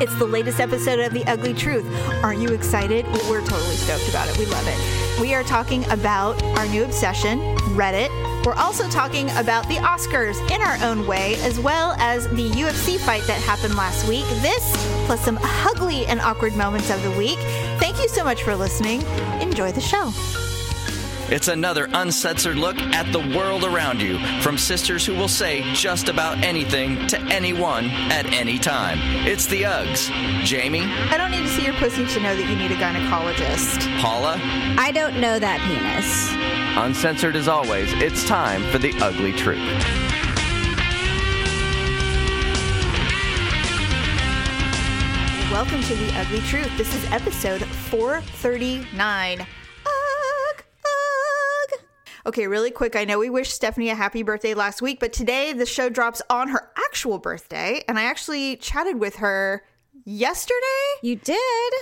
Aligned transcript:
It's 0.00 0.14
the 0.16 0.24
latest 0.24 0.60
episode 0.60 0.98
of 0.98 1.12
The 1.12 1.26
Ugly 1.26 1.52
Truth. 1.52 1.84
Aren't 2.24 2.40
you 2.40 2.48
excited? 2.54 3.06
We're 3.28 3.42
totally 3.42 3.76
stoked 3.76 4.08
about 4.08 4.30
it. 4.30 4.38
We 4.38 4.46
love 4.46 4.64
it. 4.66 5.20
We 5.20 5.34
are 5.34 5.42
talking 5.42 5.84
about 5.90 6.42
our 6.56 6.66
new 6.68 6.84
obsession, 6.84 7.38
Reddit. 7.76 8.08
We're 8.46 8.54
also 8.54 8.88
talking 8.88 9.28
about 9.32 9.68
the 9.68 9.74
Oscars 9.74 10.40
in 10.50 10.62
our 10.62 10.78
own 10.82 11.06
way, 11.06 11.34
as 11.42 11.60
well 11.60 11.92
as 11.98 12.26
the 12.28 12.48
UFC 12.48 12.98
fight 12.98 13.24
that 13.24 13.42
happened 13.42 13.74
last 13.74 14.08
week. 14.08 14.24
This, 14.40 14.72
plus 15.04 15.20
some 15.20 15.38
ugly 15.42 16.06
and 16.06 16.18
awkward 16.22 16.56
moments 16.56 16.88
of 16.88 17.02
the 17.02 17.10
week. 17.10 17.38
Thank 17.78 17.98
you 17.98 18.08
so 18.08 18.24
much 18.24 18.42
for 18.42 18.56
listening. 18.56 19.02
Enjoy 19.42 19.70
the 19.70 19.82
show. 19.82 20.10
It's 21.30 21.46
another 21.46 21.88
uncensored 21.92 22.56
look 22.56 22.76
at 22.76 23.12
the 23.12 23.20
world 23.38 23.62
around 23.62 24.02
you 24.02 24.18
from 24.40 24.58
sisters 24.58 25.06
who 25.06 25.14
will 25.14 25.28
say 25.28 25.62
just 25.74 26.08
about 26.08 26.42
anything 26.42 27.06
to 27.06 27.20
anyone 27.26 27.84
at 27.84 28.26
any 28.26 28.58
time. 28.58 28.98
It's 29.24 29.46
the 29.46 29.62
Uggs. 29.62 30.10
Jamie, 30.42 30.82
I 30.82 31.16
don't 31.16 31.30
need 31.30 31.42
to 31.42 31.48
see 31.48 31.64
your 31.64 31.74
pussy 31.74 32.04
to 32.04 32.20
know 32.20 32.34
that 32.34 32.50
you 32.50 32.56
need 32.56 32.72
a 32.72 32.74
gynecologist. 32.74 33.78
Paula, 34.00 34.40
I 34.76 34.90
don't 34.90 35.20
know 35.20 35.38
that 35.38 35.60
penis. 35.70 36.34
uncensored 36.84 37.36
as 37.36 37.46
always, 37.46 37.92
it's 38.02 38.24
time 38.26 38.64
for 38.72 38.78
the 38.78 38.92
ugly 39.00 39.30
truth. 39.30 39.60
Welcome 45.52 45.82
to 45.82 45.94
The 45.94 46.12
Ugly 46.18 46.40
Truth. 46.40 46.76
This 46.76 46.92
is 46.92 47.08
episode 47.12 47.64
439. 47.64 49.46
Okay, 52.26 52.46
really 52.46 52.70
quick. 52.70 52.96
I 52.96 53.04
know 53.04 53.18
we 53.18 53.30
wished 53.30 53.52
Stephanie 53.54 53.88
a 53.90 53.94
happy 53.94 54.22
birthday 54.22 54.54
last 54.54 54.82
week, 54.82 55.00
but 55.00 55.12
today 55.12 55.52
the 55.52 55.66
show 55.66 55.88
drops 55.88 56.20
on 56.28 56.48
her 56.48 56.70
actual 56.76 57.18
birthday, 57.18 57.82
and 57.88 57.98
I 57.98 58.04
actually 58.04 58.56
chatted 58.56 58.98
with 59.00 59.16
her 59.16 59.64
yesterday. 60.04 60.56
You 61.02 61.16
did? 61.16 61.72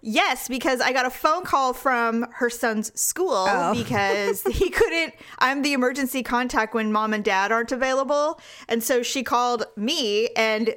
Yes, 0.00 0.48
because 0.48 0.80
I 0.80 0.92
got 0.92 1.06
a 1.06 1.10
phone 1.10 1.44
call 1.44 1.72
from 1.74 2.26
her 2.32 2.50
son's 2.50 2.98
school 3.00 3.46
Oh. 3.48 3.72
because 3.84 4.42
he 4.44 4.70
couldn't. 4.70 5.14
I'm 5.38 5.62
the 5.62 5.74
emergency 5.74 6.22
contact 6.22 6.74
when 6.74 6.90
mom 6.90 7.12
and 7.12 7.22
dad 7.24 7.52
aren't 7.52 7.70
available. 7.70 8.40
And 8.68 8.82
so 8.82 9.02
she 9.02 9.22
called 9.22 9.64
me, 9.76 10.28
and 10.36 10.74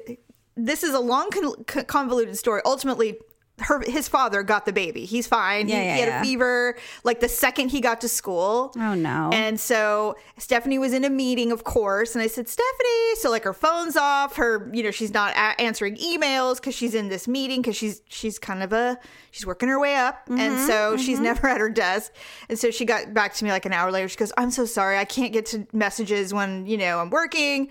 this 0.56 0.82
is 0.84 0.94
a 0.94 1.00
long, 1.00 1.30
con- 1.30 1.64
con- 1.64 1.84
convoluted 1.86 2.36
story. 2.38 2.60
Ultimately, 2.64 3.18
her 3.60 3.82
his 3.86 4.06
father 4.06 4.42
got 4.42 4.66
the 4.66 4.72
baby. 4.72 5.04
He's 5.06 5.26
fine. 5.26 5.68
Yeah, 5.68 5.80
he, 5.80 5.84
yeah, 5.86 5.94
he 5.94 6.00
had 6.00 6.08
yeah. 6.08 6.20
a 6.20 6.24
fever 6.24 6.76
like 7.04 7.20
the 7.20 7.28
second 7.28 7.70
he 7.70 7.80
got 7.80 8.00
to 8.02 8.08
school. 8.08 8.72
Oh, 8.76 8.94
no. 8.94 9.30
And 9.32 9.58
so 9.58 10.16
Stephanie 10.36 10.78
was 10.78 10.92
in 10.92 11.04
a 11.04 11.10
meeting, 11.10 11.52
of 11.52 11.64
course, 11.64 12.14
and 12.14 12.22
I 12.22 12.26
said, 12.26 12.48
Stephanie, 12.48 13.14
so 13.16 13.30
like 13.30 13.44
her 13.44 13.54
phone's 13.54 13.96
off, 13.96 14.36
her, 14.36 14.70
you 14.74 14.82
know, 14.82 14.90
she's 14.90 15.14
not 15.14 15.32
a- 15.32 15.60
answering 15.60 15.96
emails 15.96 16.56
because 16.56 16.74
she's 16.74 16.94
in 16.94 17.08
this 17.08 17.26
meeting 17.26 17.62
because 17.62 17.76
she's 17.76 18.02
she's 18.08 18.38
kind 18.38 18.62
of 18.62 18.72
a 18.74 18.98
she's 19.30 19.46
working 19.46 19.68
her 19.68 19.80
way 19.80 19.96
up, 19.96 20.26
and 20.28 20.38
Mm-hmm, 20.38 20.66
so 20.66 20.96
she's 20.96 21.18
never 21.18 21.48
at 21.52 21.58
her 21.60 21.70
desk. 21.70 22.12
And 22.48 22.58
so 22.58 22.70
she 22.70 22.84
got 22.84 23.14
back 23.14 23.32
to 23.34 23.44
me 23.44 23.50
like 23.50 23.64
an 23.64 23.72
hour 23.72 23.90
later. 23.90 24.08
She 24.08 24.16
goes, 24.16 24.32
I'm 24.36 24.50
so 24.50 24.64
sorry, 24.66 24.98
I 24.98 25.04
can't 25.06 25.32
get 25.32 25.46
to 25.46 25.66
messages 25.72 26.34
when 26.34 26.66
you 26.66 26.76
know 26.76 26.98
I'm 27.00 27.10
working. 27.10 27.70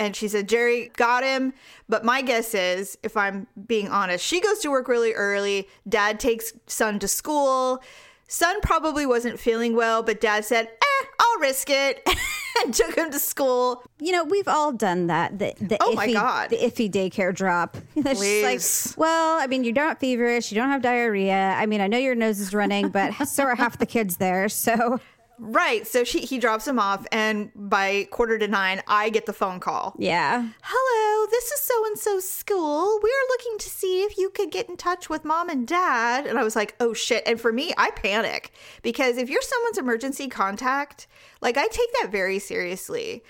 And 0.00 0.16
she 0.16 0.28
said, 0.28 0.48
Jerry 0.48 0.90
got 0.96 1.22
him. 1.22 1.52
But 1.86 2.06
my 2.06 2.22
guess 2.22 2.54
is, 2.54 2.96
if 3.02 3.18
I'm 3.18 3.46
being 3.66 3.88
honest, 3.88 4.24
she 4.24 4.40
goes 4.40 4.58
to 4.60 4.70
work 4.70 4.88
really 4.88 5.12
early. 5.12 5.68
Dad 5.86 6.18
takes 6.18 6.54
son 6.66 6.98
to 7.00 7.06
school. 7.06 7.82
Son 8.26 8.62
probably 8.62 9.04
wasn't 9.04 9.38
feeling 9.38 9.76
well, 9.76 10.02
but 10.02 10.18
dad 10.18 10.46
said, 10.46 10.68
eh, 10.68 11.06
I'll 11.18 11.40
risk 11.40 11.68
it. 11.68 12.08
and 12.64 12.72
took 12.72 12.94
him 12.96 13.10
to 13.10 13.18
school. 13.18 13.82
You 14.00 14.12
know, 14.12 14.24
we've 14.24 14.48
all 14.48 14.72
done 14.72 15.08
that. 15.08 15.38
The, 15.38 15.54
the 15.60 15.76
Oh 15.82 15.92
iffy, 15.92 15.96
my 15.96 16.12
God. 16.12 16.50
The 16.50 16.56
iffy 16.56 16.90
daycare 16.90 17.34
drop. 17.34 17.76
It's 17.96 18.04
just 18.08 18.20
Please. 18.20 18.88
like, 18.88 18.98
well, 18.98 19.38
I 19.38 19.46
mean, 19.46 19.64
you're 19.64 19.74
not 19.74 20.00
feverish. 20.00 20.50
You 20.50 20.54
don't 20.56 20.70
have 20.70 20.80
diarrhea. 20.80 21.54
I 21.58 21.66
mean, 21.66 21.82
I 21.82 21.86
know 21.86 21.98
your 21.98 22.14
nose 22.14 22.40
is 22.40 22.54
running, 22.54 22.88
but 22.88 23.12
so 23.28 23.44
are 23.44 23.54
half 23.54 23.78
the 23.78 23.86
kids 23.86 24.16
there. 24.16 24.48
So, 24.48 24.98
Right. 25.42 25.86
So 25.86 26.04
she 26.04 26.20
he 26.20 26.38
drops 26.38 26.68
him 26.68 26.78
off, 26.78 27.06
and 27.10 27.50
by 27.54 28.06
quarter 28.10 28.38
to 28.38 28.46
nine, 28.46 28.82
I 28.86 29.08
get 29.08 29.24
the 29.26 29.32
phone 29.32 29.58
call. 29.58 29.94
yeah. 29.98 30.48
Hello, 30.62 31.26
this 31.30 31.50
is 31.50 31.60
so 31.60 31.86
and 31.86 31.98
so 31.98 32.20
school. 32.20 33.00
We're 33.02 33.28
looking 33.30 33.58
to 33.58 33.68
see 33.68 34.02
if 34.02 34.18
you 34.18 34.28
could 34.30 34.50
get 34.50 34.68
in 34.68 34.76
touch 34.76 35.08
with 35.08 35.24
mom 35.24 35.48
and 35.48 35.66
dad. 35.66 36.26
And 36.26 36.38
I 36.38 36.44
was 36.44 36.54
like, 36.56 36.76
oh 36.78 36.92
shit. 36.92 37.22
And 37.26 37.40
for 37.40 37.52
me, 37.52 37.72
I 37.78 37.90
panic 37.90 38.52
because 38.82 39.16
if 39.16 39.30
you're 39.30 39.40
someone's 39.42 39.78
emergency 39.78 40.28
contact, 40.28 41.06
like 41.40 41.56
I 41.56 41.66
take 41.68 41.92
that 42.00 42.10
very 42.10 42.38
seriously. 42.38 43.24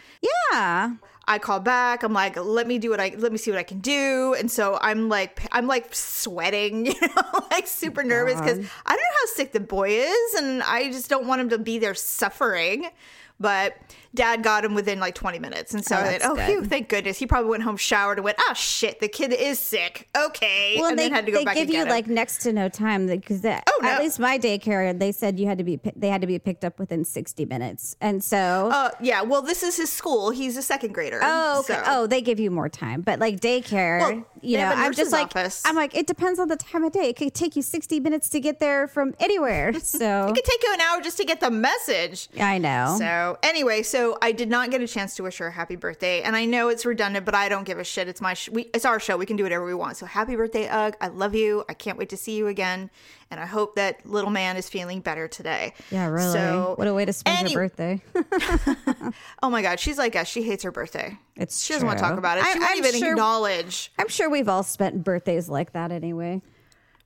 Yeah. 0.51 0.95
I 1.31 1.39
call 1.39 1.61
back. 1.61 2.03
I'm 2.03 2.13
like, 2.13 2.37
let 2.37 2.67
me 2.67 2.79
do 2.79 2.91
what 2.91 2.99
I 2.99 3.15
let 3.17 3.31
me 3.31 3.39
see 3.39 3.53
what 3.53 3.59
I 3.59 3.63
can 3.63 3.79
do. 3.79 4.35
And 4.37 4.51
so 4.51 4.81
I'm 4.83 5.09
like, 5.09 5.41
I'm 5.53 5.69
like 5.69 5.95
sweating, 5.95 6.87
you 6.87 6.95
know, 7.01 7.47
like 7.53 7.69
super 7.69 8.03
nervous 8.03 8.41
because 8.41 8.59
I 8.59 8.91
don't 8.91 8.99
know 8.99 9.21
how 9.21 9.27
sick 9.35 9.53
the 9.53 9.61
boy 9.61 9.91
is, 9.91 10.35
and 10.35 10.61
I 10.65 10.91
just 10.91 11.09
don't 11.09 11.29
want 11.29 11.41
him 11.41 11.51
to 11.51 11.59
be 11.59 11.79
there 11.79 11.95
suffering. 11.95 12.91
But 13.39 13.77
dad 14.15 14.43
got 14.43 14.65
him 14.65 14.75
within 14.75 14.99
like 15.01 15.15
20 15.15 15.39
minutes. 15.39 15.75
And 15.75 15.85
so 15.85 15.97
Oh, 15.97 15.99
I 16.01 16.03
went, 16.05 16.23
oh, 16.25 16.37
phew, 16.37 16.65
thank 16.65 16.89
goodness. 16.89 17.19
He 17.19 17.27
probably 17.27 17.51
went 17.51 17.63
home, 17.63 17.77
showered, 17.77 18.19
and 18.19 18.25
went, 18.25 18.39
oh, 18.49 18.55
shit, 18.55 19.01
the 19.01 19.09
kid 19.09 19.33
is 19.33 19.59
sick. 19.59 20.09
Okay. 20.17 20.77
Well, 20.79 20.91
and 20.91 20.99
they, 20.99 21.05
then 21.05 21.13
had 21.13 21.27
to 21.27 21.33
go 21.33 21.39
they 21.39 21.45
back 21.45 21.55
give 21.55 21.65
and 21.69 21.73
you 21.75 21.83
him. 21.83 21.89
like 21.89 22.07
next 22.07 22.39
to 22.43 22.53
no 22.53 22.69
time 22.69 23.07
because 23.07 23.43
that 23.43 23.65
Oh, 23.69 23.79
no. 23.83 23.89
at 23.89 24.01
least 24.01 24.19
my 24.19 24.39
daycare 24.39 24.99
they 24.99 25.13
said 25.13 25.39
you 25.39 25.47
had 25.47 25.59
to 25.59 25.65
be 25.65 25.79
they 25.97 26.09
had 26.09 26.21
to 26.23 26.27
be 26.27 26.39
picked 26.39 26.65
up 26.65 26.79
within 26.79 27.05
60 27.05 27.45
minutes 27.47 27.97
and 28.01 28.23
so 28.25 28.69
Uh, 28.73 28.91
yeah, 29.01 29.23
well, 29.23 29.43
this 29.43 29.63
is 29.63 29.77
his 29.77 29.93
school. 29.93 30.31
He's 30.31 30.57
a 30.57 30.63
second 30.63 30.93
grader. 30.93 31.21
Oh, 31.23 31.61
okay. 31.61 31.75
so- 31.75 31.83
Oh, 31.87 32.07
they 32.07 32.21
give 32.23 32.41
you 32.41 32.51
more 32.51 32.69
time, 32.69 33.01
but 33.03 33.19
like 33.21 33.41
daycare, 33.41 34.01
Well, 34.01 34.27
you 34.43 34.59
know, 34.59 34.67
I'm 34.75 34.93
just 34.95 35.13
like, 35.13 35.27
office. 35.37 35.63
I'm 35.65 35.77
like, 35.77 35.95
it 35.97 36.07
depends 36.07 36.39
on 36.39 36.49
the 36.49 36.57
time 36.57 36.85
of 36.85 36.93
day. 36.93 37.09
It 37.11 37.17
could 37.17 37.35
take 37.35 37.57
you 37.57 37.63
60 37.63 38.01
minutes 38.01 38.29
to 38.31 38.41
get 38.41 38.59
there 38.61 38.87
from 38.89 39.15
anywhere. 39.21 39.73
So 39.91 40.29
It 40.29 40.35
could 40.35 40.45
take 40.45 40.63
you 40.63 40.73
an 40.75 40.81
hour 40.81 41.01
just 41.03 41.17
to 41.19 41.25
get 41.25 41.41
the 41.41 41.51
message. 41.51 42.29
I 42.41 42.59
know. 42.59 42.97
So 42.99 43.39
anyway, 43.43 43.83
so 43.83 44.00
I 44.23 44.33
did 44.33 44.49
not 44.51 44.71
get 44.71 44.81
a 44.81 44.87
chance 44.89 45.15
to 45.17 45.23
wish 45.23 45.39
her 45.39 45.49
a 45.49 45.51
happy 45.53 45.77
birthday, 45.77 46.23
and 46.23 46.35
I 46.37 46.45
know 46.45 46.69
it's 46.69 46.85
redundant, 46.87 47.25
but 47.25 47.35
I 47.35 47.49
don't 47.49 47.65
give 47.65 47.79
a 47.79 47.85
shit. 47.85 48.09
It's 48.09 48.21
my, 48.21 48.35
sh- 48.35 48.49
we, 48.51 48.63
it's 48.75 48.85
our 48.85 48.99
show. 49.01 49.17
We 49.17 49.27
can 49.27 49.37
do 49.37 49.43
whatever 49.43 49.65
we 49.65 49.75
want. 49.75 49.97
So 49.97 50.07
happy 50.07 50.37
birthday, 50.37 50.69
Ugg! 50.69 50.97
I 51.01 51.09
love 51.09 51.35
you. 51.35 51.65
I 51.69 51.75
can't 51.75 51.99
wait 51.99 52.09
to 52.11 52.17
see 52.17 52.37
you 52.37 52.47
again, 52.49 52.91
and 53.31 53.39
I 53.41 53.47
hope 53.47 53.77
that 53.77 54.05
little 54.07 54.31
man 54.31 54.57
is 54.57 54.69
feeling 54.69 55.01
better 55.01 55.29
today. 55.29 55.75
yeah, 55.91 56.07
really. 56.07 56.33
So 56.33 56.75
what 56.77 56.87
a 56.89 56.95
way 56.95 57.05
to 57.05 57.13
spend 57.13 57.39
any- 57.39 57.53
your 57.53 57.63
birthday. 57.69 58.03
Oh 59.43 59.51
my 59.51 59.63
God, 59.63 59.81
she's 59.81 59.99
like 59.99 60.15
us. 60.17 60.29
She 60.29 60.43
hates 60.43 60.63
her 60.65 60.71
birthday. 60.71 61.17
It's 61.37 61.63
She 61.65 61.73
doesn't 61.73 61.87
want 61.87 61.99
to 61.99 62.05
talk 62.05 62.19
about 62.19 62.39
it. 62.39 62.45
She 62.45 62.51
I- 62.51 62.59
won't 62.59 62.71
I'm 62.71 62.79
even 62.79 63.01
sure- 63.01 63.11
acknowledge. 63.13 63.93
I'm 63.99 64.09
sure 64.09 64.29
we've 64.31 64.49
all 64.49 64.63
spent 64.63 65.03
birthdays 65.03 65.49
like 65.49 65.73
that 65.73 65.91
anyway. 65.93 66.43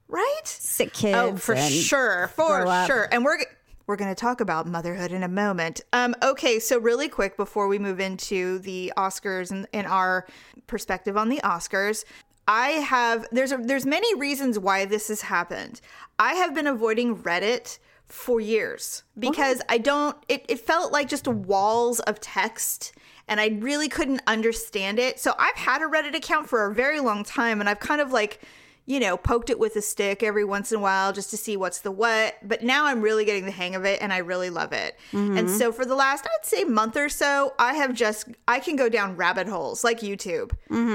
Right? 0.09 0.41
Sick 0.45 0.93
kids. 0.93 1.17
Oh, 1.17 1.37
for 1.37 1.57
sure, 1.57 2.29
for 2.37 2.67
sure. 2.87 3.09
And 3.11 3.25
we're 3.25 3.39
we're 3.87 3.97
going 3.97 4.11
to 4.11 4.21
talk 4.21 4.41
about 4.41 4.67
motherhood 4.67 5.13
in 5.13 5.23
a 5.23 5.29
moment. 5.29 5.81
Um, 5.93 6.15
okay, 6.23 6.59
so 6.59 6.79
really 6.79 7.09
quick 7.09 7.37
before 7.37 7.69
we 7.69 7.79
move 7.79 8.01
into 8.01 8.59
the 8.61 8.93
Oscars 8.97 9.51
and, 9.51 9.67
and 9.73 9.87
our 9.87 10.27
perspective 10.67 11.17
on 11.17 11.29
the 11.29 11.41
Oscars, 11.45 12.05
I 12.47 12.69
have 12.71 13.27
there's 13.33 13.53
a, 13.53 13.57
there's 13.57 13.87
many 13.87 14.15
reasons 14.19 14.59
why 14.59 14.85
this 14.85 15.09
has 15.09 15.23
happened. 15.23 15.81
I 16.19 16.35
have 16.35 16.55
been 16.55 16.67
avoiding 16.67 17.17
Reddit 17.17 17.79
for 18.07 18.41
years 18.41 19.03
because 19.19 19.63
I 19.69 19.79
don't. 19.79 20.17
It, 20.29 20.45
it 20.49 20.61
felt 20.61 20.93
like 20.93 21.09
just 21.09 21.27
walls 21.27 22.01
of 22.01 22.21
text. 22.21 22.93
And 23.27 23.41
I 23.41 23.59
really 23.61 23.89
couldn't 23.89 24.21
understand 24.27 24.99
it. 24.99 25.19
So 25.19 25.33
I've 25.39 25.57
had 25.57 25.81
a 25.81 25.87
Reddit 25.87 26.15
account 26.15 26.47
for 26.47 26.67
a 26.67 26.75
very 26.75 27.01
long 27.01 27.25
time, 27.25 27.59
and 27.61 27.71
I've 27.71 27.81
kind 27.81 28.03
of 28.03 28.13
like 28.13 28.43
you 28.87 29.01
know, 29.01 29.17
poked 29.17 29.49
it 29.49 29.59
with 29.59 29.75
a 29.77 29.81
stick 29.83 30.23
every 30.23 30.45
once 30.45 30.71
in 30.71 30.79
a 30.79 30.81
while 30.81 31.11
just 31.13 31.31
to 31.31 31.37
see 31.39 31.57
what's 31.57 31.81
the 31.81 31.91
what. 31.91 32.35
But 32.43 32.63
now 32.63 32.85
I'm 32.85 33.01
really 33.01 33.25
getting 33.25 33.47
the 33.47 33.51
hang 33.51 33.75
of 33.75 33.85
it 33.87 34.03
and 34.03 34.13
I 34.13 34.19
really 34.19 34.51
love 34.51 34.75
it. 34.75 34.99
And 35.13 35.49
so 35.49 35.73
for 35.73 35.87
the 35.87 35.95
last, 35.95 36.27
I'd 36.27 36.45
say, 36.45 36.65
month 36.65 36.97
or 36.97 37.09
so, 37.09 37.55
I 37.59 37.75
have 37.75 37.95
just, 37.95 38.29
I 38.47 38.61
can 38.61 38.77
go 38.77 38.91
down 38.91 39.17
rabbit 39.17 39.49
holes 39.49 39.85
like 39.85 40.01
YouTube. 40.01 40.53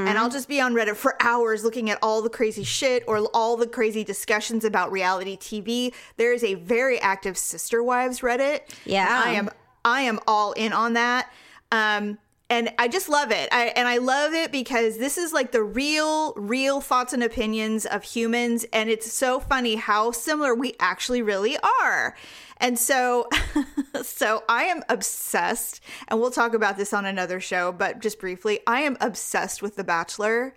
And 0.08 0.18
I'll 0.20 0.30
just 0.30 0.48
be 0.48 0.62
on 0.62 0.74
Reddit 0.76 0.98
for 0.98 1.16
hours 1.20 1.64
looking 1.64 1.90
at 1.90 1.98
all 2.04 2.22
the 2.22 2.30
crazy 2.30 2.64
shit 2.64 3.04
or 3.08 3.18
all 3.34 3.58
the 3.58 3.66
crazy 3.68 4.04
discussions 4.04 4.64
about 4.66 4.92
reality 4.92 5.36
TV. 5.36 5.94
There 6.18 6.32
is 6.32 6.44
a 6.44 6.54
very 6.56 7.00
active 7.00 7.38
Sister 7.40 7.82
Wives 7.82 8.20
Reddit. 8.20 8.62
Yeah. 8.86 9.22
I 9.26 9.32
am, 9.32 9.50
I 9.84 10.02
am 10.02 10.20
all 10.28 10.52
in 10.52 10.74
on 10.74 10.94
that. 10.94 11.32
Um, 11.72 12.20
and 12.50 12.72
I 12.80 12.88
just 12.88 13.10
love 13.10 13.32
it. 13.32 13.50
I, 13.52 13.66
and 13.76 13.88
I 13.88 13.98
love 13.98 14.34
it 14.34 14.52
because 14.52 14.98
this 14.98 15.18
is 15.18 15.34
like 15.34 15.52
the 15.52 15.64
real, 15.64 16.34
real 16.34 16.82
thoughts 16.82 17.14
and 17.14 17.22
opinions 17.24 17.86
of 17.86 18.04
humans. 18.04 18.66
And 18.74 18.90
it's 18.90 19.12
so 19.12 19.40
funny 19.40 19.76
how 19.76 20.12
similar 20.12 20.56
we 20.56 20.74
actually 20.80 21.22
really 21.22 21.58
are. 21.84 22.16
And 22.58 22.78
so, 22.78 23.30
so 24.02 24.44
I 24.50 24.64
am 24.64 24.84
obsessed, 24.90 25.82
and 26.10 26.20
we'll 26.20 26.32
talk 26.32 26.54
about 26.54 26.76
this 26.76 26.92
on 26.94 27.06
another 27.06 27.40
show, 27.40 27.72
but 27.72 28.00
just 28.00 28.20
briefly, 28.20 28.60
I 28.68 28.82
am 28.82 28.98
obsessed 29.00 29.62
with 29.62 29.76
The 29.78 29.84
Bachelor. 29.84 30.54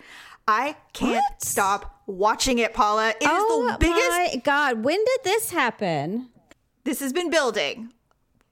I 0.49 0.75
can't 0.93 1.23
What? 1.31 1.43
stop 1.43 2.01
watching 2.07 2.59
it, 2.59 2.75
Paula. 2.75 3.11
It 3.11 3.23
is 3.23 3.29
oh 3.31 3.69
the 3.71 3.79
biggest 3.79 4.09
my 4.11 4.41
God. 4.43 4.83
When 4.85 4.99
did 4.99 5.21
this 5.23 5.51
happen? 5.51 6.29
this 6.85 6.99
has 6.99 7.13
been 7.13 7.31
building. 7.31 7.93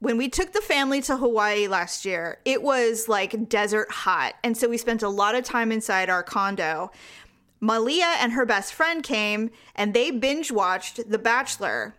When 0.01 0.17
we 0.17 0.31
took 0.31 0.53
the 0.53 0.63
family 0.63 1.03
to 1.03 1.19
Hawaii 1.19 1.69
last 1.69 2.07
year, 2.07 2.39
it 2.47 2.63
was 2.63 3.07
like 3.07 3.49
desert 3.49 3.91
hot. 3.91 4.35
And 4.43 4.57
so 4.57 4.69
we 4.69 4.79
spent 4.79 5.03
a 5.03 5.09
lot 5.09 5.35
of 5.35 5.45
time 5.45 5.71
inside 5.71 6.09
our 6.09 6.23
condo. 6.23 6.91
Malia 7.61 8.15
and 8.19 8.33
her 8.33 8.47
best 8.47 8.73
friend 8.73 9.03
came 9.03 9.51
and 9.75 9.93
they 9.93 10.11
binge 10.11 10.51
watched 10.51 11.11
The 11.11 11.19
Bachelor 11.19 11.95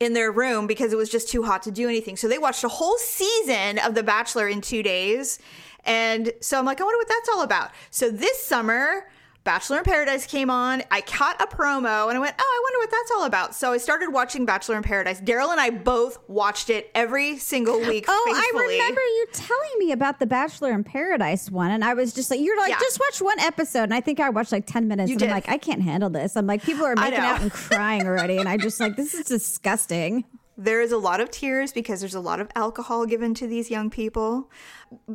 in 0.00 0.14
their 0.14 0.32
room 0.32 0.66
because 0.66 0.94
it 0.94 0.96
was 0.96 1.10
just 1.10 1.28
too 1.28 1.42
hot 1.42 1.62
to 1.64 1.70
do 1.70 1.86
anything. 1.86 2.16
So 2.16 2.26
they 2.26 2.38
watched 2.38 2.64
a 2.64 2.68
whole 2.68 2.96
season 2.96 3.78
of 3.78 3.94
The 3.94 4.02
Bachelor 4.02 4.48
in 4.48 4.62
two 4.62 4.82
days. 4.82 5.38
And 5.84 6.32
so 6.40 6.58
I'm 6.58 6.64
like, 6.64 6.80
I 6.80 6.84
wonder 6.84 6.96
what 6.96 7.08
that's 7.08 7.28
all 7.28 7.42
about. 7.42 7.70
So 7.90 8.10
this 8.10 8.42
summer, 8.42 9.06
Bachelor 9.42 9.78
in 9.78 9.84
Paradise 9.84 10.26
came 10.26 10.50
on. 10.50 10.82
I 10.90 11.00
caught 11.00 11.40
a 11.40 11.46
promo 11.46 12.08
and 12.08 12.16
I 12.16 12.20
went, 12.20 12.34
oh, 12.38 12.42
I 12.42 12.60
wonder 12.62 12.78
what 12.78 12.90
that's 12.90 13.10
all 13.10 13.24
about. 13.24 13.54
So 13.54 13.72
I 13.72 13.78
started 13.78 14.10
watching 14.10 14.44
Bachelor 14.44 14.76
in 14.76 14.82
Paradise. 14.82 15.18
Daryl 15.20 15.50
and 15.50 15.58
I 15.58 15.70
both 15.70 16.18
watched 16.28 16.68
it 16.68 16.90
every 16.94 17.38
single 17.38 17.80
week. 17.80 18.04
Oh, 18.06 18.22
faithfully. 18.26 18.74
I 18.76 18.78
remember 18.82 19.00
you 19.00 19.26
telling 19.32 19.70
me 19.78 19.92
about 19.92 20.18
the 20.18 20.26
Bachelor 20.26 20.72
in 20.72 20.84
Paradise 20.84 21.50
one, 21.50 21.70
and 21.70 21.82
I 21.82 21.94
was 21.94 22.12
just 22.12 22.30
like, 22.30 22.40
"You're 22.40 22.58
like, 22.58 22.68
Yeah. 22.70 22.78
just 22.80 23.00
watch 23.00 23.22
one 23.22 23.40
episode." 23.40 23.84
And 23.84 23.94
I 23.94 24.00
think 24.02 24.20
I 24.20 24.28
watched 24.28 24.52
like 24.52 24.66
ten 24.66 24.86
minutes, 24.88 25.08
You 25.08 25.14
and 25.14 25.20
did. 25.20 25.28
I'm 25.30 25.34
like, 25.34 25.48
"I 25.48 25.56
can't 25.56 25.82
handle 25.82 26.10
this." 26.10 26.36
I'm 26.36 26.46
like, 26.46 26.62
people 26.62 26.84
are 26.84 26.94
making 26.96 27.18
out 27.18 27.40
and 27.40 27.50
crying 27.50 28.06
already, 28.06 28.36
and 28.36 28.48
I 28.48 28.58
just 28.58 28.78
like, 28.78 28.96
this 28.96 29.14
is 29.14 29.24
disgusting. 29.26 30.24
There 30.58 30.82
is 30.82 30.92
a 30.92 30.98
lot 30.98 31.20
of 31.22 31.30
tears 31.30 31.72
because 31.72 32.00
there's 32.00 32.14
a 32.14 32.20
lot 32.20 32.38
of 32.38 32.48
alcohol 32.54 33.06
given 33.06 33.32
to 33.34 33.46
these 33.46 33.70
young 33.70 33.88
people. 33.88 34.50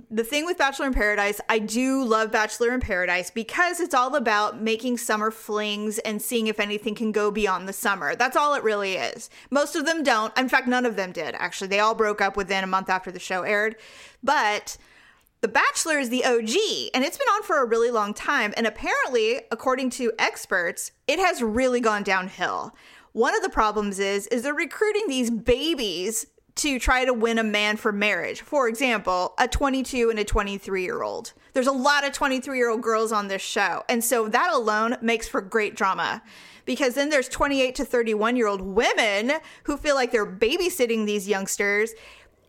The 0.10 0.24
thing 0.24 0.46
with 0.46 0.58
Bachelor 0.58 0.88
in 0.88 0.94
Paradise, 0.94 1.42
I 1.50 1.60
do 1.60 2.04
love 2.04 2.32
Bachelor 2.32 2.74
in 2.74 2.80
Paradise 2.80 3.30
because 3.30 3.82
it's 3.82 3.94
all 3.94 4.16
about 4.16 4.62
making 4.62 4.98
summer 4.98 5.32
flings 5.32 5.98
and 6.00 6.22
seeing 6.22 6.48
if 6.48 6.62
anything 6.62 6.96
can 6.96 7.12
go 7.12 7.30
beyond 7.30 7.68
the 7.68 7.74
summer. 7.74 8.16
That's 8.16 8.38
all 8.38 8.54
it 8.54 8.64
really 8.64 8.94
is. 8.94 9.30
Most 9.50 9.76
of 9.76 9.86
them 9.86 10.02
don't. 10.02 10.38
In 10.38 10.48
fact, 10.48 10.68
none 10.68 10.86
of 10.86 10.96
them 10.96 11.12
did, 11.12 11.36
actually. 11.36 11.68
They 11.68 11.80
all 11.80 11.94
broke 11.94 12.22
up 12.22 12.38
within 12.38 12.64
a 12.64 12.68
month 12.68 12.90
after 12.90 13.12
the 13.12 13.20
show 13.20 13.44
aired. 13.44 13.76
But 14.24 14.78
the 15.42 15.50
Bachelor 15.50 16.00
is 16.00 16.10
the 16.10 16.24
OG, 16.24 16.92
and 16.94 17.04
it's 17.04 17.18
been 17.18 17.28
on 17.28 17.44
for 17.44 17.62
a 17.62 17.68
really 17.68 17.92
long 17.92 18.14
time. 18.14 18.54
And 18.56 18.66
apparently, 18.66 19.42
according 19.52 19.90
to 19.92 20.14
experts, 20.18 20.94
it 21.08 21.20
has 21.20 21.44
really 21.44 21.82
gone 21.82 22.04
downhill. 22.04 22.74
One 23.12 23.36
of 23.36 23.44
the 23.44 23.50
problems 23.50 24.00
is 24.00 24.28
is 24.28 24.44
they're 24.44 24.54
recruiting 24.54 25.04
these 25.08 25.30
babies 25.30 26.28
to 26.56 26.80
try 26.80 27.06
to 27.06 27.14
win 27.14 27.38
a 27.38 27.44
man 27.44 27.78
for 27.78 27.92
marriage. 27.92 28.42
For 28.42 28.68
example, 28.68 29.34
a 29.38 29.48
22 29.48 30.10
and 30.10 30.20
a 30.20 30.24
23 30.24 30.84
year 30.84 31.04
old. 31.04 31.34
There's 31.54 31.68
a 31.68 31.72
lot 31.72 32.06
of 32.06 32.14
23 32.14 32.58
year 32.58 32.70
old 32.70 32.82
girls 32.82 33.12
on 33.12 33.28
this 33.28 33.42
show, 33.42 33.84
and 33.90 34.04
so 34.04 34.28
that 34.30 34.54
alone 34.54 34.98
makes 35.02 35.28
for 35.28 35.42
great 35.42 35.76
drama. 35.76 36.22
Because 36.66 36.96
then 36.96 37.10
there's 37.10 37.30
28 37.30 37.76
to 37.76 37.86
31 37.86 38.36
year 38.36 38.48
old 38.48 38.62
women 38.62 39.34
who 39.64 39.78
feel 39.78 39.96
like 39.96 40.12
they're 40.12 40.26
babysitting 40.26 41.06
these 41.06 41.28
youngsters. 41.28 41.92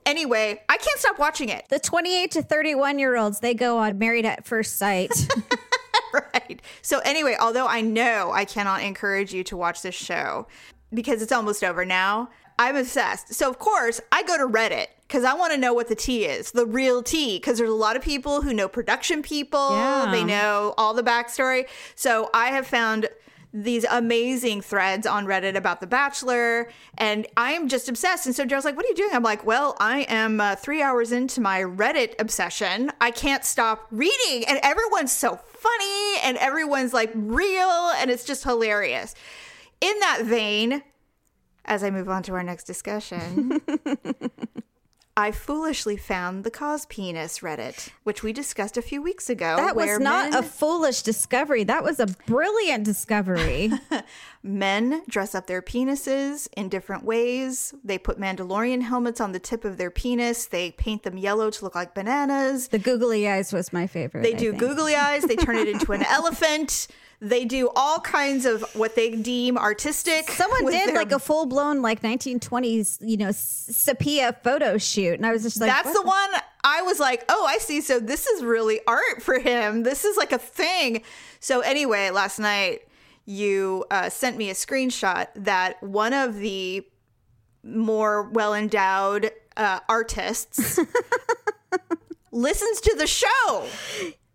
Anyway, 0.06 0.62
I 0.68 0.76
can't 0.78 0.98
stop 0.98 1.18
watching 1.18 1.48
it. 1.48 1.66
The 1.68 1.80
28 1.80 2.30
to 2.30 2.42
31 2.42 2.98
year 2.98 3.16
olds, 3.16 3.40
they 3.40 3.54
go 3.54 3.78
on 3.78 3.98
Married 3.98 4.24
at 4.24 4.46
First 4.46 4.76
Sight. 4.76 5.10
right. 6.12 6.60
So 6.82 7.00
anyway, 7.00 7.36
although 7.40 7.66
I 7.66 7.80
know 7.80 8.30
I 8.32 8.44
cannot 8.44 8.82
encourage 8.82 9.32
you 9.32 9.44
to 9.44 9.56
watch 9.56 9.82
this 9.82 9.94
show 9.94 10.46
because 10.92 11.22
it's 11.22 11.32
almost 11.32 11.64
over 11.64 11.84
now, 11.84 12.30
I'm 12.58 12.76
obsessed. 12.76 13.34
So 13.34 13.48
of 13.50 13.58
course, 13.58 14.00
I 14.12 14.22
go 14.22 14.36
to 14.38 14.46
Reddit 14.46 14.86
because 15.06 15.24
I 15.24 15.34
want 15.34 15.52
to 15.52 15.58
know 15.58 15.72
what 15.74 15.88
the 15.88 15.94
tea 15.94 16.24
is, 16.24 16.52
the 16.52 16.66
real 16.66 17.02
tea, 17.02 17.36
because 17.38 17.58
there's 17.58 17.70
a 17.70 17.74
lot 17.74 17.96
of 17.96 18.02
people 18.02 18.42
who 18.42 18.52
know 18.52 18.66
production 18.68 19.22
people, 19.22 19.76
Yeah. 19.76 20.08
they 20.10 20.24
know 20.24 20.74
all 20.76 20.94
the 20.94 21.02
backstory. 21.02 21.66
So 21.94 22.30
I 22.34 22.46
have 22.48 22.66
found 22.66 23.08
these 23.54 23.84
amazing 23.84 24.60
threads 24.60 25.06
on 25.06 25.24
Reddit 25.24 25.54
about 25.54 25.80
The 25.80 25.86
Bachelor, 25.86 26.68
and 26.98 27.26
I'm 27.38 27.68
just 27.68 27.88
obsessed. 27.88 28.26
And 28.26 28.34
so 28.34 28.44
Joe's 28.44 28.66
like, 28.66 28.76
"What 28.76 28.84
are 28.84 28.88
you 28.88 28.94
doing?" 28.94 29.10
I'm 29.14 29.22
like, 29.22 29.46
"Well, 29.46 29.76
I 29.80 30.00
am 30.08 30.40
uh, 30.40 30.56
three 30.56 30.82
hours 30.82 31.10
into 31.10 31.40
my 31.40 31.62
Reddit 31.62 32.20
obsession. 32.20 32.92
I 33.00 33.10
can't 33.12 33.44
stop 33.46 33.86
reading, 33.90 34.44
and 34.46 34.58
everyone's 34.62 35.12
so 35.12 35.36
funny, 35.36 36.18
and 36.22 36.36
everyone's 36.36 36.92
like 36.92 37.10
real, 37.14 37.92
and 37.96 38.10
it's 38.10 38.24
just 38.24 38.44
hilarious." 38.44 39.14
In 39.80 39.98
that 40.00 40.22
vein, 40.24 40.82
as 41.66 41.82
I 41.84 41.90
move 41.90 42.08
on 42.08 42.22
to 42.24 42.32
our 42.34 42.42
next 42.42 42.64
discussion. 42.64 43.60
I 45.18 45.30
foolishly 45.32 45.96
found 45.96 46.44
the 46.44 46.50
cause 46.50 46.84
penis 46.84 47.38
Reddit, 47.38 47.88
which 48.04 48.22
we 48.22 48.34
discussed 48.34 48.76
a 48.76 48.82
few 48.82 49.00
weeks 49.00 49.30
ago. 49.30 49.56
that 49.56 49.74
was 49.74 49.98
not 49.98 50.30
men- 50.32 50.38
a 50.38 50.42
foolish 50.42 51.00
discovery. 51.00 51.64
That 51.64 51.82
was 51.82 51.98
a 52.00 52.06
brilliant 52.26 52.84
discovery. 52.84 53.72
Men 54.42 55.02
dress 55.08 55.34
up 55.34 55.46
their 55.46 55.62
penises 55.62 56.48
in 56.54 56.68
different 56.68 57.02
ways. 57.02 57.72
They 57.82 57.96
put 57.96 58.20
Mandalorian 58.20 58.82
helmets 58.82 59.18
on 59.18 59.32
the 59.32 59.38
tip 59.38 59.64
of 59.64 59.78
their 59.78 59.90
penis. 59.90 60.44
They 60.44 60.72
paint 60.72 61.02
them 61.02 61.16
yellow 61.16 61.48
to 61.48 61.64
look 61.64 61.74
like 61.74 61.94
bananas. 61.94 62.68
the 62.68 62.78
googly 62.78 63.26
eyes 63.26 63.54
was 63.54 63.72
my 63.72 63.86
favorite. 63.86 64.22
They 64.22 64.34
do 64.34 64.52
googly 64.52 64.96
eyes. 64.96 65.22
They 65.22 65.36
turn 65.36 65.56
it 65.56 65.66
into 65.68 65.92
an 65.92 66.02
elephant. 66.10 66.88
They 67.20 67.44
do 67.46 67.70
all 67.74 67.98
kinds 68.00 68.44
of 68.44 68.62
what 68.74 68.94
they 68.94 69.10
deem 69.10 69.56
artistic. 69.56 70.30
Someone 70.30 70.66
did 70.66 70.88
their- 70.90 70.96
like 70.96 71.12
a 71.12 71.18
full 71.18 71.46
blown 71.46 71.80
like 71.80 72.02
1920s, 72.02 72.98
you 73.00 73.16
know, 73.16 73.30
sepia 73.32 74.34
photo 74.44 74.76
shoot, 74.76 75.14
and 75.14 75.24
I 75.24 75.32
was 75.32 75.42
just 75.42 75.60
like, 75.60 75.70
That's 75.70 75.86
what 75.86 75.94
the 75.94 76.06
one 76.06 76.30
I 76.62 76.82
was 76.82 76.98
like, 76.98 77.24
oh, 77.28 77.46
I 77.46 77.58
see. 77.58 77.80
So 77.80 78.00
this 78.00 78.26
is 78.26 78.42
really 78.44 78.80
art 78.86 79.22
for 79.22 79.38
him. 79.38 79.82
This 79.84 80.04
is 80.04 80.16
like 80.16 80.32
a 80.32 80.38
thing. 80.38 81.02
So 81.40 81.60
anyway, 81.60 82.10
last 82.10 82.38
night 82.38 82.80
you 83.24 83.84
uh, 83.90 84.08
sent 84.10 84.36
me 84.36 84.50
a 84.50 84.54
screenshot 84.54 85.28
that 85.36 85.82
one 85.82 86.12
of 86.12 86.36
the 86.36 86.86
more 87.64 88.28
well 88.30 88.54
endowed 88.54 89.30
uh, 89.56 89.80
artists 89.88 90.78
listens 92.32 92.80
to 92.82 92.94
the 92.96 93.06
show. 93.06 93.66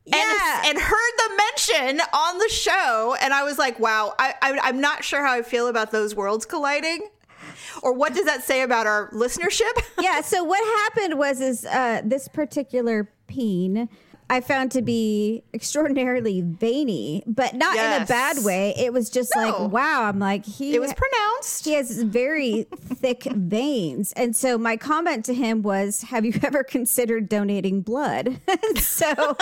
Yeah. 0.05 0.61
And, 0.65 0.69
and 0.69 0.79
heard 0.79 1.11
the 1.17 1.37
mention 1.37 2.01
on 2.13 2.37
the 2.39 2.49
show, 2.49 3.15
and 3.21 3.33
I 3.33 3.43
was 3.43 3.59
like, 3.59 3.79
"Wow!" 3.79 4.13
I, 4.17 4.33
I, 4.41 4.59
I'm 4.63 4.81
not 4.81 5.03
sure 5.03 5.23
how 5.23 5.33
I 5.33 5.43
feel 5.43 5.67
about 5.67 5.91
those 5.91 6.15
worlds 6.15 6.45
colliding, 6.45 7.07
or 7.83 7.93
what 7.93 8.13
does 8.13 8.25
that 8.25 8.43
say 8.43 8.63
about 8.63 8.87
our 8.87 9.11
listenership? 9.11 9.71
yeah. 9.99 10.21
So 10.21 10.43
what 10.43 10.63
happened 10.81 11.19
was 11.19 11.39
is 11.39 11.65
uh, 11.65 12.01
this 12.03 12.27
particular 12.27 13.11
peen 13.27 13.89
I 14.31 14.39
found 14.39 14.71
to 14.71 14.81
be 14.81 15.43
extraordinarily 15.53 16.39
veiny, 16.41 17.21
but 17.27 17.53
not 17.53 17.75
in 17.75 18.01
a 18.01 18.05
bad 18.05 18.45
way. 18.45 18.73
It 18.77 18.93
was 18.93 19.09
just 19.09 19.33
No. 19.35 19.41
like, 19.41 19.71
wow. 19.73 20.03
I'm 20.03 20.19
like 20.19 20.45
he. 20.45 20.73
It 20.73 20.79
was 20.79 20.93
pronounced. 20.93 21.65
he 21.65 21.73
has 21.73 22.01
very 22.01 22.63
thick 22.63 23.23
veins, 23.35 24.13
and 24.13 24.33
so 24.33 24.57
my 24.57 24.77
comment 24.77 25.25
to 25.25 25.33
him 25.33 25.61
was, 25.63 26.03
"Have 26.03 26.23
you 26.23 26.33
ever 26.43 26.63
considered 26.63 27.27
donating 27.27 27.81
blood?" 27.81 28.39
So 28.79 29.35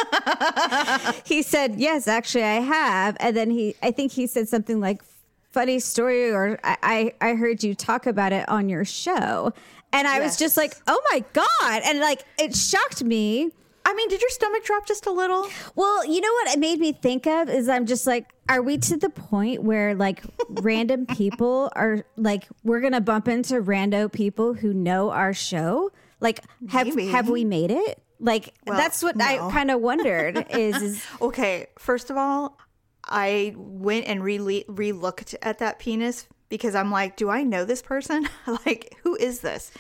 he 1.23 1.43
said, 1.43 1.75
"Yes, 1.75 2.07
actually, 2.07 2.43
I 2.45 2.59
have." 2.61 3.15
And 3.19 3.37
then 3.37 3.51
he, 3.51 3.75
I 3.83 3.91
think 3.91 4.11
he 4.11 4.25
said 4.25 4.49
something 4.49 4.79
like, 4.79 5.03
"Funny 5.51 5.79
story," 5.79 6.31
or 6.31 6.59
"I, 6.63 7.13
I, 7.21 7.29
I 7.29 7.33
heard 7.35 7.63
you 7.63 7.75
talk 7.75 8.07
about 8.07 8.33
it 8.33 8.49
on 8.49 8.69
your 8.69 8.85
show," 8.85 9.53
and 9.93 10.07
I 10.07 10.19
was 10.19 10.35
just 10.35 10.57
like, 10.57 10.73
"Oh 10.87 10.99
my 11.11 11.23
god!" 11.33 11.81
And 11.85 11.99
like 11.99 12.23
it 12.39 12.55
shocked 12.55 13.03
me. 13.03 13.51
I 13.89 13.93
mean, 13.95 14.07
did 14.07 14.21
your 14.21 14.29
stomach 14.29 14.63
drop 14.63 14.85
just 14.85 15.07
a 15.07 15.11
little? 15.11 15.47
Well, 15.73 16.05
you 16.05 16.21
know 16.21 16.31
what 16.31 16.53
it 16.53 16.59
made 16.59 16.79
me 16.79 16.93
think 16.93 17.25
of 17.25 17.49
is 17.49 17.67
I'm 17.67 17.87
just 17.87 18.05
like, 18.05 18.27
are 18.47 18.61
we 18.61 18.77
to 18.77 18.97
the 18.97 19.09
point 19.09 19.63
where 19.63 19.95
like 19.95 20.21
random 20.47 21.07
people 21.07 21.71
are 21.75 22.05
like 22.15 22.47
we're 22.63 22.81
gonna 22.81 23.01
bump 23.01 23.27
into 23.27 23.55
rando 23.55 24.11
people 24.11 24.53
who 24.53 24.75
know 24.75 25.09
our 25.09 25.33
show? 25.33 25.91
Like, 26.19 26.41
have 26.69 26.85
Maybe. 26.85 27.07
have 27.07 27.29
we 27.29 27.43
made 27.43 27.71
it? 27.71 27.99
Like 28.19 28.53
Well, 28.67 28.77
that's 28.77 29.01
what 29.01 29.15
no. 29.15 29.25
I 29.25 29.51
kind 29.51 29.71
of 29.71 29.81
wondered 29.81 30.45
is, 30.51 30.79
is 30.83 31.05
Okay, 31.21 31.65
first 31.79 32.11
of 32.11 32.17
all, 32.17 32.59
I 33.03 33.55
went 33.57 34.05
and 34.05 34.23
re 34.23 34.65
re 34.67 34.91
looked 34.91 35.33
at 35.41 35.57
that 35.57 35.79
penis 35.79 36.27
because 36.49 36.75
I'm 36.75 36.91
like, 36.91 37.17
do 37.17 37.31
I 37.31 37.41
know 37.41 37.65
this 37.65 37.81
person? 37.81 38.29
like, 38.67 38.95
who 39.01 39.15
is 39.15 39.39
this? 39.39 39.71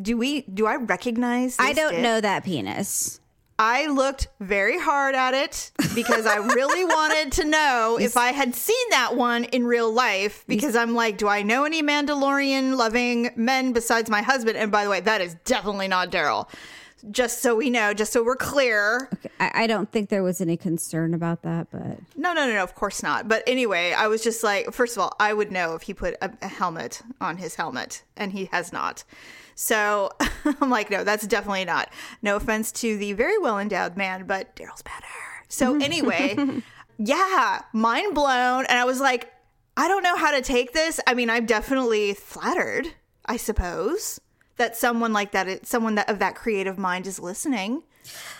Do 0.00 0.16
we? 0.16 0.42
Do 0.42 0.66
I 0.66 0.74
recognize? 0.74 1.56
I 1.60 1.74
don't 1.74 1.92
dick? 1.92 2.02
know 2.02 2.20
that 2.20 2.42
penis. 2.42 3.20
I 3.62 3.86
looked 3.86 4.26
very 4.40 4.76
hard 4.76 5.14
at 5.14 5.34
it 5.34 5.70
because 5.94 6.26
I 6.26 6.38
really 6.38 6.84
wanted 6.96 7.30
to 7.40 7.44
know 7.44 7.96
if 8.00 8.16
I 8.16 8.32
had 8.32 8.56
seen 8.56 8.90
that 8.90 9.14
one 9.14 9.44
in 9.44 9.64
real 9.64 9.92
life. 9.92 10.44
Because 10.48 10.74
I'm 10.74 10.96
like, 10.96 11.16
do 11.16 11.28
I 11.28 11.42
know 11.42 11.62
any 11.64 11.80
Mandalorian 11.80 12.76
loving 12.76 13.30
men 13.36 13.72
besides 13.72 14.10
my 14.10 14.20
husband? 14.20 14.56
And 14.56 14.72
by 14.72 14.82
the 14.82 14.90
way, 14.90 14.98
that 14.98 15.20
is 15.20 15.36
definitely 15.44 15.86
not 15.86 16.10
Daryl. 16.10 16.48
Just 17.12 17.40
so 17.40 17.54
we 17.54 17.70
know, 17.70 17.94
just 17.94 18.12
so 18.12 18.24
we're 18.24 18.34
clear. 18.34 19.08
I, 19.38 19.50
I 19.54 19.66
don't 19.68 19.90
think 19.92 20.08
there 20.08 20.24
was 20.24 20.40
any 20.40 20.56
concern 20.56 21.14
about 21.14 21.42
that, 21.42 21.68
but 21.70 21.98
No, 22.16 22.32
no, 22.32 22.46
no, 22.46 22.54
no, 22.54 22.64
of 22.64 22.74
course 22.74 23.00
not. 23.00 23.28
But 23.28 23.44
anyway, 23.46 23.92
I 23.92 24.08
was 24.08 24.24
just 24.24 24.42
like, 24.42 24.72
first 24.72 24.96
of 24.96 25.04
all, 25.04 25.14
I 25.20 25.32
would 25.34 25.52
know 25.52 25.76
if 25.76 25.82
he 25.82 25.94
put 25.94 26.14
a, 26.20 26.32
a 26.42 26.48
helmet 26.48 27.00
on 27.20 27.36
his 27.36 27.54
helmet, 27.54 28.02
and 28.16 28.32
he 28.32 28.46
has 28.46 28.72
not. 28.72 29.04
So 29.62 30.10
I'm 30.60 30.70
like, 30.70 30.90
no, 30.90 31.04
that's 31.04 31.24
definitely 31.24 31.64
not. 31.64 31.88
No 32.20 32.34
offense 32.34 32.72
to 32.72 32.96
the 32.96 33.12
very 33.12 33.38
well 33.38 33.60
endowed 33.60 33.96
man, 33.96 34.26
but 34.26 34.56
Daryl's 34.56 34.82
better. 34.82 35.06
So 35.46 35.74
mm-hmm. 35.74 35.82
anyway, 35.82 36.62
yeah, 36.98 37.62
mind 37.72 38.12
blown. 38.12 38.66
And 38.66 38.76
I 38.76 38.84
was 38.84 38.98
like, 38.98 39.32
I 39.76 39.86
don't 39.86 40.02
know 40.02 40.16
how 40.16 40.32
to 40.32 40.42
take 40.42 40.72
this. 40.72 40.98
I 41.06 41.14
mean, 41.14 41.30
I'm 41.30 41.46
definitely 41.46 42.12
flattered, 42.14 42.88
I 43.24 43.36
suppose, 43.36 44.20
that 44.56 44.74
someone 44.74 45.12
like 45.12 45.30
that, 45.30 45.64
someone 45.64 45.94
that 45.94 46.10
of 46.10 46.18
that 46.18 46.34
creative 46.34 46.76
mind 46.76 47.06
is 47.06 47.20
listening. 47.20 47.84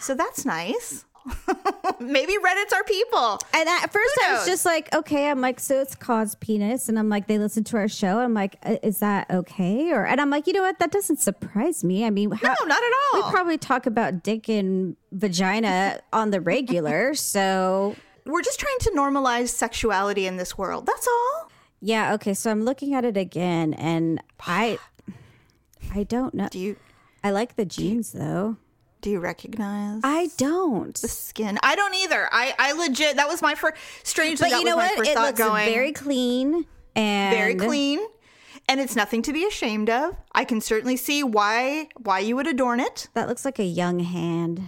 So 0.01 0.17
that's 0.17 0.45
nice. 0.45 1.05
Maybe 2.01 2.35
Reddit's 2.35 2.73
our 2.73 2.85
people. 2.85 3.39
And 3.55 3.69
at 3.69 3.93
first, 3.93 4.19
I 4.25 4.33
was 4.33 4.47
just 4.47 4.65
like, 4.65 4.93
okay. 4.95 5.29
I'm 5.31 5.41
like, 5.41 5.61
so 5.61 5.81
it's 5.81 5.95
cause 5.95 6.35
penis, 6.37 6.89
and 6.89 6.99
I'm 6.99 7.09
like, 7.09 7.27
they 7.29 7.39
listen 7.39 7.65
to 7.65 7.77
our 7.77 7.89
show. 7.89 8.19
I'm 8.19 8.35
like, 8.35 8.57
"Uh, 8.65 8.77
is 8.83 8.99
that 8.99 9.31
okay? 9.31 9.93
Or 9.93 10.05
and 10.05 10.21
I'm 10.21 10.31
like, 10.31 10.47
you 10.47 10.53
know 10.53 10.63
what? 10.63 10.79
That 10.79 10.91
doesn't 10.91 11.19
surprise 11.21 11.85
me. 11.85 12.05
I 12.05 12.11
mean, 12.11 12.31
how, 12.33 12.49
No, 12.61 12.67
not 12.67 12.83
at 12.83 12.93
all. 13.15 13.23
We 13.25 13.31
probably 13.31 13.59
talk 13.59 13.87
about 13.87 14.23
dick 14.23 14.49
and 14.49 14.97
vagina 15.13 16.01
on 16.13 16.31
the 16.31 16.41
regular, 16.41 17.15
so 17.15 17.95
We're 18.27 18.43
just 18.43 18.59
trying 18.61 18.79
to 18.81 18.91
normalize 18.97 19.49
sexuality 19.49 20.27
in 20.27 20.37
this 20.37 20.59
world. 20.59 20.87
That's 20.87 21.07
all. 21.07 21.51
yeah. 21.81 22.15
Okay, 22.15 22.35
so 22.35 22.51
I'm 22.51 22.65
looking 22.65 22.95
at 22.95 23.05
it 23.05 23.17
again, 23.17 23.75
and 23.75 24.21
I, 24.41 24.79
I 25.95 26.03
don't 26.05 26.35
know. 26.35 26.49
Do 26.51 26.59
you 26.59 26.77
I 27.25 27.31
like 27.31 27.55
the 27.57 27.65
jeans 27.65 28.11
though. 28.13 28.57
Do 29.03 29.11
you 29.11 29.21
recognize 29.21 30.01
I 30.03 30.31
don't. 30.39 30.95
The 30.95 31.09
skin? 31.09 31.59
I 31.63 31.75
don't 31.75 31.95
either. 31.97 32.29
I 32.33 32.55
I 32.59 32.73
legit 32.73 33.17
that 33.17 33.29
was 33.29 33.43
my 33.43 33.55
first 33.55 33.77
strangely 34.05 34.49
But 34.49 34.61
you 34.61 34.65
know 34.65 34.77
what? 34.77 35.07
It 35.07 35.17
looks 35.17 35.39
going 35.39 35.71
very 35.71 35.93
clean 35.93 36.65
and 36.97 37.37
very 37.37 37.57
clean. 37.57 38.01
And 38.69 38.81
it's 38.81 38.95
nothing 38.95 39.23
to 39.23 39.33
be 39.33 39.45
ashamed 39.45 39.91
of. 39.91 40.17
I 40.33 40.45
can 40.45 40.61
certainly 40.61 40.97
see 40.97 41.23
why 41.23 41.89
why 41.97 42.21
you 42.21 42.37
would 42.37 42.47
adorn 42.47 42.81
it. 42.81 43.09
That 43.15 43.29
looks 43.29 43.45
like 43.45 43.59
a 43.59 43.65
young 43.65 43.99
hand 43.99 44.63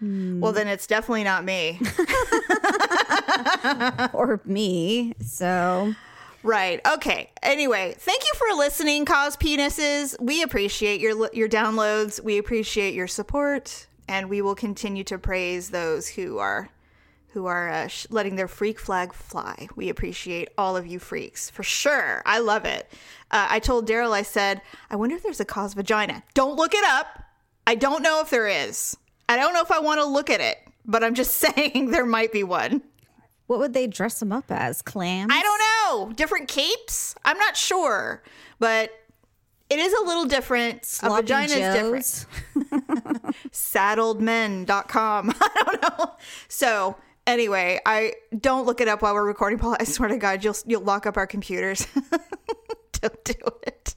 hmm. 0.00 0.40
Well, 0.40 0.52
then 0.52 0.66
it's 0.66 0.86
definitely 0.86 1.24
not 1.24 1.44
me. 1.44 1.80
or 4.12 4.40
me. 4.44 5.14
So 5.20 5.94
Right. 6.42 6.80
Okay. 6.86 7.30
Anyway, 7.42 7.94
thank 7.98 8.22
you 8.22 8.32
for 8.34 8.56
listening, 8.56 9.04
Cause 9.04 9.36
Penises. 9.36 10.18
We 10.20 10.42
appreciate 10.42 11.00
your 11.00 11.28
your 11.34 11.48
downloads. 11.48 12.22
We 12.22 12.38
appreciate 12.38 12.94
your 12.94 13.08
support, 13.08 13.86
and 14.08 14.30
we 14.30 14.40
will 14.40 14.54
continue 14.54 15.04
to 15.04 15.18
praise 15.18 15.70
those 15.70 16.08
who 16.08 16.38
are 16.38 16.70
who 17.32 17.46
are 17.46 17.68
uh, 17.68 17.86
sh- 17.88 18.06
letting 18.10 18.36
their 18.36 18.48
freak 18.48 18.80
flag 18.80 19.12
fly. 19.12 19.68
We 19.76 19.88
appreciate 19.88 20.48
all 20.58 20.76
of 20.76 20.86
you 20.86 20.98
freaks 20.98 21.50
for 21.50 21.62
sure. 21.62 22.22
I 22.26 22.38
love 22.40 22.64
it. 22.64 22.90
Uh, 23.30 23.46
I 23.48 23.58
told 23.60 23.86
Daryl, 23.86 24.12
I 24.12 24.22
said, 24.22 24.62
I 24.90 24.96
wonder 24.96 25.14
if 25.16 25.22
there's 25.22 25.40
a 25.40 25.44
cause 25.44 25.74
vagina. 25.74 26.22
Don't 26.34 26.56
look 26.56 26.74
it 26.74 26.84
up. 26.84 27.22
I 27.66 27.76
don't 27.76 28.02
know 28.02 28.20
if 28.20 28.30
there 28.30 28.48
is. 28.48 28.96
I 29.28 29.36
don't 29.36 29.54
know 29.54 29.62
if 29.62 29.70
I 29.70 29.78
want 29.78 30.00
to 30.00 30.06
look 30.06 30.28
at 30.28 30.40
it, 30.40 30.58
but 30.84 31.04
I'm 31.04 31.14
just 31.14 31.34
saying 31.36 31.90
there 31.90 32.06
might 32.06 32.32
be 32.32 32.42
one. 32.42 32.82
What 33.50 33.58
would 33.58 33.74
they 33.74 33.88
dress 33.88 34.20
them 34.20 34.30
up 34.30 34.44
as? 34.52 34.80
Clams? 34.80 35.32
I 35.34 35.42
don't 35.42 35.58
know. 35.58 36.12
Different 36.12 36.46
capes? 36.46 37.16
I'm 37.24 37.36
not 37.36 37.56
sure. 37.56 38.22
But 38.60 38.92
it 39.68 39.80
is 39.80 39.92
a 39.92 40.04
little 40.04 40.24
different. 40.24 40.84
Sloppy 40.84 41.14
a 41.14 41.22
vagina 41.22 41.54
is 41.54 41.74
different. 41.74 43.34
Saddledmen.com. 43.50 45.34
I 45.40 45.62
don't 45.66 45.82
know. 45.82 46.12
So 46.46 46.94
anyway, 47.26 47.80
I 47.84 48.12
don't 48.38 48.66
look 48.66 48.80
it 48.80 48.86
up 48.86 49.02
while 49.02 49.14
we're 49.14 49.26
recording, 49.26 49.58
Paul. 49.58 49.76
I 49.80 49.82
swear 49.82 50.10
to 50.10 50.16
God, 50.16 50.44
you'll 50.44 50.54
you'll 50.64 50.82
lock 50.82 51.04
up 51.06 51.16
our 51.16 51.26
computers. 51.26 51.88
don't 53.00 53.24
do 53.24 53.34
it. 53.64 53.96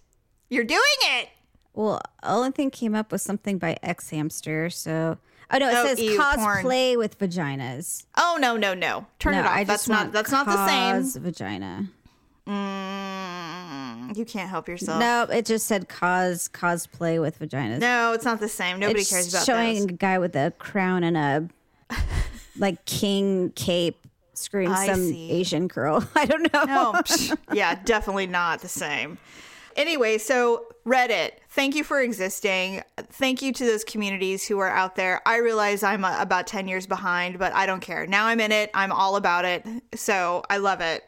You're 0.50 0.64
doing 0.64 0.82
it. 1.04 1.30
Well, 1.74 2.02
only 2.22 2.52
thing 2.52 2.70
came 2.72 2.94
up 2.96 3.12
was 3.12 3.22
something 3.22 3.58
by 3.58 3.78
xHamster. 3.84 4.72
So, 4.72 5.18
oh 5.52 5.58
no, 5.58 5.70
it 5.70 5.74
Oh, 5.76 5.86
says 5.88 6.00
ew, 6.00 6.20
cosplay 6.20 6.98
with 6.98 7.18
vaginas. 7.18 8.06
Oh 8.16 8.38
no, 8.40 8.58
no, 8.58 8.74
no. 8.74 9.08
Turn 9.20 9.34
no, 9.34 9.40
it 9.40 9.46
off. 9.46 9.52
I 9.52 9.64
that's 9.64 9.88
not 9.90 10.12
that's 10.12 10.32
not 10.32 10.46
the 10.46 10.68
same. 10.68 11.22
Vagina. 11.24 11.90
Mm, 12.48 14.18
you 14.18 14.26
can't 14.26 14.50
help 14.50 14.68
yourself. 14.68 15.00
No, 15.00 15.24
it 15.24 15.46
just 15.46 15.66
said 15.66 15.88
cause 15.88 16.50
cosplay 16.54 17.20
with 17.20 17.40
vaginas. 17.40 17.80
No, 17.80 18.14
it's 18.14 18.26
not 18.26 18.40
the 18.40 18.50
same. 18.50 18.80
Nobody 18.80 19.02
it's 19.02 19.10
cares 19.10 19.34
about 19.34 19.46
showing 19.46 19.76
those. 19.76 19.86
a 19.86 19.94
guy 19.94 20.20
with 20.20 20.36
a 20.36 20.54
crown 20.60 21.04
and 21.04 21.18
a 21.18 21.50
like 22.58 22.84
king 22.86 23.52
cape 23.56 24.06
screwing 24.34 24.76
some 24.76 25.08
see. 25.08 25.32
Asian 25.32 25.68
girl. 25.68 26.08
I 26.16 26.26
don't 26.26 26.52
know. 26.54 26.66
No, 26.66 27.02
yeah, 27.54 27.80
definitely 27.84 28.28
not 28.28 28.62
the 28.62 28.68
same. 28.68 29.18
Anyway, 29.76 30.18
so 30.18 30.66
Reddit, 30.86 31.32
thank 31.54 31.76
you 31.76 31.84
for 31.84 32.02
existing. 32.02 32.82
Thank 32.98 33.42
you 33.42 33.54
to 33.54 33.66
those 33.66 33.84
communities 33.84 34.48
who 34.48 34.60
are 34.60 34.70
out 34.70 34.96
there. 34.96 35.22
I 35.26 35.38
realize 35.38 35.84
I'm 35.84 36.04
uh, 36.04 36.18
about 36.20 36.48
10 36.48 36.68
years 36.68 36.88
behind, 36.88 37.40
but 37.40 37.54
I 37.54 37.66
don't 37.66 37.80
care. 37.80 38.06
Now 38.08 38.26
I'm 38.26 38.40
in 38.40 38.52
it. 38.52 38.70
I'm 38.74 38.92
all 38.92 39.16
about 39.16 39.46
it. 39.46 39.66
So 39.96 40.44
I 40.50 40.58
love 40.58 40.82
it. 40.82 41.04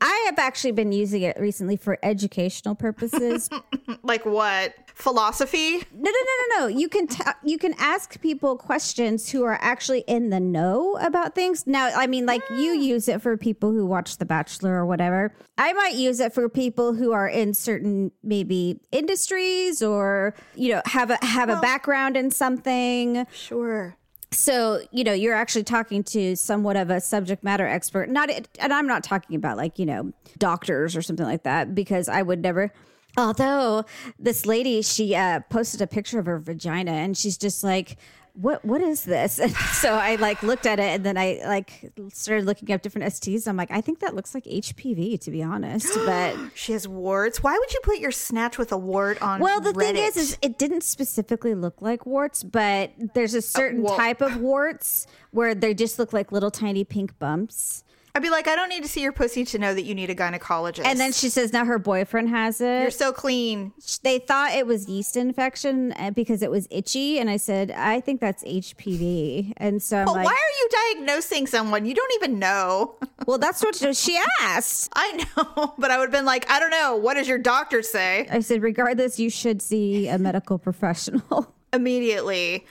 I 0.00 0.24
have 0.26 0.38
actually 0.38 0.72
been 0.72 0.92
using 0.92 1.22
it 1.22 1.38
recently 1.40 1.76
for 1.76 1.98
educational 2.02 2.74
purposes. 2.74 3.48
Like 4.02 4.26
what? 4.26 4.74
Philosophy? 4.94 5.78
No, 5.92 6.02
no, 6.02 6.10
no, 6.10 6.10
no, 6.10 6.60
no. 6.60 6.66
You 6.68 6.88
can 6.88 7.08
ta- 7.08 7.36
you 7.42 7.58
can 7.58 7.74
ask 7.78 8.20
people 8.20 8.56
questions 8.56 9.30
who 9.30 9.42
are 9.42 9.58
actually 9.60 10.04
in 10.06 10.30
the 10.30 10.38
know 10.38 10.96
about 11.00 11.34
things. 11.34 11.66
Now, 11.66 11.90
I 11.96 12.06
mean, 12.06 12.26
like 12.26 12.42
you 12.48 12.78
use 12.78 13.08
it 13.08 13.20
for 13.20 13.36
people 13.36 13.72
who 13.72 13.84
watch 13.84 14.18
The 14.18 14.24
Bachelor 14.24 14.72
or 14.74 14.86
whatever. 14.86 15.34
I 15.58 15.72
might 15.72 15.94
use 15.94 16.20
it 16.20 16.32
for 16.32 16.48
people 16.48 16.94
who 16.94 17.10
are 17.10 17.28
in 17.28 17.54
certain 17.54 18.12
maybe 18.22 18.80
industries 18.92 19.82
or 19.82 20.34
you 20.54 20.70
know 20.70 20.82
have 20.86 21.10
a 21.10 21.18
have 21.24 21.48
a 21.48 21.60
background 21.60 22.16
in 22.16 22.30
something. 22.30 23.26
Sure. 23.32 23.96
So 24.30 24.80
you 24.92 25.02
know 25.02 25.12
you're 25.12 25.34
actually 25.34 25.64
talking 25.64 26.04
to 26.04 26.36
somewhat 26.36 26.76
of 26.76 26.90
a 26.90 27.00
subject 27.00 27.42
matter 27.42 27.66
expert. 27.66 28.10
Not, 28.10 28.30
and 28.60 28.72
I'm 28.72 28.86
not 28.86 29.02
talking 29.02 29.34
about 29.34 29.56
like 29.56 29.80
you 29.80 29.86
know 29.86 30.12
doctors 30.38 30.94
or 30.94 31.02
something 31.02 31.26
like 31.26 31.42
that 31.42 31.74
because 31.74 32.08
I 32.08 32.22
would 32.22 32.40
never. 32.42 32.72
Although 33.16 33.84
this 34.18 34.46
lady, 34.46 34.82
she 34.82 35.14
uh, 35.14 35.40
posted 35.50 35.80
a 35.80 35.86
picture 35.86 36.18
of 36.18 36.26
her 36.26 36.38
vagina, 36.38 36.92
and 36.92 37.16
she's 37.16 37.38
just 37.38 37.62
like, 37.62 37.96
"What? 38.34 38.64
What 38.64 38.80
is 38.80 39.04
this?" 39.04 39.38
And 39.38 39.52
so 39.72 39.94
I 39.94 40.16
like 40.16 40.42
looked 40.42 40.66
at 40.66 40.80
it, 40.80 40.94
and 40.94 41.04
then 41.06 41.16
I 41.16 41.40
like 41.44 41.92
started 42.12 42.44
looking 42.44 42.72
up 42.72 42.82
different 42.82 43.12
STs. 43.12 43.46
I'm 43.46 43.56
like, 43.56 43.70
I 43.70 43.80
think 43.80 44.00
that 44.00 44.14
looks 44.14 44.34
like 44.34 44.44
HPV, 44.44 45.20
to 45.20 45.30
be 45.30 45.42
honest. 45.42 45.96
But 46.04 46.36
She 46.54 46.72
has 46.72 46.86
warts. 46.88 47.42
Why 47.42 47.56
would 47.56 47.72
you 47.72 47.80
put 47.82 47.98
your 47.98 48.10
snatch 48.10 48.58
with 48.58 48.72
a 48.72 48.76
wart 48.78 49.22
on 49.22 49.40
well, 49.40 49.60
the 49.60 49.72
thing 49.72 49.96
is, 49.96 50.16
is 50.16 50.38
it 50.42 50.58
didn't 50.58 50.82
specifically 50.82 51.54
look 51.54 51.80
like 51.80 52.04
warts, 52.04 52.42
but 52.42 52.92
there's 53.14 53.34
a 53.34 53.42
certain 53.42 53.84
type 53.86 54.20
of 54.20 54.36
warts 54.38 55.06
where 55.30 55.54
they 55.54 55.72
just 55.72 55.98
look 55.98 56.12
like 56.12 56.32
little 56.32 56.50
tiny 56.50 56.84
pink 56.84 57.18
bumps. 57.18 57.84
I'd 58.16 58.22
be 58.22 58.30
like, 58.30 58.46
I 58.46 58.54
don't 58.54 58.68
need 58.68 58.84
to 58.84 58.88
see 58.88 59.00
your 59.00 59.10
pussy 59.10 59.44
to 59.46 59.58
know 59.58 59.74
that 59.74 59.82
you 59.82 59.92
need 59.92 60.08
a 60.08 60.14
gynecologist. 60.14 60.84
And 60.84 61.00
then 61.00 61.10
she 61.10 61.28
says 61.28 61.52
now 61.52 61.64
her 61.64 61.80
boyfriend 61.80 62.28
has 62.28 62.60
it. 62.60 62.82
You're 62.82 62.90
so 62.92 63.12
clean. 63.12 63.72
They 64.04 64.20
thought 64.20 64.52
it 64.52 64.68
was 64.68 64.88
yeast 64.88 65.16
infection 65.16 65.92
uh, 65.98 66.12
because 66.12 66.40
it 66.40 66.50
was 66.50 66.68
itchy, 66.70 67.18
and 67.18 67.28
I 67.28 67.38
said 67.38 67.72
I 67.72 68.00
think 68.00 68.20
that's 68.20 68.44
HPV. 68.44 69.54
And 69.56 69.82
so 69.82 70.04
But 70.04 70.14
like, 70.14 70.26
why 70.26 70.32
are 70.32 70.54
you 70.58 70.68
diagnosing 70.94 71.48
someone 71.48 71.86
you 71.86 71.94
don't 71.94 72.12
even 72.14 72.38
know? 72.38 72.94
well, 73.26 73.38
that's 73.38 73.62
what 73.64 73.74
she 73.96 74.16
asked. 74.40 74.90
I 74.94 75.24
know, 75.36 75.74
but 75.78 75.90
I 75.90 75.98
would 75.98 76.04
have 76.04 76.12
been 76.12 76.24
like, 76.24 76.48
I 76.48 76.60
don't 76.60 76.70
know. 76.70 76.94
What 76.94 77.14
does 77.14 77.26
your 77.26 77.38
doctor 77.38 77.82
say? 77.82 78.28
I 78.30 78.40
said, 78.40 78.62
regardless, 78.62 79.18
you 79.18 79.28
should 79.28 79.60
see 79.60 80.06
a 80.06 80.18
medical 80.18 80.58
professional. 80.68 81.52
Immediately. 81.72 82.64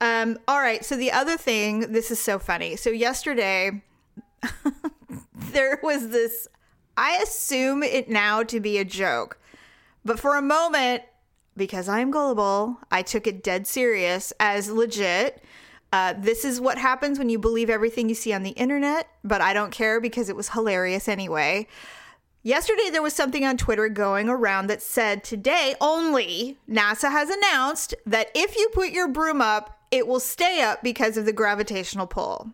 Um, 0.00 0.38
all 0.48 0.58
right. 0.58 0.84
So 0.84 0.96
the 0.96 1.12
other 1.12 1.36
thing, 1.36 1.92
this 1.92 2.10
is 2.10 2.18
so 2.18 2.40
funny. 2.40 2.74
So 2.74 2.90
yesterday, 2.90 3.82
there 5.34 5.80
was 5.82 6.08
this, 6.08 6.48
I 6.96 7.16
assume 7.22 7.82
it 7.82 8.08
now 8.08 8.42
to 8.44 8.60
be 8.60 8.78
a 8.78 8.84
joke, 8.84 9.38
but 10.04 10.18
for 10.18 10.36
a 10.36 10.42
moment, 10.42 11.02
because 11.56 11.88
I'm 11.88 12.10
gullible, 12.10 12.78
I 12.90 13.02
took 13.02 13.26
it 13.26 13.42
dead 13.42 13.66
serious 13.66 14.32
as 14.40 14.70
legit. 14.70 15.42
Uh, 15.92 16.14
this 16.16 16.44
is 16.44 16.60
what 16.60 16.78
happens 16.78 17.18
when 17.18 17.28
you 17.28 17.38
believe 17.38 17.68
everything 17.68 18.08
you 18.08 18.14
see 18.14 18.32
on 18.32 18.42
the 18.42 18.50
internet, 18.50 19.08
but 19.24 19.40
I 19.40 19.52
don't 19.52 19.72
care 19.72 20.00
because 20.00 20.28
it 20.28 20.36
was 20.36 20.50
hilarious 20.50 21.08
anyway. 21.08 21.66
Yesterday, 22.42 22.88
there 22.90 23.02
was 23.02 23.12
something 23.12 23.44
on 23.44 23.58
Twitter 23.58 23.88
going 23.90 24.28
around 24.28 24.68
that 24.68 24.80
said 24.80 25.22
today 25.22 25.74
only 25.80 26.56
NASA 26.68 27.10
has 27.10 27.28
announced 27.28 27.94
that 28.06 28.30
if 28.34 28.56
you 28.56 28.70
put 28.72 28.90
your 28.90 29.08
broom 29.08 29.42
up, 29.42 29.78
it 29.90 30.06
will 30.06 30.20
stay 30.20 30.62
up 30.62 30.82
because 30.82 31.16
of 31.18 31.26
the 31.26 31.32
gravitational 31.32 32.06
pull. 32.06 32.50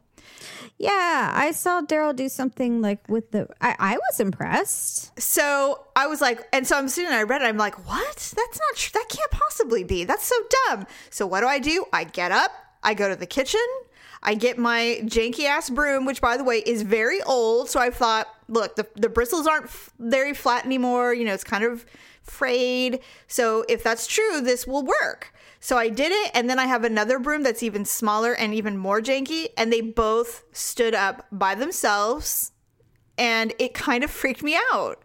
Yeah, 0.79 1.33
I 1.35 1.53
saw 1.53 1.81
Daryl 1.81 2.15
do 2.15 2.29
something 2.29 2.83
like 2.83 3.09
with 3.09 3.31
the. 3.31 3.49
I, 3.61 3.77
I 3.79 3.97
was 3.97 4.21
impressed. 4.21 5.19
So 5.19 5.87
I 5.97 6.07
was 6.07 6.21
like, 6.21 6.47
and 6.53 6.67
so 6.67 6.77
I'm 6.77 6.89
sitting 6.89 7.11
there, 7.11 7.21
I 7.21 7.23
read 7.23 7.41
it, 7.41 7.47
I'm 7.47 7.57
like, 7.57 7.87
what? 7.89 8.17
That's 8.17 8.37
not 8.37 8.77
true. 8.77 8.91
That 8.93 9.07
can't 9.09 9.31
possibly 9.31 9.85
be. 9.85 10.05
That's 10.05 10.25
so 10.25 10.35
dumb. 10.69 10.87
So 11.11 11.27
what 11.27 11.41
do 11.41 11.47
I 11.47 11.59
do? 11.59 11.87
I 11.93 12.05
get 12.05 12.31
up, 12.31 12.51
I 12.83 12.93
go 12.93 13.09
to 13.09 13.17
the 13.17 13.27
kitchen, 13.27 13.67
I 14.23 14.35
get 14.35 14.59
my 14.59 15.01
janky 15.05 15.45
ass 15.45 15.71
broom, 15.71 16.05
which 16.05 16.21
by 16.21 16.37
the 16.37 16.45
way 16.45 16.59
is 16.59 16.83
very 16.83 17.23
old. 17.23 17.71
So 17.71 17.81
I 17.81 17.91
thought, 17.91 18.29
look, 18.49 18.77
the, 18.77 18.87
the 18.97 19.09
bristles 19.09 19.47
aren't 19.47 19.67
f- 19.67 19.91
very 19.99 20.35
flat 20.35 20.67
anymore. 20.67 21.15
You 21.15 21.25
know, 21.25 21.33
it's 21.33 21.45
kind 21.45 21.65
of 21.65 21.87
frayed. 22.23 23.01
So 23.29 23.65
if 23.69 23.83
that's 23.83 24.07
true, 24.07 24.41
this 24.41 24.67
will 24.67 24.85
work. 24.85 25.33
So 25.61 25.79
I 25.79 25.89
did 25.89 26.13
it, 26.13 26.31
and 26.35 26.49
then 26.49 26.59
I 26.59 26.67
have 26.67 26.85
another 26.85 27.19
broom 27.19 27.43
that's 27.43 27.63
even 27.63 27.85
smaller 27.85 28.33
and 28.33 28.55
even 28.55 28.77
more 28.77 29.01
janky, 29.01 29.49
and 29.57 29.73
they 29.73 29.81
both 29.81 30.45
stood 30.53 30.95
up 30.95 31.27
by 31.33 31.55
themselves 31.55 32.53
and 33.19 33.55
it 33.59 33.75
kind 33.75 34.05
of 34.05 34.11
freaked 34.11 34.43
me 34.43 34.57
out 34.73 35.03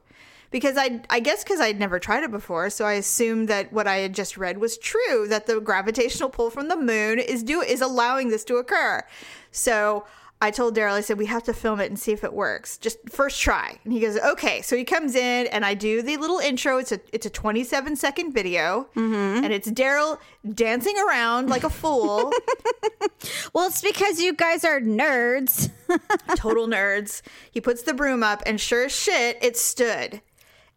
because 0.50 0.78
I 0.78 1.02
I 1.10 1.20
guess 1.20 1.44
because 1.44 1.62
I'd 1.62 1.80
never 1.80 2.00
tried 2.00 2.24
it 2.24 2.32
before, 2.32 2.70
so 2.70 2.86
I 2.86 2.94
assumed 2.94 3.48
that 3.48 3.72
what 3.72 3.88
I 3.88 3.98
had 3.98 4.14
just 4.14 4.38
read 4.38 4.58
was 4.58 4.78
true 4.78 5.28
that 5.28 5.48
the 5.48 5.62
gravitational 5.62 6.30
pull 6.30 6.50
from 6.50 6.68
the 6.68 6.76
moon 6.76 7.20
is 7.20 7.44
do 7.44 7.62
is 7.62 7.82
allowing 7.82 8.30
this 8.30 8.44
to 8.46 8.58
occur. 8.58 9.04
So 9.52 10.06
I 10.42 10.50
told 10.52 10.76
Daryl, 10.76 10.94
I 10.94 11.02
said, 11.02 11.20
we 11.20 11.28
have 11.28 11.44
to 11.44 11.54
film 11.54 11.80
it 11.80 11.90
and 11.90 12.00
see 12.00 12.12
if 12.12 12.24
it 12.24 12.34
works. 12.34 12.78
Just 12.80 12.98
first 13.10 13.40
try. 13.40 13.80
And 13.84 13.94
he 13.94 14.00
goes, 14.00 14.18
okay. 14.18 14.62
So 14.64 14.76
he 14.76 14.84
comes 14.84 15.16
in 15.16 15.48
and 15.48 15.64
I 15.64 15.76
do 15.76 16.02
the 16.02 16.18
little 16.18 16.40
intro. 16.40 16.80
It's 16.80 16.92
a 16.92 17.00
it's 17.14 17.26
a 17.26 17.30
27 17.30 17.96
second 17.96 18.34
video. 18.34 18.90
Mm-hmm. 18.96 19.44
And 19.44 19.54
it's 19.54 19.70
Daryl 19.70 20.18
dancing 20.54 20.96
around 21.08 21.50
like 21.50 21.64
a 21.64 21.70
fool. 21.70 22.32
Well, 23.54 23.68
it's 23.68 23.82
because 23.82 24.20
you 24.20 24.34
guys 24.34 24.64
are 24.64 24.80
nerds. 24.80 25.70
Total 26.36 26.68
nerds. 26.68 27.22
He 27.52 27.62
puts 27.62 27.84
the 27.84 27.94
broom 27.94 28.24
up 28.24 28.42
and 28.46 28.60
sure 28.60 28.86
as 28.86 28.92
shit, 28.96 29.38
it 29.42 29.58
stood. 29.58 30.22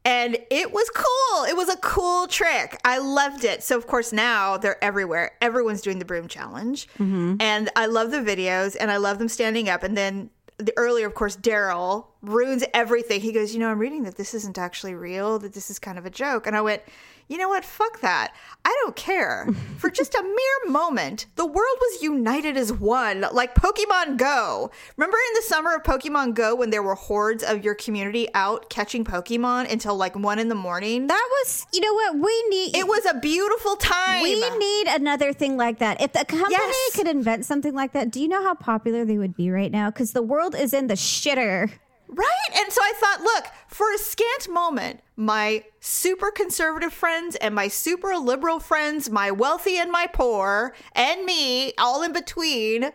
And 0.04 0.37
it 0.50 0.70
was 0.70 0.90
cool. 0.94 1.44
It 1.44 1.56
was 1.56 1.68
a 1.70 1.76
cool 1.78 2.26
trick. 2.26 2.78
I 2.84 2.99
loved 2.99 3.44
it. 3.44 3.62
So, 3.62 3.76
of 3.76 3.87
course, 3.87 4.12
now 4.12 4.58
they're 4.58 4.82
everywhere. 4.84 5.32
Everyone's 5.40 5.80
doing 5.80 5.99
the 5.99 6.04
broom 6.04 6.28
challenge. 6.28 6.88
Mm-hmm. 6.99 7.37
And 7.40 7.70
I 7.75 7.87
love 7.87 8.11
the 8.11 8.18
videos 8.18 8.76
and 8.78 8.90
I 8.90 8.99
love 8.99 9.18
them 9.18 9.28
standing 9.28 9.68
up. 9.68 9.82
And 9.82 9.96
then 9.96 10.28
the 10.58 10.75
earlier, 10.76 11.06
of 11.06 11.14
course, 11.14 11.37
Daryl 11.37 12.06
ruins 12.20 12.64
everything. 12.75 13.20
He 13.23 13.32
goes, 13.32 13.54
You 13.54 13.61
know, 13.61 13.70
I'm 13.70 13.78
reading 13.78 14.02
that 14.04 14.16
this 14.16 14.34
isn't 14.34 14.58
actually 14.58 14.94
real, 14.94 15.38
that 15.38 15.54
this 15.54 15.70
is 15.70 15.78
kind 15.78 15.99
of 15.99 16.04
a 16.04 16.11
joke. 16.11 16.46
And 16.46 16.54
I 16.54 16.61
went, 16.61 16.82
You 17.28 17.38
know 17.38 17.49
what? 17.49 17.64
Fuck 17.64 18.00
that. 18.00 18.35
I 18.64 18.76
don't 18.83 18.95
care. 18.97 19.47
For 19.78 19.90
just 19.90 20.14
a 20.14 20.23
mere 20.23 20.73
moment, 20.73 21.26
the 21.37 21.47
world 21.47 21.76
was 21.81 22.02
united 22.02 22.57
as 22.57 22.73
one, 22.73 23.25
like 23.33 23.54
Pokemon 23.54 24.16
Go. 24.19 24.71
Remember 24.97 25.16
in 25.16 25.35
the 25.35 25.43
summer 25.43 25.75
of 25.75 25.83
Pokemon 25.83 26.35
Go 26.35 26.54
when 26.54 26.71
there 26.71 26.83
were 26.83 26.95
hordes 26.95 27.43
of 27.43 27.64
your 27.64 27.75
community 27.75 28.28
out 28.35 28.69
catching 28.71 29.04
Pokemon 29.04 29.71
until 29.73 29.97
like 29.97 30.14
one 30.16 30.38
in 30.38 30.49
the 30.49 30.54
morning? 30.54 31.07
That 31.07 31.28
was, 31.43 31.66
you 31.73 31.81
know 31.81 31.93
what? 31.95 32.14
We 32.14 32.45
need. 32.49 32.76
It 32.76 32.87
was 32.87 33.04
a 33.07 33.19
beautiful 33.21 33.76
time. 33.76 34.23
we 34.23 34.35
need 34.59 34.87
another 34.88 35.33
thing 35.33 35.57
like 35.57 35.78
that. 35.78 36.00
If 36.00 36.12
the 36.12 36.25
company 36.25 36.54
Yes. 36.54 36.97
could 36.97 37.09
invent 37.09 37.45
something 37.45 37.75
like 37.75 37.93
that, 37.93 38.11
do 38.11 38.21
you 38.21 38.28
know 38.28 38.43
how 38.43 38.54
popular 38.54 39.04
they 39.04 39.19
would 39.19 39.35
be 39.35 39.50
right 39.50 39.71
now? 39.73 39.90
Because 39.90 40.12
the 40.12 40.23
world 40.23 40.54
is 40.54 40.73
in 40.75 40.87
the 40.88 40.95
shitter. 40.95 41.71
Right? 42.08 42.28
And 42.56 42.73
so 42.73 42.80
I 42.82 42.92
thought, 42.96 43.23
look, 43.23 43.46
for 43.68 43.92
a 43.92 43.99
scant 43.99 44.49
moment, 44.49 45.00
my 45.16 45.64
super 45.80 46.30
conservative 46.30 46.92
friends 46.92 47.34
and 47.37 47.54
my 47.54 47.68
super 47.68 48.16
liberal 48.16 48.61
friends, 48.61 49.11
my 49.11 49.30
wealthy 49.30 49.78
and 49.78 49.90
my 49.90 50.06
poor, 50.06 50.75
and 50.92 51.25
me, 51.25 51.73
all 51.78 52.02
in 52.02 52.12
between, 52.12 52.90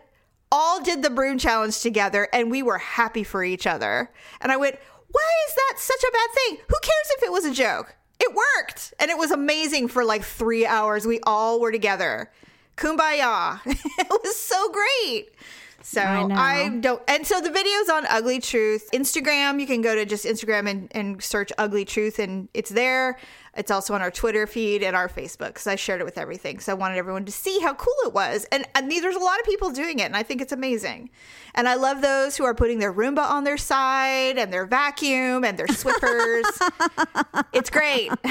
all 0.52 0.82
did 0.82 1.02
the 1.02 1.10
broom 1.10 1.38
challenge 1.38 1.80
together 1.80 2.28
and 2.32 2.50
we 2.50 2.62
were 2.62 2.78
happy 2.78 3.24
for 3.24 3.44
each 3.44 3.66
other. 3.66 4.10
And 4.40 4.50
I 4.50 4.56
went, 4.56 4.78
why 5.08 5.30
is 5.48 5.54
that 5.54 5.74
such 5.78 6.02
a 6.02 6.12
bad 6.12 6.28
thing? 6.34 6.56
Who 6.68 6.76
cares 6.82 7.10
if 7.16 7.22
it 7.24 7.32
was 7.32 7.44
a 7.44 7.52
joke? 7.52 7.96
It 8.20 8.34
worked. 8.34 8.94
And 8.98 9.10
it 9.10 9.18
was 9.18 9.30
amazing 9.30 9.88
for 9.88 10.04
like 10.04 10.22
three 10.22 10.66
hours. 10.66 11.06
We 11.06 11.20
all 11.20 11.60
were 11.60 11.72
together. 11.72 12.30
Kumbaya. 12.76 13.60
it 13.66 14.08
was 14.10 14.36
so 14.36 14.70
great. 14.70 15.30
So 15.82 16.00
I. 16.00 16.64
I 16.64 16.68
don't 16.80 17.02
and 17.08 17.26
so 17.26 17.40
the 17.40 17.50
videos 17.50 17.92
on 17.92 18.06
ugly 18.08 18.40
truth. 18.40 18.90
Instagram 18.92 19.60
you 19.60 19.66
can 19.66 19.80
go 19.80 19.94
to 19.94 20.04
just 20.04 20.24
instagram 20.24 20.68
and, 20.68 20.88
and 20.92 21.22
search 21.22 21.52
ugly 21.58 21.84
truth 21.84 22.18
and 22.18 22.48
it's 22.54 22.70
there. 22.70 23.18
It's 23.56 23.70
also 23.70 23.94
on 23.94 24.02
our 24.02 24.10
twitter 24.10 24.46
feed 24.46 24.82
and 24.82 24.94
our 24.94 25.08
facebook 25.08 25.48
because 25.48 25.66
i 25.66 25.76
shared 25.76 26.00
it 26.00 26.04
with 26.04 26.18
everything. 26.18 26.60
So 26.60 26.72
i 26.72 26.74
wanted 26.74 26.98
everyone 26.98 27.24
to 27.24 27.32
see 27.32 27.58
how 27.60 27.74
cool 27.74 27.94
it 28.04 28.12
was. 28.12 28.46
And, 28.52 28.66
and 28.74 28.90
there's 28.90 29.16
a 29.16 29.20
lot 29.20 29.40
of 29.40 29.46
people 29.46 29.70
doing 29.70 29.98
it 29.98 30.04
and 30.04 30.16
i 30.16 30.22
think 30.22 30.40
it's 30.40 30.52
amazing. 30.52 31.10
And 31.54 31.68
i 31.68 31.74
love 31.74 32.02
those 32.02 32.36
who 32.36 32.44
are 32.44 32.54
putting 32.54 32.78
their 32.78 32.92
roomba 32.92 33.28
on 33.28 33.44
their 33.44 33.56
side 33.58 34.38
and 34.38 34.52
their 34.52 34.66
vacuum 34.66 35.44
and 35.44 35.58
their 35.58 35.66
Swiffers. 35.66 36.44
It's 37.52 37.70
great. 37.70 38.10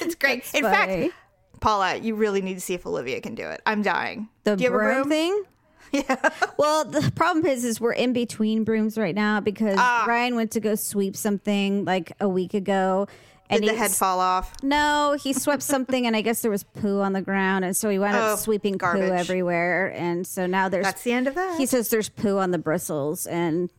It's 0.00 0.14
great. 0.14 0.44
That's 0.44 0.54
in 0.54 0.62
funny. 0.62 1.08
fact 1.08 1.14
paula 1.60 1.96
you 1.96 2.14
really 2.14 2.40
need 2.40 2.54
to 2.54 2.60
see 2.60 2.74
if 2.74 2.86
olivia 2.86 3.20
can 3.20 3.34
do 3.34 3.48
it. 3.48 3.60
I'm 3.66 3.82
dying. 3.82 4.28
The 4.44 4.56
do 4.56 4.64
you 4.64 4.70
have 4.70 4.80
a 4.80 4.84
broom 4.84 5.08
thing? 5.08 5.44
yeah 5.92 6.16
Well, 6.58 6.84
the 6.84 7.10
problem 7.14 7.46
is, 7.46 7.64
is 7.64 7.80
we're 7.80 7.92
in 7.92 8.12
between 8.12 8.64
brooms 8.64 8.98
right 8.98 9.14
now 9.14 9.40
because 9.40 9.76
Ah. 9.78 10.04
Ryan 10.08 10.34
went 10.34 10.50
to 10.52 10.60
go 10.60 10.74
sweep 10.74 11.16
something 11.16 11.84
like 11.84 12.12
a 12.20 12.28
week 12.28 12.54
ago. 12.54 13.06
And 13.50 13.62
did 13.62 13.70
the 13.70 13.78
head 13.78 13.90
fall 13.92 14.20
off 14.20 14.52
No, 14.62 15.16
he 15.18 15.32
swept 15.32 15.62
something, 15.62 16.06
and 16.06 16.14
I 16.14 16.20
guess 16.20 16.42
there 16.42 16.50
was 16.50 16.64
poo 16.64 17.00
on 17.00 17.14
the 17.14 17.22
ground, 17.22 17.64
and 17.64 17.74
so 17.74 17.88
he 17.88 17.98
wound 17.98 18.14
Oh, 18.14 18.34
up 18.34 18.38
sweeping 18.38 18.76
garbage. 18.76 19.08
poo 19.08 19.14
everywhere. 19.14 19.86
And 19.96 20.26
so 20.26 20.46
now 20.46 20.68
there's 20.68 20.84
That's 20.84 21.02
the 21.02 21.12
end 21.12 21.28
of 21.28 21.34
that. 21.34 21.56
He 21.56 21.64
says 21.64 21.88
there's 21.88 22.10
poo 22.10 22.36
on 22.36 22.50
the 22.50 22.58
bristles, 22.58 23.26
and 23.26 23.70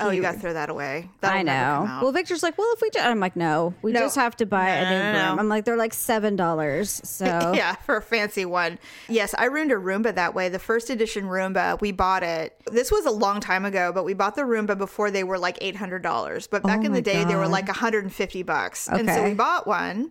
Oh, 0.00 0.10
you 0.10 0.22
got 0.22 0.32
to 0.32 0.38
throw 0.40 0.52
that 0.54 0.70
away. 0.70 1.08
That'll 1.20 1.38
I 1.38 1.42
know. 1.42 2.00
Well, 2.02 2.10
Victor's 2.10 2.42
like, 2.42 2.58
well, 2.58 2.66
if 2.74 2.82
we, 2.82 2.90
do, 2.90 2.98
I'm 2.98 3.20
like, 3.20 3.36
no, 3.36 3.74
we 3.80 3.92
No. 3.92 4.00
just 4.00 4.16
have 4.16 4.34
to 4.36 4.46
buy 4.46 4.68
a 4.68 4.84
new 4.90 4.96
no, 4.98 5.02
broom. 5.28 5.36
no. 5.36 5.40
I'm 5.40 5.48
like, 5.48 5.64
they're 5.64 5.76
like 5.76 5.94
seven 5.94 6.34
dollars. 6.34 7.00
So 7.04 7.24
yeah, 7.54 7.74
for 7.76 7.96
a 7.98 8.02
fancy 8.02 8.44
one. 8.44 8.78
Yes, 9.08 9.34
I 9.38 9.44
ruined 9.44 9.70
a 9.70 9.76
Roomba 9.76 10.14
that 10.14 10.34
way. 10.34 10.48
The 10.48 10.58
first 10.58 10.90
edition 10.90 11.24
Roomba, 11.26 11.80
we 11.80 11.92
bought 11.92 12.22
it. 12.24 12.60
This 12.72 12.90
was 12.90 13.06
a 13.06 13.10
long 13.12 13.40
time 13.40 13.64
ago, 13.64 13.92
but 13.94 14.04
we 14.04 14.14
bought 14.14 14.34
the 14.34 14.42
Roomba 14.42 14.76
before 14.76 15.10
they 15.12 15.22
were 15.22 15.38
like 15.38 15.58
eight 15.60 15.76
hundred 15.76 16.02
dollars. 16.02 16.46
But 16.48 16.62
back 16.64 16.80
Oh 16.82 16.86
in 16.86 16.92
the 16.92 17.02
day, 17.02 17.22
they 17.24 17.36
were 17.36 17.42
God. 17.42 17.52
like 17.52 17.66
one 17.68 17.76
hundred 17.76 18.02
and 18.04 18.12
fifty 18.12 18.42
bucks, 18.42 18.88
and 18.88 19.08
so 19.08 19.22
we 19.24 19.34
bought 19.34 19.66
one. 19.66 20.10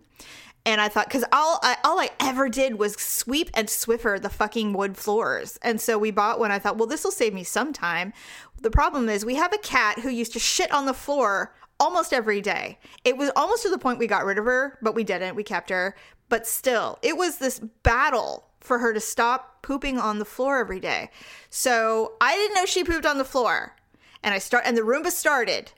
And 0.66 0.80
I 0.80 0.88
thought, 0.88 1.08
because 1.08 1.24
all 1.30 1.58
I, 1.62 1.76
all 1.84 2.00
I 2.00 2.10
ever 2.20 2.48
did 2.48 2.78
was 2.78 2.94
sweep 2.94 3.50
and 3.52 3.68
Swiffer 3.68 4.20
the 4.20 4.30
fucking 4.30 4.72
wood 4.72 4.96
floors, 4.96 5.58
and 5.60 5.78
so 5.78 5.98
we 5.98 6.10
bought 6.10 6.38
one. 6.38 6.50
I 6.50 6.58
thought, 6.58 6.78
well, 6.78 6.86
this 6.86 7.04
will 7.04 7.10
save 7.10 7.34
me 7.34 7.44
some 7.44 7.72
time. 7.72 8.14
The 8.62 8.70
problem 8.70 9.10
is, 9.10 9.26
we 9.26 9.34
have 9.34 9.52
a 9.52 9.58
cat 9.58 9.98
who 9.98 10.08
used 10.08 10.32
to 10.32 10.38
shit 10.38 10.72
on 10.72 10.86
the 10.86 10.94
floor 10.94 11.54
almost 11.78 12.14
every 12.14 12.40
day. 12.40 12.78
It 13.04 13.18
was 13.18 13.30
almost 13.36 13.62
to 13.64 13.68
the 13.68 13.78
point 13.78 13.98
we 13.98 14.06
got 14.06 14.24
rid 14.24 14.38
of 14.38 14.46
her, 14.46 14.78
but 14.80 14.94
we 14.94 15.04
didn't. 15.04 15.36
We 15.36 15.42
kept 15.42 15.68
her, 15.68 15.96
but 16.30 16.46
still, 16.46 16.98
it 17.02 17.18
was 17.18 17.36
this 17.36 17.58
battle 17.82 18.46
for 18.60 18.78
her 18.78 18.94
to 18.94 19.00
stop 19.00 19.62
pooping 19.62 19.98
on 19.98 20.18
the 20.18 20.24
floor 20.24 20.58
every 20.58 20.80
day. 20.80 21.10
So 21.50 22.14
I 22.22 22.34
didn't 22.36 22.54
know 22.54 22.64
she 22.64 22.84
pooped 22.84 23.04
on 23.04 23.18
the 23.18 23.24
floor, 23.24 23.76
and 24.22 24.32
I 24.32 24.38
start 24.38 24.64
and 24.66 24.78
the 24.78 24.82
Roomba 24.82 25.10
started 25.10 25.72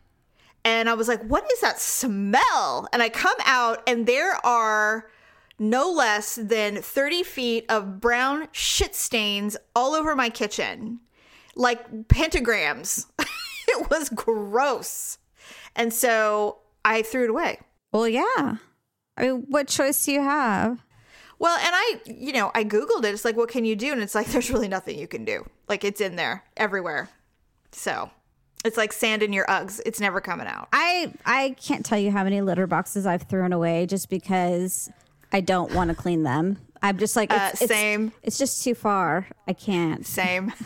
and 0.66 0.90
I 0.90 0.94
was 0.94 1.06
like, 1.06 1.22
what 1.22 1.48
is 1.52 1.60
that 1.60 1.80
smell? 1.80 2.88
And 2.92 3.00
I 3.00 3.08
come 3.08 3.36
out, 3.44 3.84
and 3.86 4.04
there 4.04 4.34
are 4.44 5.08
no 5.60 5.92
less 5.92 6.34
than 6.34 6.82
30 6.82 7.22
feet 7.22 7.66
of 7.68 8.00
brown 8.00 8.48
shit 8.50 8.96
stains 8.96 9.56
all 9.76 9.94
over 9.94 10.16
my 10.16 10.28
kitchen, 10.28 10.98
like 11.54 12.08
pentagrams. 12.08 13.06
it 13.68 13.88
was 13.88 14.08
gross. 14.08 15.18
And 15.76 15.94
so 15.94 16.58
I 16.84 17.02
threw 17.02 17.24
it 17.24 17.30
away. 17.30 17.60
well, 17.92 18.08
yeah. 18.08 18.56
I 19.16 19.22
mean, 19.22 19.46
what 19.48 19.68
choice 19.68 20.04
do 20.04 20.10
you 20.10 20.20
have? 20.20 20.84
Well, 21.38 21.56
and 21.58 21.70
I, 21.72 22.00
you 22.06 22.32
know, 22.32 22.50
I 22.56 22.64
Googled 22.64 23.04
it. 23.04 23.14
It's 23.14 23.24
like, 23.24 23.36
what 23.36 23.50
can 23.50 23.64
you 23.64 23.76
do? 23.76 23.92
And 23.92 24.02
it's 24.02 24.16
like, 24.16 24.26
there's 24.32 24.50
really 24.50 24.68
nothing 24.68 24.98
you 24.98 25.06
can 25.06 25.24
do. 25.24 25.48
Like, 25.68 25.84
it's 25.84 26.00
in 26.00 26.16
there 26.16 26.42
everywhere. 26.56 27.08
So 27.70 28.10
it's 28.66 28.76
like 28.76 28.92
sand 28.92 29.22
in 29.22 29.32
your 29.32 29.46
Uggs. 29.46 29.80
It's 29.86 30.00
never 30.00 30.20
coming 30.20 30.46
out. 30.46 30.68
I 30.72 31.12
I 31.24 31.54
can't 31.60 31.84
tell 31.86 31.98
you 31.98 32.10
how 32.10 32.24
many 32.24 32.40
litter 32.42 32.66
boxes 32.66 33.06
I've 33.06 33.22
thrown 33.22 33.52
away 33.52 33.86
just 33.86 34.10
because 34.10 34.90
I 35.32 35.40
don't 35.40 35.72
want 35.74 35.90
to 35.90 35.96
clean 35.96 36.22
them. 36.22 36.58
I'm 36.82 36.98
just 36.98 37.16
like 37.16 37.32
Uh, 37.32 37.50
it's, 37.52 37.62
it's- 37.62 37.78
same. 37.78 38.12
It's, 38.22 38.38
just 38.38 38.62
too 38.62 38.74
far. 38.74 39.26
I 39.48 39.52
can't. 39.54 40.06
Same. 40.06 40.52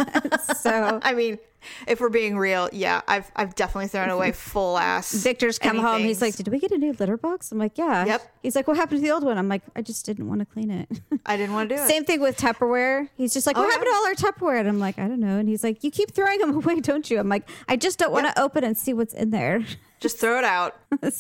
So 0.57 1.01
I 1.03 1.15
mean, 1.15 1.39
if 1.87 2.01
we're 2.01 2.09
being 2.09 2.37
real, 2.39 2.69
yeah, 2.73 3.03
I've 3.09 3.31
I've 3.37 3.55
definitely 3.55 3.89
thrown 3.89 4.11
away 4.11 4.31
mm-hmm. 4.31 4.51
full 4.51 4.79
ass. 4.79 5.13
Victor's 5.13 5.59
come 5.59 5.79
home. 5.79 6.03
He's 6.03 6.23
like, 6.23 6.37
"Did 6.37 6.49
we 6.49 6.59
get 6.59 6.71
a 6.73 6.79
new 6.79 6.93
litter 6.93 7.17
box?" 7.17 7.53
I'm 7.53 7.59
like, 7.59 7.79
"Yeah." 7.79 8.05
Yep. 8.05 8.35
He's 8.43 8.57
like, 8.57 8.67
"What 8.69 8.77
happened 8.77 9.01
to 9.01 9.03
the 9.03 9.13
old 9.13 9.25
one?" 9.25 9.39
I'm 9.39 9.49
like, 9.49 9.63
"I 9.77 9.83
just 9.83 10.07
didn't 10.07 10.29
want 10.29 10.41
to 10.41 10.47
clean 10.47 10.71
it." 10.71 10.89
I 11.27 11.37
didn't 11.37 11.55
want 11.55 11.69
to 11.69 11.77
do 11.77 11.83
it. 11.83 11.89
Same 11.89 12.05
thing 12.05 12.21
with 12.21 12.37
Tupperware. 12.37 13.09
He's 13.17 13.35
just 13.35 13.47
like, 13.47 13.57
Oh, 13.57 13.61
"What 13.61 13.67
yeah. 13.69 13.73
happened 13.73 13.91
to 13.91 13.95
all 13.95 14.07
our 14.07 14.15
Tupperware?" 14.15 14.61
And 14.61 14.69
I'm 14.69 14.79
like, 14.79 14.99
"I 14.99 15.09
don't 15.09 15.21
know." 15.21 15.39
And 15.39 15.49
he's 15.49 15.65
like, 15.65 15.85
"You 15.85 15.91
keep 15.91 16.13
throwing 16.13 16.39
them 16.39 16.55
away, 16.57 16.81
don't 16.81 17.11
you?" 17.11 17.19
I'm 17.19 17.29
like, 17.29 17.49
"I 17.69 17.77
just 17.77 17.99
don't 17.99 18.13
want 18.13 18.27
to 18.27 18.41
open 18.41 18.65
and 18.65 18.77
see 18.77 18.93
what's 18.93 19.15
in 19.15 19.31
there." 19.31 19.65
Just 20.01 20.19
throw 20.19 20.39
it 20.39 20.45
out. 20.45 20.77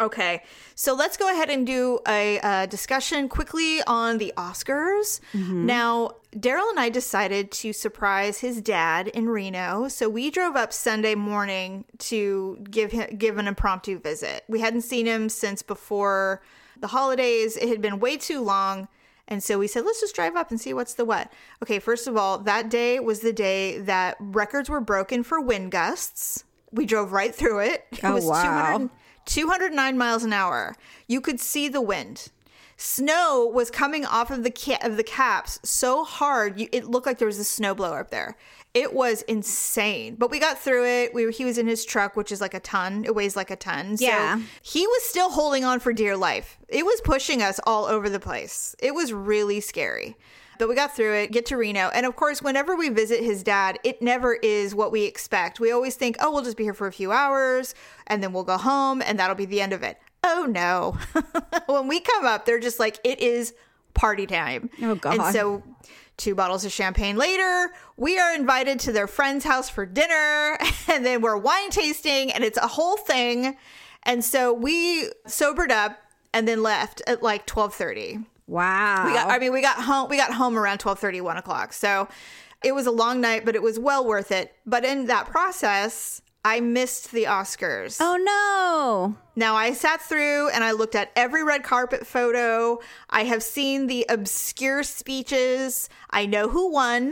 Okay, 0.00 0.42
so 0.74 0.92
let's 0.92 1.16
go 1.16 1.30
ahead 1.30 1.50
and 1.50 1.64
do 1.64 2.00
a 2.08 2.40
uh, 2.40 2.66
discussion 2.66 3.28
quickly 3.28 3.80
on 3.86 4.18
the 4.18 4.32
Oscars. 4.36 5.20
Now, 5.32 6.16
Daryl 6.36 6.68
and 6.70 6.80
I 6.80 6.88
decided 6.88 7.52
to 7.52 7.72
surprise 7.72 8.40
his 8.40 8.60
dad 8.60 9.06
in 9.06 9.28
Reno, 9.28 9.86
so 9.86 10.08
we 10.08 10.30
drove 10.32 10.56
up 10.56 10.72
Sunday 10.72 11.14
morning 11.14 11.84
to 11.98 12.58
give 12.68 12.90
him 12.90 13.16
give 13.16 13.38
an 13.38 13.46
impromptu 13.46 14.00
visit. 14.00 14.42
We 14.48 14.58
hadn't 14.60 14.82
seen 14.82 15.06
him 15.06 15.28
since 15.28 15.62
before 15.62 16.42
the 16.80 16.88
holidays; 16.88 17.56
it 17.56 17.68
had 17.68 17.80
been 17.80 18.00
way 18.00 18.16
too 18.16 18.40
long. 18.40 18.88
And 19.28 19.42
so 19.42 19.58
we 19.58 19.68
said, 19.68 19.86
let's 19.86 20.00
just 20.02 20.14
drive 20.14 20.36
up 20.36 20.50
and 20.50 20.60
see 20.60 20.74
what's 20.74 20.94
the 20.94 21.04
what. 21.06 21.32
Okay, 21.62 21.78
first 21.78 22.06
of 22.06 22.14
all, 22.16 22.36
that 22.40 22.68
day 22.68 23.00
was 23.00 23.20
the 23.20 23.32
day 23.32 23.78
that 23.78 24.16
records 24.20 24.68
were 24.68 24.82
broken 24.82 25.22
for 25.22 25.40
wind 25.40 25.70
gusts. 25.70 26.44
We 26.72 26.84
drove 26.84 27.12
right 27.12 27.34
through 27.34 27.60
it. 27.60 27.86
It 27.92 28.04
Oh, 28.04 28.12
was 28.14 28.26
wow. 28.26 28.42
200 28.76 28.90
209 29.26 29.96
miles 29.98 30.24
an 30.24 30.32
hour. 30.32 30.74
You 31.06 31.20
could 31.20 31.40
see 31.40 31.68
the 31.68 31.80
wind. 31.80 32.28
snow 32.76 33.48
was 33.52 33.70
coming 33.70 34.04
off 34.04 34.30
of 34.30 34.42
the 34.42 34.50
ca- 34.50 34.78
of 34.82 34.96
the 34.96 35.04
caps 35.04 35.60
so 35.62 36.02
hard 36.04 36.58
you, 36.58 36.68
it 36.72 36.86
looked 36.86 37.06
like 37.06 37.18
there 37.18 37.26
was 37.26 37.38
a 37.38 37.42
snowblower 37.42 38.00
up 38.00 38.10
there. 38.10 38.36
It 38.74 38.92
was 38.92 39.22
insane. 39.22 40.16
But 40.16 40.32
we 40.32 40.40
got 40.40 40.58
through 40.58 40.84
it. 40.84 41.14
We 41.14 41.24
were, 41.24 41.30
he 41.30 41.44
was 41.44 41.58
in 41.58 41.68
his 41.68 41.84
truck 41.84 42.16
which 42.16 42.32
is 42.32 42.40
like 42.40 42.54
a 42.54 42.60
ton. 42.60 43.04
It 43.04 43.14
weighs 43.14 43.36
like 43.36 43.50
a 43.52 43.56
ton. 43.56 43.96
Yeah. 44.00 44.38
so 44.38 44.42
he 44.62 44.86
was 44.86 45.02
still 45.04 45.30
holding 45.30 45.64
on 45.64 45.78
for 45.78 45.92
dear 45.92 46.16
life. 46.16 46.58
It 46.68 46.84
was 46.84 47.00
pushing 47.02 47.40
us 47.42 47.60
all 47.64 47.84
over 47.84 48.10
the 48.10 48.18
place. 48.20 48.74
It 48.80 48.92
was 48.94 49.12
really 49.12 49.60
scary 49.60 50.16
but 50.58 50.68
we 50.68 50.74
got 50.74 50.94
through 50.94 51.14
it, 51.14 51.32
get 51.32 51.46
to 51.46 51.56
Reno. 51.56 51.90
And 51.94 52.06
of 52.06 52.16
course, 52.16 52.42
whenever 52.42 52.76
we 52.76 52.88
visit 52.88 53.22
his 53.22 53.42
dad, 53.42 53.78
it 53.84 54.00
never 54.00 54.34
is 54.34 54.74
what 54.74 54.92
we 54.92 55.04
expect. 55.04 55.60
We 55.60 55.72
always 55.72 55.96
think, 55.96 56.16
oh, 56.20 56.32
we'll 56.32 56.44
just 56.44 56.56
be 56.56 56.64
here 56.64 56.74
for 56.74 56.86
a 56.86 56.92
few 56.92 57.12
hours 57.12 57.74
and 58.06 58.22
then 58.22 58.32
we'll 58.32 58.44
go 58.44 58.58
home 58.58 59.02
and 59.02 59.18
that'll 59.18 59.36
be 59.36 59.46
the 59.46 59.60
end 59.60 59.72
of 59.72 59.82
it. 59.82 59.98
Oh, 60.22 60.46
no. 60.48 60.98
when 61.66 61.88
we 61.88 62.00
come 62.00 62.24
up, 62.24 62.46
they're 62.46 62.60
just 62.60 62.78
like, 62.78 62.98
it 63.04 63.20
is 63.20 63.54
party 63.92 64.26
time. 64.26 64.70
Oh, 64.82 64.94
God. 64.94 65.18
And 65.18 65.34
so, 65.34 65.62
two 66.16 66.34
bottles 66.34 66.64
of 66.64 66.72
champagne 66.72 67.16
later, 67.16 67.72
we 67.96 68.18
are 68.18 68.34
invited 68.34 68.80
to 68.80 68.92
their 68.92 69.06
friend's 69.06 69.44
house 69.44 69.68
for 69.68 69.84
dinner 69.84 70.58
and 70.88 71.04
then 71.04 71.20
we're 71.20 71.36
wine 71.36 71.70
tasting 71.70 72.30
and 72.32 72.44
it's 72.44 72.58
a 72.58 72.66
whole 72.66 72.96
thing. 72.96 73.56
And 74.04 74.24
so 74.24 74.52
we 74.52 75.10
sobered 75.26 75.72
up 75.72 75.98
and 76.32 76.46
then 76.46 76.62
left 76.62 77.00
at 77.06 77.22
like 77.22 77.48
1230 77.48 78.26
Wow. 78.46 79.06
we 79.06 79.12
got 79.12 79.30
i 79.30 79.38
mean 79.38 79.52
we 79.52 79.62
got 79.62 79.76
home 79.76 80.08
we 80.10 80.16
got 80.16 80.32
home 80.32 80.58
around 80.58 80.78
12 80.78 81.02
1 81.02 81.36
o'clock 81.36 81.72
so 81.72 82.08
it 82.62 82.74
was 82.74 82.86
a 82.86 82.90
long 82.90 83.20
night 83.20 83.44
but 83.44 83.54
it 83.54 83.62
was 83.62 83.78
well 83.78 84.04
worth 84.04 84.30
it 84.30 84.54
but 84.66 84.84
in 84.84 85.06
that 85.06 85.26
process 85.26 86.20
i 86.44 86.60
missed 86.60 87.12
the 87.12 87.24
oscars 87.24 87.96
oh 88.00 88.16
no. 88.16 89.16
Now 89.36 89.54
i 89.56 89.72
sat 89.72 90.00
through 90.00 90.48
and 90.50 90.62
i 90.64 90.70
looked 90.72 90.94
at 90.94 91.10
every 91.16 91.42
red 91.44 91.62
carpet 91.62 92.06
photo. 92.06 92.80
I 93.10 93.24
have 93.24 93.42
seen 93.42 93.86
the 93.86 94.04
obscure 94.08 94.82
speeches. 94.82 95.88
I 96.10 96.26
know 96.26 96.48
who 96.48 96.70
won 96.70 97.10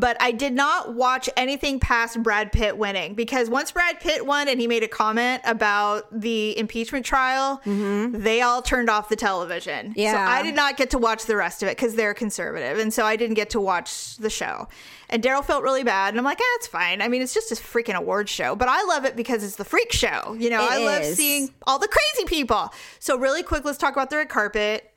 but 0.00 0.16
i 0.20 0.32
did 0.32 0.52
not 0.52 0.94
watch 0.94 1.28
anything 1.36 1.78
past 1.80 2.22
brad 2.22 2.52
pitt 2.52 2.76
winning 2.76 3.14
because 3.14 3.48
once 3.48 3.70
brad 3.72 4.00
pitt 4.00 4.26
won 4.26 4.48
and 4.48 4.60
he 4.60 4.66
made 4.66 4.82
a 4.82 4.88
comment 4.88 5.42
about 5.44 6.06
the 6.12 6.56
impeachment 6.58 7.06
trial 7.06 7.60
they 7.64 8.40
all 8.42 8.62
turned 8.62 8.90
off 8.90 9.08
the 9.08 9.16
television. 9.16 9.92
Yeah. 9.96 10.12
so 10.12 10.18
i 10.18 10.42
did 10.42 10.54
not 10.54 10.76
get 10.76 10.90
to 10.90 10.98
watch 10.98 11.26
the 11.26 11.36
rest 11.36 11.62
of 11.62 11.68
it 11.68 11.76
because 11.76 11.94
they're 11.94 12.14
conservative 12.14 12.78
and 12.78 12.92
so 12.92 13.04
i 13.04 13.16
didn't 13.16 13.34
get 13.34 13.50
to 13.50 13.60
watch 13.60 14.16
the 14.16 14.30
show. 14.30 14.68
And 15.08 15.22
daryl 15.22 15.44
felt 15.44 15.62
really 15.62 15.84
bad 15.84 16.08
and 16.14 16.18
i'm 16.18 16.24
like 16.24 16.38
ah, 16.40 16.56
it's 16.56 16.66
fine. 16.66 17.00
I 17.02 17.08
mean 17.08 17.22
it's 17.22 17.34
just 17.34 17.52
a 17.52 17.54
freaking 17.54 17.94
award 17.94 18.28
show 18.28 18.56
but 18.56 18.68
i 18.68 18.82
love 18.84 19.04
it 19.04 19.14
because 19.16 19.44
it's 19.44 19.56
the 19.56 19.64
freak 19.64 19.92
show. 19.92 20.34
You 20.38 20.50
know 20.50 20.62
It 20.64 20.70
i 20.72 20.78
love 20.84 21.04
seeing 21.04 21.51
all 21.66 21.78
the 21.78 21.88
crazy 21.88 22.26
people. 22.26 22.72
So 22.98 23.16
really 23.16 23.42
quick, 23.42 23.64
let's 23.64 23.78
talk 23.78 23.92
about 23.94 24.10
the 24.10 24.16
red 24.16 24.28
carpet. 24.28 24.92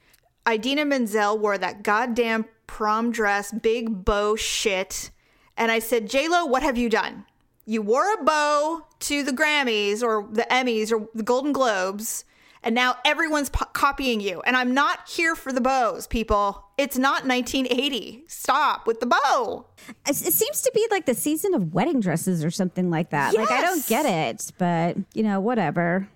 Idina 0.48 0.86
Menzel 0.86 1.38
wore 1.38 1.58
that 1.58 1.84
goddamn 1.84 2.46
prom 2.68 3.12
dress, 3.12 3.52
big 3.52 4.06
bow 4.06 4.36
shit. 4.36 5.12
And 5.58 5.72
I 5.72 5.80
said, 5.80 6.10
J 6.10 6.28
Lo, 6.28 6.46
what 6.46 6.63
have 6.63 6.78
you 6.78 6.89
done? 6.89 7.26
You 7.65 7.82
wore 7.82 8.13
a 8.13 8.24
bow 8.24 8.86
to 9.00 9.24
the 9.24 9.32
Grammys 9.32 10.04
or 10.04 10.28
the 10.32 10.46
Emmys 10.52 10.91
or 10.91 11.08
the 11.15 11.24
Golden 11.24 11.52
Globes, 11.52 12.26
and 12.62 12.76
now 12.76 12.96
everyone's 13.06 13.50
po- 13.50 13.65
copying 13.74 14.20
you. 14.20 14.41
And 14.41 14.56
I'm 14.56 14.74
not 14.74 15.08
here 15.08 15.36
for 15.36 15.52
the 15.52 15.62
bows, 15.62 16.06
people. 16.06 16.63
It's 16.78 16.98
not 16.98 17.26
1980. 17.26 18.26
Stop 18.28 18.86
with 18.86 19.00
the 19.00 19.06
bow. 19.06 19.65
It, 20.08 20.10
it 20.10 20.34
seems 20.34 20.62
to 20.62 20.72
be 20.76 20.86
like 20.91 21.06
the 21.06 21.13
season 21.13 21.54
of 21.54 21.74
wedding 21.74 22.00
dresses 22.00 22.44
or 22.44 22.52
something 22.52 22.89
like 22.89 23.12
that. 23.12 23.34
Like 23.36 23.52
I 23.52 23.62
don't 23.62 23.86
get 23.88 24.06
it, 24.06 24.52
but 24.58 24.98
you 25.13 25.24
know, 25.24 25.39
whatever. 25.39 26.08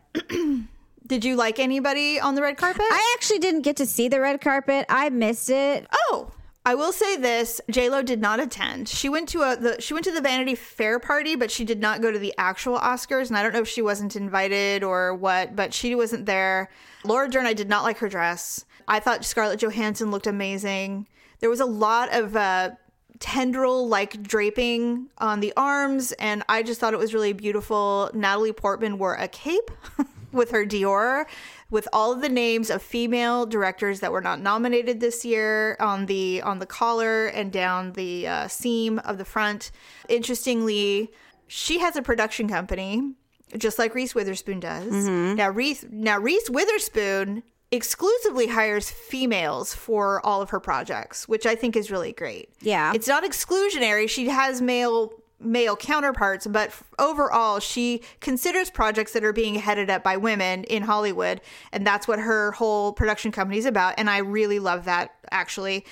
Did 1.08 1.26
you 1.26 1.36
like 1.36 1.58
anybody 1.60 2.19
on 2.19 2.36
the 2.36 2.41
red 2.41 2.58
carpet? 2.58 2.86
I 2.89 3.15
actually 3.17 3.39
didn't 3.39 3.62
get 3.62 3.78
to 3.78 3.86
see 3.86 4.08
the 4.08 4.22
red 4.22 4.41
carpet. 4.41 4.86
I 4.89 5.10
missed 5.10 5.50
it. 5.50 5.88
Oh, 5.91 6.32
I 6.65 6.76
will 6.76 6.91
say 6.91 7.17
this: 7.17 7.60
J 7.72 7.89
Lo 7.89 8.04
did 8.04 8.22
not 8.22 8.39
attend. 8.39 8.88
She 8.89 9.10
went 9.10 9.28
to 9.30 9.41
a 9.41 9.56
the 9.56 9.82
she 9.82 9.93
went 9.93 10.04
to 10.06 10.12
the 10.12 10.22
Vanity 10.22 10.54
Fair 10.56 11.00
party, 11.00 11.36
but 11.36 11.50
she 11.50 11.65
did 11.65 11.80
not 11.80 12.02
go 12.02 12.12
to 12.12 12.19
the 12.19 12.34
actual 12.38 12.78
Oscars. 12.78 13.30
And 13.30 13.38
I 13.38 13.41
don't 13.41 13.54
know 13.54 13.62
if 13.62 13.67
she 13.67 13.82
wasn't 13.82 14.15
invited 14.15 14.84
or 14.84 15.15
what, 15.15 15.56
but 15.56 15.74
she 15.74 15.95
wasn't 15.95 16.28
there. 16.28 16.69
Laura 17.04 17.30
Dern, 17.30 17.48
I 17.48 17.54
did 17.54 17.69
not 17.69 17.84
like 17.84 17.98
her 17.98 18.10
dress. 18.10 18.65
I 18.88 19.00
thought 19.00 19.26
Scarlett 19.26 19.62
Johansson 19.62 20.12
looked 20.12 20.28
amazing. 20.28 21.08
There 21.39 21.50
was 21.50 21.60
a 21.60 21.65
lot 21.65 22.13
of 22.13 22.36
uh, 22.36 22.72
tendril 23.19 23.88
like 23.88 24.21
draping 24.23 25.10
on 25.17 25.39
the 25.39 25.53
arms, 25.58 26.12
and 26.13 26.43
I 26.49 26.63
just 26.63 26.79
thought 26.79 26.93
it 26.93 26.99
was 26.99 27.13
really 27.13 27.34
beautiful. 27.34 28.10
Natalie 28.13 28.53
Portman 28.53 28.97
wore 28.97 29.15
a 29.15 29.27
cape 29.27 29.71
with 30.32 30.51
her 30.51 30.65
Dior, 30.65 31.25
with 31.69 31.88
all 31.91 32.12
of 32.12 32.21
the 32.21 32.29
names 32.29 32.69
of 32.69 32.82
female 32.82 33.45
directors 33.45 33.99
that 33.99 34.12
were 34.12 34.21
not 34.21 34.39
nominated 34.39 34.99
this 34.99 35.25
year 35.25 35.75
on 35.79 36.05
the 36.05 36.41
on 36.41 36.60
the 36.60 36.65
collar 36.65 37.27
and 37.27 37.51
down 37.51 37.93
the 37.93 38.27
uh, 38.27 38.47
seam 38.47 38.99
of 38.99 39.17
the 39.17 39.25
front. 39.25 39.71
Interestingly, 40.08 41.12
she 41.47 41.79
has 41.79 41.95
a 41.95 42.01
production 42.01 42.47
company, 42.47 43.13
just 43.58 43.77
like 43.79 43.93
Reese 43.95 44.15
Witherspoon 44.15 44.60
does. 44.60 44.91
Now 45.36 45.49
Reese 45.49 45.86
now 45.89 46.19
Reese 46.19 46.49
Witherspoon 46.49 47.43
exclusively 47.71 48.47
hires 48.47 48.89
females 48.89 49.73
for 49.73 50.25
all 50.25 50.41
of 50.41 50.49
her 50.49 50.60
projects, 50.60 51.27
which 51.27 51.45
I 51.45 51.55
think 51.55 51.75
is 51.75 51.91
really 51.91 52.13
great. 52.13 52.49
Yeah. 52.62 52.91
It's 52.95 53.08
not 53.08 53.23
exclusionary. 53.23 54.10
She 54.10 54.27
has 54.29 54.62
male 54.62 55.13
male 55.41 55.77
counterparts, 55.77 56.45
but 56.47 56.73
overall 56.97 57.62
she 57.62 58.01
considers 58.19 58.69
projects 58.69 59.13
that 59.13 59.23
are 59.23 59.32
being 59.32 59.55
headed 59.55 59.89
up 59.89 60.03
by 60.03 60.17
women 60.17 60.65
in 60.65 60.84
Hollywood, 60.84 61.39
and 61.71 61.88
that's 61.88 62.10
what 62.10 62.19
her 62.19 62.51
whole 62.51 62.91
production 62.91 63.32
company 63.32 63.58
is 63.58 63.65
about, 63.65 63.93
and 63.97 64.10
I 64.10 64.17
really 64.17 64.60
love 64.60 64.84
that 64.86 65.12
actually. 65.32 65.86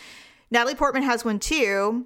Natalie 0.51 0.75
Portman 0.75 1.03
has 1.03 1.23
one 1.23 1.39
too. 1.39 2.05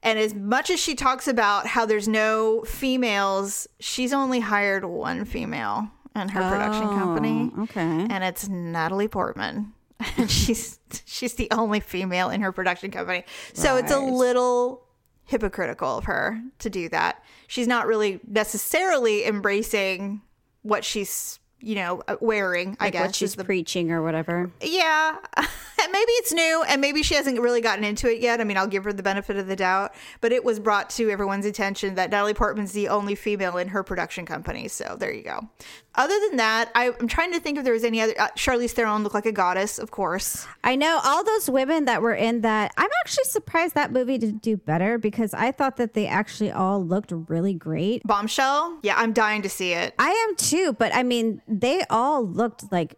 And 0.00 0.16
as 0.16 0.32
much 0.32 0.70
as 0.70 0.78
she 0.78 0.94
talks 0.94 1.26
about 1.26 1.66
how 1.66 1.84
there's 1.84 2.06
no 2.06 2.62
females, 2.62 3.66
she's 3.80 4.12
only 4.12 4.38
hired 4.38 4.84
one 4.84 5.24
female 5.24 5.90
in 6.18 6.28
her 6.28 6.50
production 6.50 6.88
company 6.88 7.50
Oh, 7.56 7.62
okay. 7.62 7.80
and 8.10 8.24
it's 8.24 8.48
Natalie 8.48 9.08
Portman. 9.08 9.72
And 10.16 10.30
she's 10.30 10.78
she's 11.06 11.34
the 11.34 11.48
only 11.50 11.80
female 11.80 12.30
in 12.30 12.40
her 12.42 12.52
production 12.52 12.90
company. 12.92 13.24
So 13.52 13.76
it's 13.76 13.90
a 13.90 13.98
little 13.98 14.84
hypocritical 15.24 15.98
of 15.98 16.04
her 16.04 16.40
to 16.60 16.70
do 16.70 16.88
that. 16.90 17.22
She's 17.48 17.66
not 17.66 17.86
really 17.88 18.20
necessarily 18.26 19.24
embracing 19.26 20.22
what 20.62 20.84
she's, 20.84 21.38
you 21.60 21.74
know, 21.74 22.02
uh, 22.08 22.16
wearing, 22.20 22.76
I 22.80 22.90
guess. 22.90 23.16
she's 23.16 23.34
the 23.34 23.44
preaching 23.44 23.90
or 23.90 24.02
whatever. 24.02 24.50
yeah. 24.60 25.16
And 25.80 25.92
maybe 25.92 26.10
it's 26.14 26.32
new 26.32 26.64
and 26.68 26.80
maybe 26.80 27.04
she 27.04 27.14
hasn't 27.14 27.38
really 27.38 27.60
gotten 27.60 27.84
into 27.84 28.10
it 28.10 28.20
yet. 28.20 28.40
I 28.40 28.44
mean, 28.44 28.56
I'll 28.56 28.66
give 28.66 28.82
her 28.82 28.92
the 28.92 29.04
benefit 29.04 29.36
of 29.36 29.46
the 29.46 29.54
doubt, 29.54 29.94
but 30.20 30.32
it 30.32 30.42
was 30.42 30.58
brought 30.58 30.90
to 30.90 31.08
everyone's 31.08 31.46
attention 31.46 31.94
that 31.94 32.10
Natalie 32.10 32.34
Portman's 32.34 32.72
the 32.72 32.88
only 32.88 33.14
female 33.14 33.56
in 33.58 33.68
her 33.68 33.84
production 33.84 34.26
company. 34.26 34.66
So 34.66 34.96
there 34.98 35.12
you 35.12 35.22
go. 35.22 35.48
Other 35.94 36.18
than 36.28 36.36
that, 36.38 36.70
I, 36.74 36.92
I'm 36.98 37.06
trying 37.06 37.32
to 37.32 37.40
think 37.40 37.58
if 37.58 37.64
there 37.64 37.72
was 37.72 37.84
any 37.84 38.00
other. 38.00 38.12
Uh, 38.18 38.28
Charlize 38.36 38.70
Theron 38.72 39.02
looked 39.02 39.14
like 39.14 39.26
a 39.26 39.32
goddess, 39.32 39.78
of 39.78 39.90
course. 39.90 40.46
I 40.62 40.74
know 40.76 41.00
all 41.04 41.24
those 41.24 41.48
women 41.48 41.86
that 41.86 42.02
were 42.02 42.14
in 42.14 42.40
that. 42.42 42.72
I'm 42.76 42.90
actually 43.04 43.24
surprised 43.24 43.74
that 43.74 43.92
movie 43.92 44.18
didn't 44.18 44.42
do 44.42 44.56
better 44.56 44.98
because 44.98 45.34
I 45.34 45.52
thought 45.52 45.76
that 45.76 45.94
they 45.94 46.06
actually 46.06 46.52
all 46.52 46.84
looked 46.84 47.12
really 47.12 47.54
great. 47.54 48.02
Bombshell. 48.04 48.78
Yeah, 48.82 48.94
I'm 48.96 49.12
dying 49.12 49.42
to 49.42 49.48
see 49.48 49.72
it. 49.72 49.94
I 49.98 50.10
am 50.28 50.36
too, 50.36 50.72
but 50.78 50.94
I 50.94 51.02
mean, 51.02 51.40
they 51.48 51.82
all 51.90 52.26
looked 52.26 52.70
like 52.70 52.96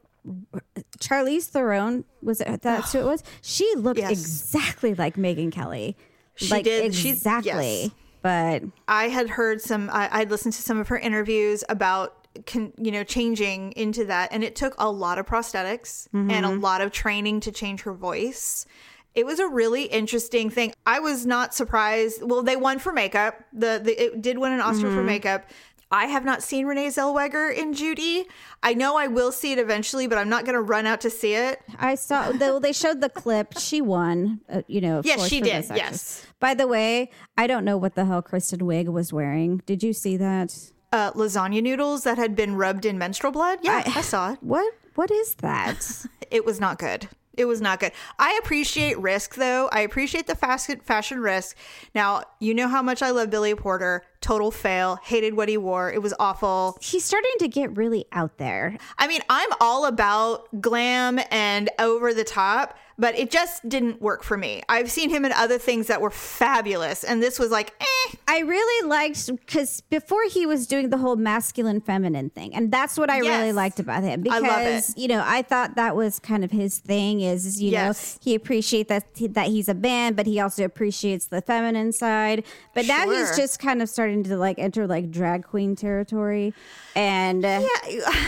Charlize 0.98 1.46
Theron 1.46 2.04
was 2.22 2.40
it 2.40 2.62
that's 2.62 2.92
who 2.92 2.98
it 2.98 3.04
was? 3.04 3.22
She 3.40 3.72
looked 3.76 4.00
Yes. 4.00 4.10
exactly 4.10 4.94
like 4.94 5.16
Megyn 5.16 5.50
Kelly. 5.50 5.96
She 6.34 6.48
like 6.48 6.64
did. 6.64 6.94
She- 6.94 7.10
exactly. 7.10 7.82
yes. 7.82 7.90
But 8.22 8.64
I 8.86 9.08
had 9.08 9.30
heard 9.30 9.62
some. 9.62 9.88
I, 9.90 10.08
I'd 10.12 10.30
listened 10.30 10.54
to 10.54 10.62
some 10.62 10.78
of 10.78 10.88
her 10.88 10.98
interviews 10.98 11.64
about, 11.70 12.28
con, 12.46 12.72
you 12.76 12.92
know, 12.92 13.02
changing 13.02 13.72
into 13.72 14.04
that, 14.06 14.30
and 14.32 14.44
it 14.44 14.54
took 14.54 14.74
a 14.78 14.90
lot 14.90 15.18
of 15.18 15.24
prosthetics 15.24 16.06
and 16.12 16.30
a 16.30 16.34
mm-hmm. 16.34 16.60
lot 16.60 16.82
of 16.82 16.92
training 16.92 17.40
to 17.40 17.52
change 17.52 17.82
her 17.82 17.94
voice. 17.94 18.66
It 19.14 19.26
was 19.26 19.40
a 19.40 19.48
really 19.48 19.84
interesting 19.84 20.50
thing. 20.50 20.72
I 20.86 21.00
was 21.00 21.26
not 21.26 21.54
surprised. 21.54 22.22
Well, 22.22 22.42
they 22.42 22.56
won 22.56 22.78
for 22.78 22.92
makeup. 22.92 23.42
The, 23.52 23.80
the 23.82 24.04
it 24.04 24.22
did 24.22 24.38
win 24.38 24.52
an 24.52 24.60
Oscar 24.60 24.90
for 24.90 24.98
mm-hmm. 24.98 25.06
makeup. 25.06 25.46
I 25.90 26.07
have 26.07 26.24
not 26.24 26.42
seen 26.42 26.66
Renee 26.66 26.87
Zellweger 26.88 27.55
in 27.55 27.72
Judy. 27.74 28.26
I 28.62 28.74
know 28.74 28.96
I 28.96 29.09
will 29.09 29.33
see 29.33 29.53
it 29.53 29.59
eventually, 29.59 30.07
but 30.07 30.18
I'm 30.18 30.29
not 30.29 30.44
going 30.44 30.55
to 30.55 30.61
run 30.61 30.87
out 30.87 31.00
to 31.00 31.11
see 31.11 31.35
it. 31.35 31.61
I 31.79 31.96
saw 31.96 32.31
though 32.31 32.61
they 32.61 32.72
showed 32.72 33.00
the 33.00 33.09
clip. 33.09 33.59
She 33.59 33.81
won. 33.81 34.40
Uh, 34.48 34.62
you 34.68 34.81
know, 34.81 35.03
Yes, 35.05 35.26
she 35.26 35.40
did, 35.40 35.66
yes. 35.74 36.24
By 36.38 36.55
the 36.55 36.68
way, 36.68 37.11
I 37.37 37.46
don't 37.46 37.64
know 37.64 37.76
what 37.76 37.96
the 37.96 38.05
hell 38.05 38.22
Kristen 38.22 38.61
Wiig 38.61 38.87
was 38.87 39.12
wearing. 39.12 39.62
Did 39.66 39.83
you 39.83 39.92
see 39.92 40.16
that? 40.16 40.70
Uh, 40.92 41.12
lasagna 41.12 41.62
noodles 41.62 42.05
that 42.05 42.18
had 42.18 42.35
been 42.37 42.55
rubbed 42.55 42.85
in 42.85 42.96
menstrual 42.98 43.33
blood. 43.33 43.59
Yeah, 43.62 43.83
I 43.87 44.00
saw 44.00 44.33
it. 44.33 44.38
What? 44.42 44.72
What 44.94 45.11
is 45.11 45.35
that? 45.37 46.07
it 46.31 46.44
was 46.44 46.61
not 46.61 46.79
good. 46.79 47.09
It 47.35 47.44
was 47.46 47.61
not 47.61 47.81
good. 47.81 47.92
I 48.18 48.38
appreciate 48.42 48.98
risk 48.98 49.37
though. 49.37 49.68
I 49.72 49.81
appreciate 49.81 50.26
the 50.26 50.35
fast 50.35 50.70
fashion 50.83 51.20
risk. 51.20 51.57
Now, 51.94 52.22
you 52.38 52.55
know 52.55 52.68
how 52.68 52.83
much 52.83 53.03
I 53.03 53.11
love 53.11 53.31
Billy 53.31 53.55
Porter. 53.55 54.03
Total 54.20 54.50
fail. 54.50 54.96
Hated 55.02 55.35
what 55.35 55.48
he 55.48 55.56
wore. 55.56 55.92
It 55.92 56.02
was 56.02 56.14
awful. 56.18 56.76
He's 56.80 57.04
starting 57.04 57.30
to 57.38 57.48
get 57.48 57.76
really 57.76 58.06
out 58.12 58.38
there. 58.38 58.76
I 58.98 59.06
mean, 59.09 59.20
I'm 59.28 59.48
all 59.61 59.87
about 59.87 60.61
glam 60.61 61.20
and 61.30 61.70
over 61.78 62.12
the 62.12 62.24
top, 62.24 62.76
but 62.98 63.18
it 63.18 63.30
just 63.30 63.66
didn't 63.68 64.02
work 64.02 64.22
for 64.22 64.37
me. 64.37 64.62
I've 64.68 64.90
seen 64.90 65.09
him 65.09 65.24
in 65.24 65.33
other 65.33 65.56
things 65.59 65.87
that 65.87 66.00
were 66.02 66.11
fabulous, 66.11 67.04
and 67.04 67.22
this 67.22 67.38
was 67.38 67.50
like, 67.50 67.72
eh. 67.80 67.87
I 68.28 68.40
really 68.40 68.88
liked 68.88 69.26
because 69.26 69.80
before 69.83 70.22
he 70.30 70.46
was 70.46 70.66
doing 70.66 70.90
the 70.90 70.98
whole 70.98 71.16
masculine 71.16 71.80
feminine 71.80 72.30
thing, 72.30 72.54
and 72.54 72.70
that's 72.70 72.96
what 72.98 73.11
I 73.11 73.18
really 73.18 73.52
liked 73.52 73.80
about 73.80 74.02
him. 74.02 74.20
I 74.20 74.22
Because 74.22 74.42
love 74.42 74.62
it. 74.66 74.85
you 74.98 75.09
know, 75.09 75.22
I 75.24 75.42
thought 75.42 75.76
that 75.76 75.96
was 75.96 76.18
kind 76.18 76.44
of 76.44 76.50
his 76.50 76.78
thing. 76.78 77.20
Is, 77.22 77.46
is 77.46 77.61
you 77.62 77.70
Yes. 77.70 78.16
know 78.16 78.20
he 78.22 78.35
appreciates 78.35 78.88
that 78.88 79.04
that 79.35 79.46
he's 79.48 79.68
a 79.68 79.74
man, 79.74 80.14
but 80.14 80.26
he 80.26 80.38
also 80.40 80.64
appreciates 80.64 81.26
the 81.26 81.40
feminine 81.42 81.92
side. 81.92 82.44
But 82.74 82.87
now 82.87 83.09
he's 83.11 83.37
just 83.37 83.59
kind 83.59 83.80
of 83.83 83.88
starting 83.88 84.10
to 84.25 84.37
like 84.37 84.59
enter 84.59 84.87
like 84.87 85.11
drag 85.11 85.44
queen 85.44 85.77
territory, 85.77 86.55
and 86.94 87.44
uh, 87.44 87.62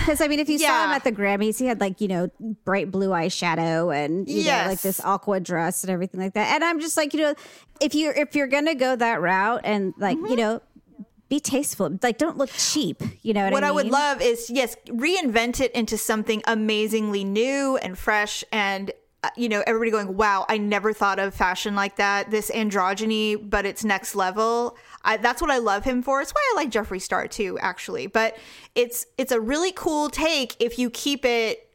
because 0.00 0.20
I 0.20 0.28
mean, 0.28 0.40
if 0.40 0.48
you 0.48 0.58
saw 0.58 0.84
him 0.84 0.90
at 0.90 1.04
the 1.04 1.12
Grammys, 1.12 1.58
he 1.58 1.66
had 1.66 1.80
like 1.80 2.00
you 2.00 2.08
know 2.08 2.30
bright 2.64 2.90
blue 2.90 3.10
eyeshadow 3.10 3.94
and 3.94 4.28
you 4.28 4.44
know 4.44 4.64
like 4.66 4.80
this 4.80 5.00
aqua 5.00 5.40
dress 5.40 5.84
and 5.84 5.90
everything 5.90 6.20
like 6.20 6.34
that. 6.34 6.54
And 6.54 6.64
I'm 6.64 6.80
just 6.80 6.96
like, 6.96 7.12
you 7.12 7.20
know, 7.20 7.34
if 7.80 7.94
you 7.94 8.12
if 8.14 8.34
you're 8.34 8.46
gonna 8.46 8.74
go 8.74 8.96
that 8.96 9.20
route 9.20 9.60
and 9.64 9.94
like 9.98 10.18
Mm-hmm. 10.22 10.26
you 10.26 10.36
know 10.36 10.60
be 11.28 11.40
tasteful, 11.40 11.98
like 12.02 12.18
don't 12.18 12.36
look 12.36 12.50
cheap. 12.50 13.02
You 13.22 13.32
know 13.32 13.44
what, 13.44 13.54
what 13.54 13.64
I, 13.64 13.68
mean? 13.68 13.74
What 13.76 13.82
I, 13.82 13.84
would 13.84 13.90
love 13.90 14.20
is 14.20 14.50
yes, 14.50 14.76
reinvent 14.88 15.60
it 15.60 15.72
into 15.72 15.96
something 15.96 16.42
amazingly 16.46 17.24
new 17.24 17.78
and 17.78 17.98
fresh 17.98 18.44
and 18.52 18.92
uh, 19.24 19.30
you 19.36 19.48
know 19.48 19.62
everybody 19.68 19.92
going 19.92 20.16
wow 20.16 20.44
i 20.48 20.58
never 20.58 20.92
thought 20.92 21.20
of 21.20 21.32
fashion 21.32 21.76
like 21.76 21.94
that 21.94 22.32
this 22.32 22.50
androgyny 22.50 23.38
but 23.48 23.64
it's 23.64 23.84
next 23.84 24.16
level 24.16 24.76
I, 25.04 25.16
that's 25.16 25.40
what 25.42 25.50
i 25.50 25.58
love 25.58 25.84
him 25.84 26.02
for 26.02 26.20
it's 26.20 26.32
why 26.32 26.40
i 26.52 26.56
like 26.56 26.70
jeffree 26.70 27.00
star 27.02 27.26
too 27.28 27.58
actually 27.60 28.06
but 28.06 28.36
it's 28.74 29.06
it's 29.18 29.32
a 29.32 29.40
really 29.40 29.72
cool 29.72 30.08
take 30.10 30.56
if 30.60 30.78
you 30.78 30.90
keep 30.90 31.24
it 31.24 31.68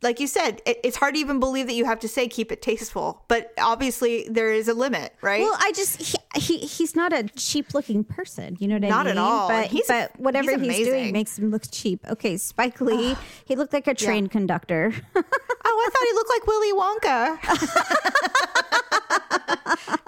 like 0.00 0.20
you 0.20 0.28
said 0.28 0.62
it, 0.64 0.78
it's 0.84 0.96
hard 0.96 1.14
to 1.14 1.20
even 1.20 1.40
believe 1.40 1.66
that 1.66 1.72
you 1.74 1.84
have 1.84 1.98
to 1.98 2.06
say 2.08 2.28
keep 2.28 2.52
it 2.52 2.62
tasteful 2.62 3.24
but 3.26 3.52
obviously 3.58 4.28
there 4.30 4.52
is 4.52 4.68
a 4.68 4.74
limit 4.74 5.12
right 5.22 5.40
Well, 5.40 5.56
I 5.58 5.72
just 5.72 6.00
he, 6.00 6.16
he 6.40 6.58
he's 6.58 6.94
not 6.94 7.12
a 7.12 7.24
cheap 7.24 7.74
looking 7.74 8.04
person. 8.04 8.56
You 8.60 8.68
know 8.68 8.76
what 8.76 8.84
I 8.84 8.88
Not 8.90 9.06
mean? 9.06 9.16
at 9.16 9.18
all. 9.18 9.48
But 9.48 9.66
He's- 9.66 9.88
but 9.88 10.12
whatever 10.20 10.56
he's 10.56 10.76
he's, 10.76 10.86
doing 10.86 11.12
makes 11.12 11.36
him 11.36 11.50
look 11.50 11.64
cheap. 11.72 12.06
Okay, 12.08 12.36
Spike 12.36 12.80
Lee, 12.80 13.16
he 13.44 13.56
looked 13.56 13.72
like 13.72 13.88
a 13.88 13.94
train 13.94 14.28
conductor. 14.28 14.92
Oh, 15.70 15.84
I 15.86 15.90
thought 15.90 16.06
he 16.08 16.14
looked 16.14 16.30
like 16.30 16.46
Willy 16.46 16.72
Wonka. 16.72 18.64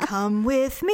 Come 0.01 0.45
with 0.45 0.83
me. 0.83 0.93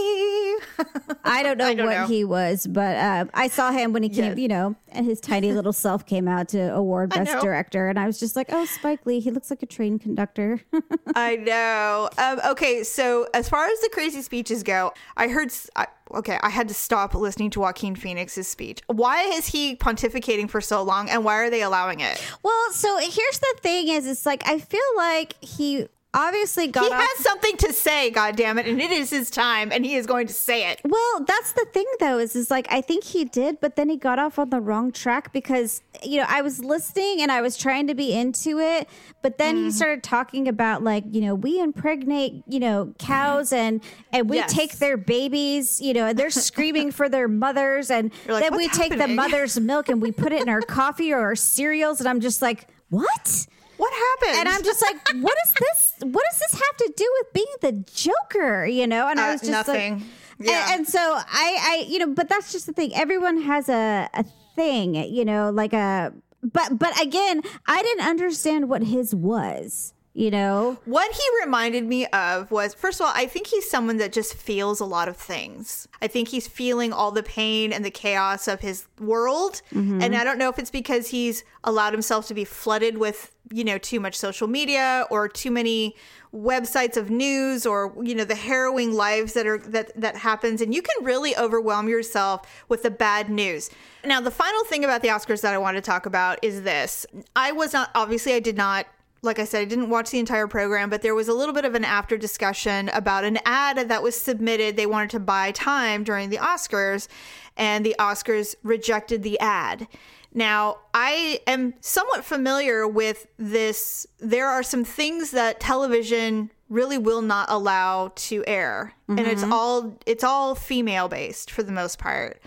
I 1.24 1.42
don't 1.42 1.58
know 1.58 1.74
don't 1.74 1.86
what 1.86 1.92
know. 1.96 2.06
he 2.06 2.24
was, 2.24 2.66
but 2.66 2.96
uh, 2.96 3.24
I 3.34 3.48
saw 3.48 3.70
him 3.72 3.92
when 3.92 4.02
he 4.02 4.08
came, 4.08 4.24
Yes. 4.32 4.38
you 4.38 4.48
know, 4.48 4.76
and 4.90 5.06
his 5.06 5.20
tiny 5.20 5.52
little 5.52 5.72
self 5.86 6.04
came 6.06 6.28
out 6.28 6.48
to 6.50 6.72
award 6.74 7.10
best 7.10 7.40
director, 7.42 7.88
and 7.88 7.98
I 7.98 8.06
was 8.06 8.20
just 8.20 8.36
like, 8.36 8.48
oh, 8.50 8.64
Spike 8.66 9.04
Lee, 9.06 9.20
he 9.20 9.30
looks 9.30 9.50
like 9.50 9.62
a 9.62 9.66
train 9.66 9.98
conductor. 9.98 10.60
I 11.14 11.36
know. 11.36 12.08
Um, 12.18 12.40
okay, 12.52 12.82
so 12.84 13.26
as 13.34 13.48
far 13.48 13.66
as 13.66 13.80
the 13.80 13.88
crazy 13.92 14.22
speeches 14.22 14.62
go, 14.62 14.92
I 15.16 15.28
heard. 15.28 15.48
s- 15.48 15.70
I, 15.76 15.86
okay, 16.14 16.38
I 16.42 16.50
had 16.50 16.68
to 16.68 16.74
stop 16.74 17.14
listening 17.14 17.50
to 17.50 17.60
Joaquin 17.60 17.96
Phoenix's 17.96 18.46
speech. 18.48 18.80
Why 18.86 19.22
is 19.24 19.46
he 19.48 19.76
pontificating 19.76 20.48
for 20.50 20.60
so 20.60 20.82
long, 20.82 21.08
and 21.08 21.24
why 21.24 21.36
are 21.38 21.50
they 21.50 21.62
allowing 21.62 22.00
it? 22.00 22.22
Well, 22.42 22.72
so 22.72 22.98
here's 22.98 23.38
the 23.38 23.54
thing: 23.60 23.88
is 23.88 24.06
it's 24.06 24.26
like 24.26 24.46
I 24.46 24.58
feel 24.58 24.80
like 24.96 25.34
he 25.42 25.88
obviously 26.16 26.66
got 26.66 26.84
He 26.86 26.90
off. 26.92 27.00
has 27.00 27.24
something 27.24 27.56
to 27.58 27.72
say, 27.72 28.10
God 28.10 28.34
damn 28.36 28.58
it, 28.58 28.66
and 28.66 28.80
it 28.80 28.90
is 28.90 29.10
his 29.10 29.30
time, 29.30 29.70
and 29.70 29.84
he 29.84 29.94
is 29.94 30.06
going 30.06 30.26
to 30.26 30.32
say 30.32 30.70
it. 30.70 30.80
well, 30.84 31.24
that's 31.26 31.52
the 31.52 31.66
thing, 31.72 31.86
though, 32.00 32.18
is 32.18 32.34
is 32.34 32.50
like 32.50 32.66
I 32.70 32.80
think 32.80 33.04
he 33.04 33.24
did, 33.24 33.60
but 33.60 33.76
then 33.76 33.88
he 33.88 33.96
got 33.96 34.18
off 34.18 34.38
on 34.38 34.50
the 34.50 34.60
wrong 34.60 34.90
track 34.90 35.32
because 35.32 35.82
you 36.02 36.18
know 36.18 36.26
I 36.28 36.42
was 36.42 36.64
listening 36.64 37.20
and 37.22 37.30
I 37.30 37.40
was 37.42 37.56
trying 37.56 37.86
to 37.86 37.94
be 37.94 38.12
into 38.12 38.58
it, 38.58 38.88
but 39.22 39.38
then 39.38 39.54
Mm-hmm. 39.56 39.64
he 39.66 39.70
started 39.70 40.02
talking 40.02 40.48
about 40.48 40.82
like 40.82 41.04
you 41.10 41.20
know 41.20 41.34
we 41.34 41.60
impregnate 41.60 42.42
you 42.48 42.58
know 42.60 42.94
cows 42.98 43.52
and 43.52 43.80
and 44.12 44.28
we 44.30 44.36
Yes. 44.38 44.52
take 44.52 44.78
their 44.78 44.96
babies, 44.96 45.80
you 45.80 45.92
know, 45.92 46.06
and 46.06 46.18
they're 46.18 46.30
screaming 46.30 46.90
for 46.90 47.08
their 47.08 47.28
mothers, 47.28 47.90
and 47.90 48.10
like, 48.26 48.42
then 48.42 48.56
we 48.56 48.64
"What's 48.66 48.78
take 48.78 48.96
the 48.96 49.08
mother's 49.08 49.60
milk 49.60 49.88
and 49.88 50.00
we 50.02 50.10
put 50.12 50.32
it 50.32 50.40
in 50.42 50.48
our 50.48 50.62
coffee 50.62 51.12
or 51.12 51.20
our 51.20 51.36
cereals, 51.36 52.00
and 52.00 52.08
I'm 52.08 52.20
just 52.20 52.40
like, 52.42 52.68
what? 52.88 53.46
What 53.76 53.92
happened? 53.92 54.38
and 54.40 54.48
I'm 54.48 54.62
just 54.62 54.80
like, 54.82 54.96
what 55.22 55.36
is 55.44 55.52
this? 55.60 55.94
What 56.02 56.24
does 56.30 56.38
this 56.40 56.52
have 56.52 56.76
to 56.78 56.92
do 56.96 57.12
with 57.20 57.32
being 57.32 57.54
the 57.60 57.72
Joker? 57.92 58.66
You 58.66 58.86
know? 58.86 59.08
And 59.08 59.20
I 59.20 59.28
Uh, 59.28 59.32
was 59.32 59.40
just 59.42 59.50
nothing. 59.52 59.94
like, 59.94 60.02
Yeah. 60.38 60.66
and, 60.72 60.80
and 60.80 60.88
so 60.88 61.00
I, 61.00 61.58
I, 61.60 61.84
you 61.88 61.98
know, 61.98 62.06
but 62.08 62.28
that's 62.28 62.52
just 62.52 62.66
the 62.66 62.72
thing. 62.72 62.94
Everyone 62.94 63.42
has 63.42 63.68
a 63.68 64.08
a 64.14 64.24
thing, 64.54 64.94
you 64.94 65.24
know, 65.24 65.50
like 65.50 65.72
a. 65.72 66.12
But 66.42 66.78
but 66.78 66.98
again, 67.00 67.42
I 67.66 67.82
didn't 67.82 68.06
understand 68.06 68.68
what 68.68 68.82
his 68.84 69.14
was. 69.14 69.92
You 70.16 70.30
know, 70.30 70.78
What 70.86 71.14
he 71.14 71.22
reminded 71.44 71.84
me 71.84 72.06
of 72.06 72.50
was 72.50 72.72
first 72.72 73.02
of 73.02 73.06
all, 73.06 73.12
I 73.14 73.26
think 73.26 73.48
he's 73.48 73.68
someone 73.68 73.98
that 73.98 74.14
just 74.14 74.32
feels 74.32 74.80
a 74.80 74.86
lot 74.86 75.08
of 75.08 75.16
things. 75.18 75.86
I 76.00 76.06
think 76.06 76.28
he's 76.28 76.48
feeling 76.48 76.90
all 76.90 77.10
the 77.10 77.22
pain 77.22 77.70
and 77.70 77.84
the 77.84 77.90
chaos 77.90 78.48
of 78.48 78.60
his 78.60 78.86
world. 78.98 79.60
Mm-hmm. 79.74 80.00
And 80.00 80.16
I 80.16 80.24
don't 80.24 80.38
know 80.38 80.48
if 80.48 80.58
it's 80.58 80.70
because 80.70 81.08
he's 81.08 81.44
allowed 81.64 81.92
himself 81.92 82.26
to 82.28 82.34
be 82.34 82.46
flooded 82.46 82.96
with, 82.96 83.34
you 83.52 83.62
know, 83.62 83.76
too 83.76 84.00
much 84.00 84.14
social 84.14 84.48
media 84.48 85.06
or 85.10 85.28
too 85.28 85.50
many 85.50 85.94
websites 86.34 86.96
of 86.96 87.10
news 87.10 87.66
or 87.66 87.94
you 88.02 88.14
know 88.14 88.24
the 88.24 88.34
harrowing 88.34 88.94
lives 88.94 89.34
that 89.34 89.46
are 89.46 89.58
that 89.58 89.90
that 89.98 90.16
happens 90.16 90.60
and 90.60 90.74
you 90.74 90.82
can 90.82 91.04
really 91.04 91.34
overwhelm 91.36 91.88
yourself 91.88 92.40
with 92.68 92.82
the 92.82 92.90
bad 92.90 93.28
news. 93.28 93.68
Now 94.02 94.22
the 94.22 94.30
final 94.30 94.64
thing 94.64 94.82
about 94.82 95.02
the 95.02 95.08
Oscars 95.08 95.42
that 95.42 95.52
I 95.52 95.58
want 95.58 95.76
to 95.76 95.82
talk 95.82 96.06
about 96.06 96.38
is 96.42 96.62
this. 96.62 97.04
I 97.34 97.52
was 97.52 97.74
not 97.74 97.90
obviously 97.94 98.32
I 98.32 98.40
did 98.40 98.56
not 98.56 98.86
like 99.22 99.38
I 99.38 99.44
said, 99.44 99.62
I 99.62 99.64
didn't 99.64 99.90
watch 99.90 100.10
the 100.10 100.18
entire 100.18 100.46
program, 100.46 100.90
but 100.90 101.02
there 101.02 101.14
was 101.14 101.28
a 101.28 101.34
little 101.34 101.54
bit 101.54 101.64
of 101.64 101.74
an 101.74 101.84
after 101.84 102.16
discussion 102.16 102.88
about 102.90 103.24
an 103.24 103.38
ad 103.44 103.88
that 103.88 104.02
was 104.02 104.18
submitted. 104.18 104.76
They 104.76 104.86
wanted 104.86 105.10
to 105.10 105.20
buy 105.20 105.52
time 105.52 106.04
during 106.04 106.30
the 106.30 106.38
Oscars, 106.38 107.08
and 107.56 107.84
the 107.84 107.96
Oscars 107.98 108.54
rejected 108.62 109.22
the 109.22 109.38
ad. 109.40 109.88
Now, 110.32 110.78
I 110.92 111.40
am 111.46 111.74
somewhat 111.80 112.24
familiar 112.24 112.86
with 112.86 113.26
this. 113.38 114.06
There 114.18 114.48
are 114.48 114.62
some 114.62 114.84
things 114.84 115.30
that 115.30 115.60
television 115.60 116.50
really 116.68 116.98
will 116.98 117.22
not 117.22 117.46
allow 117.48 118.12
to 118.16 118.44
air, 118.46 118.92
and 119.08 119.20
it's 119.20 119.42
mm-hmm. 119.42 119.52
all 119.52 119.98
it's 120.04 120.24
all 120.24 120.54
female 120.54 121.08
based 121.08 121.50
for 121.50 121.62
the 121.62 121.72
most 121.72 121.98
part. 121.98 122.40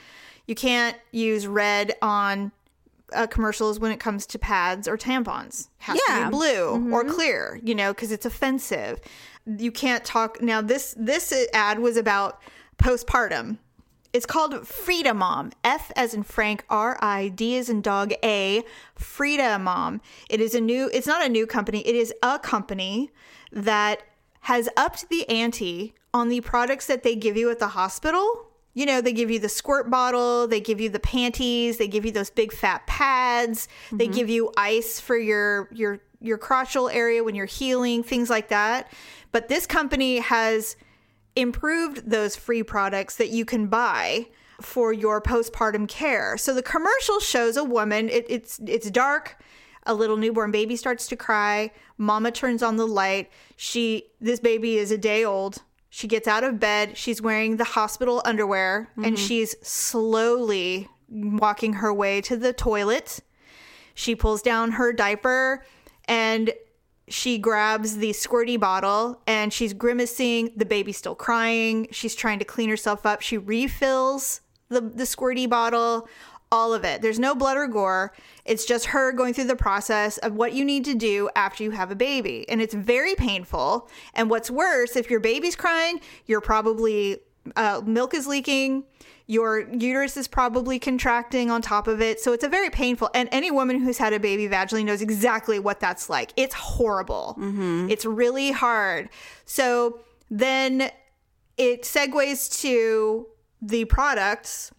You 0.45 0.55
can't 0.55 0.97
use 1.11 1.47
red 1.47 1.95
on 2.01 2.51
uh, 3.13 3.27
commercials 3.27 3.79
when 3.79 3.91
it 3.91 3.99
comes 3.99 4.25
to 4.27 4.39
pads 4.39 4.87
or 4.87 4.97
tampons. 4.97 5.69
Has 5.79 5.99
to 6.07 6.23
be 6.25 6.29
blue 6.29 6.91
or 6.93 7.03
clear, 7.03 7.59
you 7.63 7.75
know, 7.75 7.93
because 7.93 8.11
it's 8.11 8.25
offensive. 8.25 8.99
You 9.45 9.71
can't 9.71 10.03
talk 10.05 10.41
now. 10.41 10.61
This 10.61 10.95
this 10.97 11.33
ad 11.53 11.79
was 11.79 11.97
about 11.97 12.41
postpartum. 12.77 13.57
It's 14.11 14.25
called 14.25 14.67
Frida 14.67 15.13
Mom. 15.13 15.51
F 15.63 15.91
as 15.95 16.13
in 16.13 16.23
Frank, 16.23 16.63
R 16.69 16.97
I 17.01 17.29
D 17.29 17.57
as 17.57 17.69
in 17.69 17.81
dog 17.81 18.13
A. 18.23 18.63
Frida 18.95 19.59
Mom. 19.59 20.01
It 20.29 20.41
is 20.41 20.55
a 20.55 20.61
new. 20.61 20.89
It's 20.93 21.07
not 21.07 21.25
a 21.25 21.29
new 21.29 21.45
company. 21.45 21.87
It 21.87 21.95
is 21.95 22.13
a 22.23 22.39
company 22.39 23.11
that 23.51 24.03
has 24.41 24.69
upped 24.77 25.09
the 25.09 25.27
ante 25.29 25.93
on 26.13 26.29
the 26.29 26.41
products 26.41 26.87
that 26.87 27.03
they 27.03 27.15
give 27.15 27.37
you 27.37 27.51
at 27.51 27.59
the 27.59 27.69
hospital. 27.69 28.48
You 28.73 28.85
know, 28.85 29.01
they 29.01 29.13
give 29.13 29.31
you 29.31 29.39
the 29.39 29.49
squirt 29.49 29.89
bottle, 29.89 30.47
they 30.47 30.61
give 30.61 30.79
you 30.79 30.89
the 30.89 30.99
panties, 30.99 31.77
they 31.77 31.87
give 31.87 32.05
you 32.05 32.11
those 32.11 32.29
big 32.29 32.53
fat 32.53 32.85
pads, 32.87 33.67
they 33.91 34.05
mm-hmm. 34.05 34.13
give 34.13 34.29
you 34.29 34.51
ice 34.57 34.99
for 34.99 35.17
your 35.17 35.69
your 35.71 35.99
your 36.21 36.37
crotchal 36.37 36.93
area 36.93 37.23
when 37.23 37.35
you're 37.35 37.45
healing, 37.45 38.03
things 38.03 38.29
like 38.29 38.49
that. 38.49 38.91
But 39.31 39.47
this 39.47 39.65
company 39.65 40.19
has 40.19 40.75
improved 41.35 42.09
those 42.09 42.35
free 42.35 42.63
products 42.63 43.15
that 43.17 43.29
you 43.29 43.45
can 43.45 43.67
buy 43.67 44.27
for 44.61 44.91
your 44.91 45.21
postpartum 45.21 45.87
care. 45.87 46.37
So 46.37 46.53
the 46.53 46.63
commercial 46.63 47.19
shows 47.19 47.57
a 47.57 47.63
woman, 47.63 48.09
it, 48.09 48.25
it's 48.29 48.59
it's 48.65 48.89
dark, 48.91 49.37
a 49.85 49.93
little 49.93 50.17
newborn 50.17 50.51
baby 50.51 50.75
starts 50.75 51.07
to 51.07 51.15
cry, 51.15 51.71
mama 51.97 52.31
turns 52.31 52.61
on 52.61 52.77
the 52.77 52.87
light. 52.87 53.31
She 53.55 54.05
this 54.19 54.39
baby 54.39 54.77
is 54.77 54.91
a 54.91 54.97
day 54.97 55.23
old. 55.23 55.63
She 55.89 56.07
gets 56.07 56.27
out 56.27 56.43
of 56.43 56.59
bed, 56.59 56.97
she's 56.97 57.21
wearing 57.21 57.57
the 57.57 57.63
hospital 57.63 58.21
underwear 58.23 58.89
and 58.95 59.05
mm-hmm. 59.05 59.15
she's 59.15 59.55
slowly 59.67 60.87
walking 61.09 61.73
her 61.73 61.93
way 61.93 62.21
to 62.21 62.37
the 62.37 62.53
toilet. 62.53 63.19
She 63.95 64.15
pulls 64.15 64.41
down 64.41 64.73
her 64.73 64.93
diaper 64.93 65.65
and 66.05 66.51
she 67.07 67.39
grabs 67.39 67.97
the 67.97 68.11
squirty 68.11 68.59
bottle 68.59 69.21
and 69.25 69.51
she's 69.51 69.73
grimacing. 69.73 70.51
The 70.55 70.65
baby's 70.65 70.97
still 70.97 71.15
crying. 71.15 71.87
She's 71.91 72.15
trying 72.15 72.39
to 72.39 72.45
clean 72.45 72.69
herself 72.69 73.05
up. 73.05 73.21
She 73.21 73.37
refills 73.37 74.41
the, 74.69 74.81
the 74.81 75.03
squirty 75.03 75.49
bottle, 75.49 76.07
all 76.51 76.73
of 76.73 76.83
it. 76.83 77.01
There's 77.01 77.19
no 77.19 77.35
blood 77.35 77.57
or 77.57 77.67
gore. 77.67 78.13
It's 78.45 78.65
just 78.65 78.87
her 78.87 79.11
going 79.11 79.33
through 79.33 79.45
the 79.45 79.55
process 79.55 80.17
of 80.17 80.33
what 80.33 80.53
you 80.53 80.65
need 80.65 80.85
to 80.85 80.95
do 80.95 81.29
after 81.35 81.63
you 81.63 81.71
have 81.71 81.91
a 81.91 81.95
baby. 81.95 82.47
And 82.49 82.61
it's 82.61 82.73
very 82.73 83.15
painful. 83.15 83.89
And 84.13 84.29
what's 84.29 84.49
worse, 84.49 84.95
if 84.95 85.09
your 85.09 85.19
baby's 85.19 85.55
crying, 85.55 86.01
you're 86.25 86.41
probably 86.41 87.19
uh, 87.55 87.81
milk 87.85 88.13
is 88.13 88.27
leaking. 88.27 88.83
Your 89.27 89.69
uterus 89.69 90.17
is 90.17 90.27
probably 90.27 90.79
contracting 90.79 91.51
on 91.51 91.61
top 91.61 91.87
of 91.87 92.01
it. 92.01 92.19
So 92.19 92.33
it's 92.33 92.43
a 92.43 92.49
very 92.49 92.71
painful. 92.71 93.11
And 93.13 93.29
any 93.31 93.51
woman 93.51 93.79
who's 93.79 93.99
had 93.99 94.11
a 94.11 94.19
baby 94.19 94.47
vaginally 94.47 94.83
knows 94.83 95.03
exactly 95.03 95.59
what 95.59 95.79
that's 95.79 96.09
like. 96.09 96.33
It's 96.35 96.55
horrible. 96.55 97.35
It's 97.91 98.05
really 98.05 98.51
hard. 98.51 99.09
So 99.45 99.99
then 100.31 100.89
it 101.57 101.83
segues 101.83 102.59
to 102.61 103.27
the 103.61 103.85
products 103.85 104.71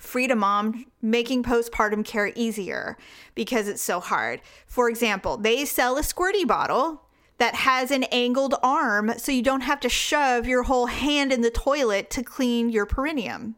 Frida 0.00 0.34
Mom 0.34 0.86
making 1.02 1.42
postpartum 1.42 2.04
care 2.04 2.32
easier 2.34 2.96
because 3.34 3.68
it's 3.68 3.82
so 3.82 4.00
hard. 4.00 4.40
For 4.66 4.88
example, 4.88 5.36
they 5.36 5.64
sell 5.64 5.98
a 5.98 6.02
squirty 6.02 6.46
bottle 6.46 7.02
that 7.38 7.54
has 7.54 7.90
an 7.90 8.04
angled 8.04 8.54
arm 8.62 9.12
so 9.16 9.32
you 9.32 9.42
don't 9.42 9.62
have 9.62 9.80
to 9.80 9.88
shove 9.88 10.46
your 10.46 10.64
whole 10.64 10.86
hand 10.86 11.32
in 11.32 11.40
the 11.40 11.50
toilet 11.50 12.10
to 12.10 12.22
clean 12.22 12.70
your 12.70 12.86
perineum. 12.86 13.56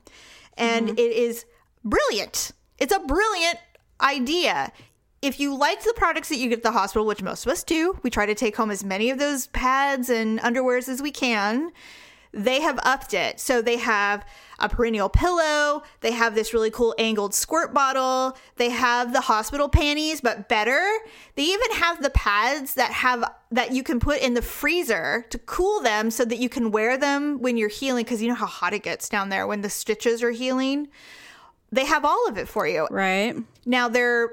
And 0.57 0.88
mm-hmm. 0.88 0.98
it 0.98 1.12
is 1.12 1.44
brilliant. 1.85 2.52
It's 2.78 2.94
a 2.94 3.00
brilliant 3.00 3.59
idea. 4.00 4.72
If 5.20 5.38
you 5.38 5.57
liked 5.57 5.85
the 5.85 5.94
products 5.96 6.28
that 6.28 6.37
you 6.37 6.48
get 6.48 6.59
at 6.59 6.62
the 6.64 6.72
hospital, 6.72 7.07
which 7.07 7.22
most 7.22 7.46
of 7.46 7.52
us 7.52 7.62
do, 7.62 7.98
we 8.02 8.11
try 8.11 8.26
to 8.26 8.35
take 8.35 8.57
home 8.57 8.70
as 8.70 8.85
many 8.85 9.11
of 9.11 9.18
those 9.18 9.46
pads 9.48 10.11
and 10.11 10.40
underwears 10.40 10.88
as 10.88 11.00
we 11.00 11.12
can. 11.12 11.70
They 12.33 12.61
have 12.61 12.81
upped 12.83 13.14
it. 13.14 13.38
So 13.38 13.62
they 13.62 13.76
have 13.76 14.24
a 14.62 14.68
perineal 14.68 15.12
pillow. 15.12 15.83
They 16.01 16.12
have 16.12 16.35
this 16.35 16.55
really 16.55 16.70
cool 16.70 16.94
angled 16.98 17.35
squirt 17.35 17.75
bottle. 17.75 18.37
They 18.57 18.70
have 18.70 19.12
the 19.12 19.20
hospital 19.20 19.68
panties, 19.68 20.20
but 20.20 20.48
better. 20.48 20.83
They 21.35 21.42
even 21.42 21.72
have 21.72 22.03
the 22.03 22.11
pads 22.11 22.75
that 22.75 22.92
have 22.92 23.25
that 23.51 23.72
you 23.72 23.83
can 23.83 24.01
put 24.01 24.20
in 24.20 24.35
the 24.35 24.42
freezer 24.42 25.27
to 25.31 25.38
cool 25.38 25.81
them 25.81 26.11
so 26.11 26.25
that 26.25 26.38
you 26.38 26.48
can 26.48 26.70
wear 26.70 26.96
them 26.96 27.40
when 27.40 27.57
you're 27.57 27.68
healing 27.68 28.05
because 28.05 28.22
you 28.22 28.29
know 28.29 28.35
how 28.35 28.46
hot 28.46 28.72
it 28.72 28.83
gets 28.83 29.09
down 29.09 29.29
there 29.29 29.46
when 29.46 29.61
the 29.61 29.70
stitches 29.70 30.22
are 30.22 30.31
healing. 30.31 30.88
They 31.70 31.85
have 31.87 32.05
all 32.05 32.29
of 32.29 32.38
it 32.38 32.48
for 32.48 32.66
you. 32.66 32.87
Right. 32.90 33.35
Now 33.66 33.88
they're 33.88 34.31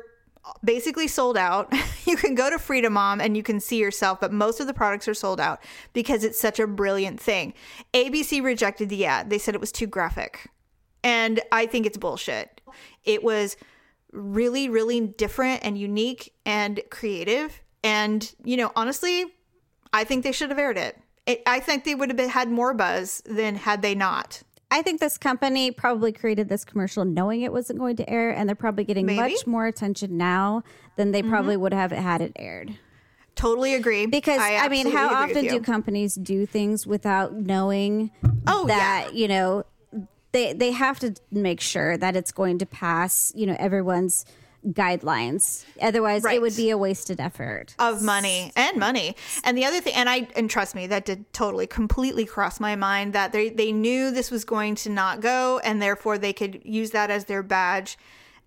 basically 0.64 1.08
sold 1.08 1.38
out. 1.38 1.74
you 2.06 2.18
can 2.18 2.36
go 2.36 2.50
to 2.50 2.60
Frida 2.60 2.90
Mom 2.90 3.22
and 3.22 3.36
you 3.36 3.44
can 3.44 3.60
see 3.60 3.78
yourself, 3.78 4.20
but 4.20 4.32
most 4.32 4.60
of 4.60 4.68
the 4.68 4.74
products 4.74 5.08
are 5.08 5.14
sold 5.14 5.40
out 5.40 5.62
because 5.94 6.24
it's 6.24 6.40
such 6.40 6.60
a 6.60 6.68
brilliant 6.68 7.20
thing. 7.20 7.54
ABC 7.94 8.44
rejected 8.44 8.90
the 8.90 9.06
ad. 9.06 9.30
They 9.30 9.38
said 9.38 9.56
it 9.56 9.62
was 9.62 9.72
too 9.72 9.88
graphic. 9.88 10.50
And 11.04 11.40
I 11.52 11.66
think 11.66 11.86
it's 11.86 11.98
bullshit. 11.98 12.62
It 13.06 13.24
was 13.24 13.56
really, 14.12 14.70
really 14.70 15.02
different 15.02 15.64
and 15.64 15.78
unique 15.78 16.34
and 16.46 16.82
creative. 16.90 17.62
And, 17.84 18.34
you 18.44 18.58
know, 18.58 18.72
honestly, 18.76 19.26
I 19.94 20.04
think 20.04 20.24
they 20.24 20.32
should 20.32 20.50
have 20.50 20.60
aired 20.60 20.78
it. 20.78 21.00
it 21.26 21.42
I 21.46 21.60
think 21.60 21.84
they 21.84 21.96
would 21.96 22.12
have 22.12 22.30
had 22.30 22.50
more 22.50 22.74
buzz 22.74 23.22
than 23.26 23.56
had 23.56 23.82
they 23.82 23.96
not. 23.96 24.44
I 24.72 24.82
think 24.82 25.00
this 25.00 25.18
company 25.18 25.72
probably 25.72 26.12
created 26.12 26.48
this 26.48 26.64
commercial 26.64 27.04
knowing 27.04 27.42
it 27.42 27.52
wasn't 27.52 27.80
going 27.80 27.96
to 27.98 28.10
air, 28.10 28.30
and 28.30 28.48
they're 28.48 28.56
probably 28.56 28.84
getting 28.84 29.06
Maybe. 29.06 29.20
much 29.20 29.48
more 29.48 29.66
attention 29.66 30.18
now 30.18 30.64
than 30.96 31.12
they 31.12 31.22
mm-hmm. 31.22 31.32
probably 31.32 31.58
would 31.58 31.74
have 31.74 31.92
had 31.92 32.22
it 32.22 32.34
aired. 32.36 32.78
Totally 33.36 33.74
agree. 33.74 34.06
Because 34.06 34.42
I, 34.42 34.68
mean, 34.68 34.92
how 34.92 35.10
often 35.24 35.46
do 35.46 35.62
companies 35.62 36.16
do 36.16 36.46
things 36.46 36.86
without 36.86 37.34
knowing 37.34 38.12
Oh, 38.46 38.68
that 38.68 39.14
you 39.14 39.28
know 39.28 39.64
they 40.34 40.54
they 40.54 40.72
have 40.72 41.00
to 41.00 41.16
make 41.32 41.62
sure 41.62 41.98
that 41.98 42.16
it's 42.16 42.32
going 42.32 42.58
to 42.60 42.66
pass 42.66 43.32
you 43.36 43.46
know 43.46 43.56
everyone's 43.58 44.26
guidelines. 44.68 45.66
Otherwise, 45.82 46.26
it 46.26 46.42
would 46.42 46.56
be 46.56 46.70
a 46.70 46.78
wasted 46.78 47.20
effort. 47.20 47.76
of 47.80 48.02
money 48.02 48.52
and 48.56 48.78
money. 48.78 49.16
And 49.44 49.58
the 49.58 49.66
other 49.66 49.82
thing, 49.82 49.94
and 49.96 50.10
I 50.10 50.28
and 50.36 50.50
trust 50.50 50.76
me, 50.76 50.88
that 50.88 51.06
did 51.06 51.32
totally 51.34 51.68
completely 51.68 52.26
cross 52.26 52.60
my 52.60 52.76
mind 52.76 53.14
that 53.14 53.32
they 53.32 53.50
they 53.50 53.72
knew 53.72 54.12
this 54.12 54.32
was 54.32 54.46
going 54.46 54.76
to 54.76 54.90
not 54.90 55.22
go, 55.22 55.60
and 55.64 55.82
therefore 55.82 56.18
they 56.18 56.34
could 56.34 56.62
use 56.64 56.92
that 56.92 57.10
as 57.10 57.26
their 57.26 57.44
badge 57.44 57.98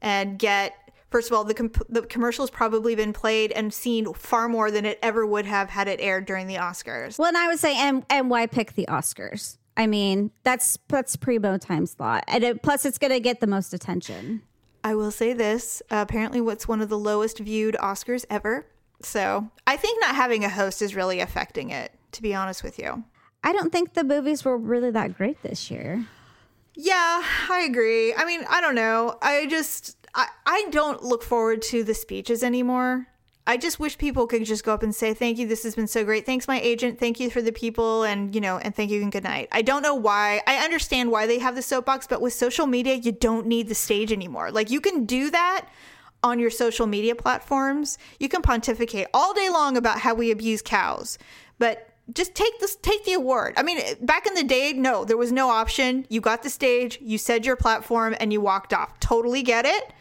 and 0.01 0.39
get. 0.39 0.75
First 1.11 1.31
of 1.31 1.37
all, 1.37 1.45
the 1.45 1.53
comp- 1.53 1.87
the 1.91 2.03
commercial's 2.03 2.49
probably 2.49 2.95
been 2.95 3.13
played 3.13 3.53
and 3.53 3.73
seen 3.75 4.15
far 4.15 4.49
more 4.49 4.71
than 4.71 4.87
it 4.87 4.99
ever 5.03 5.27
would 5.27 5.45
have 5.45 5.69
had 5.69 5.87
it 5.87 6.01
aired 6.01 6.25
during 6.25 6.47
the 6.47 6.55
Oscars. 6.57 7.19
Well, 7.19 7.29
and 7.29 7.37
I 7.37 7.49
would 7.49 7.59
say, 7.59 7.77
and 7.77 8.05
and 8.09 8.31
why 8.31 8.47
pick 8.47 8.73
the 8.75 8.87
Oscars? 8.87 9.59
I 9.77 9.87
mean, 9.87 10.31
that's 10.43 10.79
that's 10.89 11.17
primo 11.17 11.59
time 11.59 11.85
slot, 11.85 12.25
and 12.29 12.43
it, 12.45 12.63
plus 12.63 12.87
it's 12.87 12.97
going 12.97 13.11
to 13.13 13.21
get 13.21 13.41
the 13.41 13.47
most 13.47 13.75
attention. 13.75 14.41
I 14.85 14.95
will 14.95 15.11
say 15.11 15.33
this: 15.33 15.83
uh, 15.91 16.05
apparently, 16.09 16.41
what's 16.41 16.69
one 16.69 16.81
of 16.81 16.89
the 16.89 16.99
lowest 16.99 17.39
viewed 17.39 17.77
Oscars 17.77 18.25
ever. 18.31 18.67
So 19.03 19.49
I 19.67 19.77
think 19.77 20.01
not 20.01 20.15
having 20.15 20.45
a 20.45 20.49
host 20.49 20.83
is 20.83 20.95
really 20.95 21.21
affecting 21.21 21.71
it. 21.71 21.93
To 22.13 22.23
be 22.23 22.35
honest 22.35 22.63
with 22.63 22.79
you. 22.79 23.05
I 23.43 23.53
don't 23.53 23.73
think 23.73 23.95
the 23.95 24.05
movies 24.05 24.45
were 24.45 24.57
really 24.57 24.91
that 24.91 25.17
great 25.17 25.43
this 25.43 25.71
year. 25.71 26.05
Yeah, 26.75 27.23
I 27.51 27.67
agree. 27.69 28.15
I 28.15 28.25
mean, 28.25 28.45
I 28.49 28.61
don't 28.61 28.75
know. 28.75 29.19
I 29.21 29.47
just 29.47 29.97
I, 30.15 30.29
I 30.47 30.67
don't 30.71 31.03
look 31.03 31.23
forward 31.23 31.63
to 31.63 31.85
the 31.85 31.95
speeches 31.95 32.43
anymore. 32.43 33.09
I 33.45 33.57
just 33.57 33.81
wish 33.81 33.99
people 33.99 34.29
could 34.29 34.45
just 34.45 34.65
go 34.65 34.73
up 34.73 34.83
and 34.83 34.95
say, 34.95 35.15
Thank 35.15 35.39
you, 35.39 35.49
this 35.49 35.65
has 35.65 35.75
been 35.75 35.89
so 35.89 36.05
great. 36.05 36.25
Thanks, 36.25 36.47
my 36.47 36.61
agent. 36.61 37.01
Thank 37.01 37.19
you 37.19 37.29
for 37.29 37.43
the 37.43 37.53
people 37.53 38.05
and 38.05 38.35
you 38.35 38.41
know, 38.41 38.59
and 38.59 38.75
thank 38.75 38.91
you 38.91 39.03
and 39.03 39.11
good 39.11 39.25
night. 39.25 39.49
I 39.51 39.63
don't 39.63 39.83
know 39.83 39.95
why. 39.95 40.43
I 40.47 40.65
understand 40.65 41.11
why 41.11 41.27
they 41.27 41.39
have 41.41 41.57
the 41.57 41.63
soapbox, 41.63 42.07
but 42.07 42.21
with 42.21 42.33
social 42.33 42.67
media, 42.67 42.95
you 42.95 43.13
don't 43.13 43.47
need 43.47 43.69
the 43.69 43.75
stage 43.75 44.13
anymore. 44.13 44.53
Like 44.53 44.71
you 44.71 44.81
can 44.81 45.07
do 45.07 45.31
that 45.31 45.67
on 46.23 46.39
your 46.39 46.51
social 46.51 46.87
media 46.87 47.17
platforms. 47.17 47.99
You 48.21 48.29
can 48.29 48.43
pontificate 48.43 49.09
all 49.13 49.35
day 49.35 49.49
long 49.49 49.77
about 49.77 49.99
how 49.99 50.15
we 50.15 50.31
abuse 50.31 50.63
cows, 50.63 51.19
but 51.59 51.89
just 52.13 52.35
take 52.35 52.59
this 52.61 52.77
take 52.77 53.05
the 53.05 53.15
award. 53.15 53.55
I 53.57 53.63
mean, 53.63 53.81
back 54.03 54.27
in 54.27 54.35
the 54.35 54.45
day, 54.45 54.73
no, 54.73 55.05
there 55.05 55.17
was 55.17 55.33
no 55.33 55.49
option. 55.49 56.07
You 56.09 56.21
got 56.21 56.43
the 56.43 56.51
stage, 56.51 56.99
you 57.01 57.19
said 57.19 57.45
your 57.45 57.57
platform 57.57 58.15
and 58.21 58.33
you 58.33 58.41
walked 58.41 58.73
off. 58.73 59.01
Totally 59.01 59.43
get 59.43 59.65
it. 59.65 59.93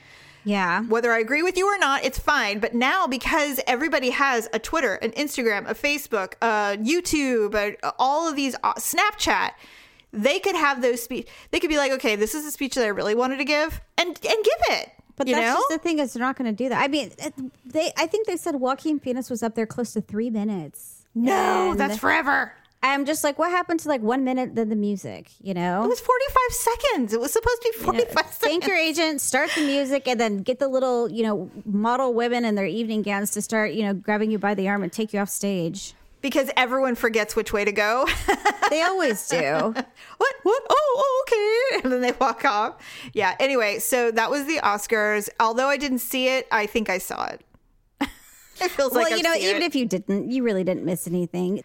Yeah. 0.43 0.83
Whether 0.83 1.11
I 1.11 1.19
agree 1.19 1.43
with 1.43 1.57
you 1.57 1.67
or 1.67 1.77
not, 1.77 2.03
it's 2.03 2.19
fine. 2.19 2.59
But 2.59 2.73
now, 2.73 3.07
because 3.07 3.59
everybody 3.67 4.09
has 4.09 4.49
a 4.53 4.59
Twitter, 4.59 4.95
an 4.95 5.11
Instagram, 5.11 5.69
a 5.69 5.75
Facebook, 5.75 6.33
a 6.41 6.77
YouTube, 6.77 7.53
a, 7.53 7.93
all 7.99 8.27
of 8.27 8.35
these, 8.35 8.55
uh, 8.63 8.73
Snapchat, 8.73 9.51
they 10.13 10.39
could 10.39 10.55
have 10.55 10.81
those 10.81 11.01
speech. 11.01 11.27
They 11.51 11.59
could 11.59 11.69
be 11.69 11.77
like, 11.77 11.91
okay, 11.93 12.15
this 12.15 12.35
is 12.35 12.45
a 12.45 12.51
speech 12.51 12.75
that 12.75 12.83
I 12.85 12.89
really 12.89 13.15
wanted 13.15 13.37
to 13.37 13.45
give, 13.45 13.81
and 13.97 14.07
and 14.07 14.17
give 14.19 14.61
it. 14.69 14.91
But 15.15 15.27
you 15.27 15.35
that's 15.35 15.53
know, 15.53 15.55
just 15.55 15.69
the 15.69 15.77
thing 15.77 15.99
is 15.99 16.13
they're 16.13 16.21
not 16.21 16.35
going 16.35 16.53
to 16.53 16.63
do 16.63 16.69
that. 16.69 16.81
I 16.81 16.87
mean, 16.87 17.11
they 17.65 17.91
I 17.97 18.07
think 18.07 18.27
they 18.27 18.37
said 18.37 18.55
Joaquin 18.55 18.99
Phoenix 18.99 19.29
was 19.29 19.43
up 19.43 19.55
there 19.55 19.65
close 19.65 19.93
to 19.93 20.01
three 20.01 20.29
minutes. 20.29 21.05
no, 21.13 21.71
And 21.71 21.79
that's 21.79 21.97
forever. 21.97 22.53
I'm 22.83 23.05
just 23.05 23.23
like, 23.23 23.37
what 23.37 23.51
happened 23.51 23.79
to 23.81 23.89
like 23.89 24.01
one 24.01 24.23
minute 24.23 24.55
then 24.55 24.69
the 24.69 24.75
music? 24.75 25.29
You 25.41 25.53
know, 25.53 25.83
It 25.83 25.87
was 25.87 25.99
forty-five 25.99 26.51
seconds. 26.55 27.13
It 27.13 27.19
was 27.19 27.31
supposed 27.31 27.61
to 27.61 27.71
be 27.71 27.77
You 27.77 27.85
know, 27.85 27.91
forty-five 27.99 28.25
thank 28.31 28.63
seconds. 28.63 28.67
your 28.67 28.77
agent, 28.77 29.21
start 29.21 29.51
the 29.55 29.61
music, 29.65 30.07
and 30.07 30.19
then 30.19 30.39
get 30.39 30.59
the 30.59 30.67
little 30.67 31.09
you 31.11 31.23
know 31.23 31.49
model 31.65 32.13
women 32.13 32.43
in 32.45 32.55
their 32.55 32.65
evening 32.65 33.01
gowns 33.03 33.31
to 33.31 33.41
start 33.41 33.73
you 33.73 33.83
know 33.83 33.93
grabbing 33.93 34.31
you 34.31 34.39
by 34.39 34.55
the 34.55 34.67
arm 34.67 34.83
and 34.83 34.91
take 34.91 35.13
you 35.13 35.19
off 35.19 35.29
stage. 35.29 35.93
because 36.21 36.49
everyone 36.57 36.95
forgets 36.95 37.35
which 37.35 37.51
way 37.53 37.65
to 37.65 37.71
go. 37.71 38.07
They 38.71 38.83
always 38.83 39.27
do. 39.27 39.37
what? 40.17 40.35
What? 40.43 40.63
Oh, 40.69 40.95
oh, 41.03 41.25
okay. 41.27 41.83
And 41.83 41.91
then 41.91 41.99
they 41.99 42.13
walk 42.13 42.45
off. 42.45 42.75
Yeah. 43.11 43.35
Anyway, 43.37 43.79
so 43.79 44.11
that 44.11 44.31
was 44.31 44.45
the 44.45 44.59
Oscars. 44.63 45.27
Although 45.41 45.67
I 45.67 45.75
didn't 45.75 45.99
see 45.99 46.29
it, 46.29 46.47
I 46.51 46.67
think 46.67 46.89
I 46.89 46.97
saw 46.97 47.25
it. 47.25 47.41
it 48.61 48.71
feels 48.71 48.93
like. 48.93 49.03
well, 49.03 49.11
like 49.11 49.17
you 49.17 49.23
know, 49.23 49.35
even 49.35 49.61
it. 49.61 49.65
if 49.65 49.75
you 49.75 49.85
didn't, 49.85 50.31
you 50.31 50.43
really 50.43 50.63
didn't 50.63 50.85
miss 50.85 51.05
anything. 51.05 51.63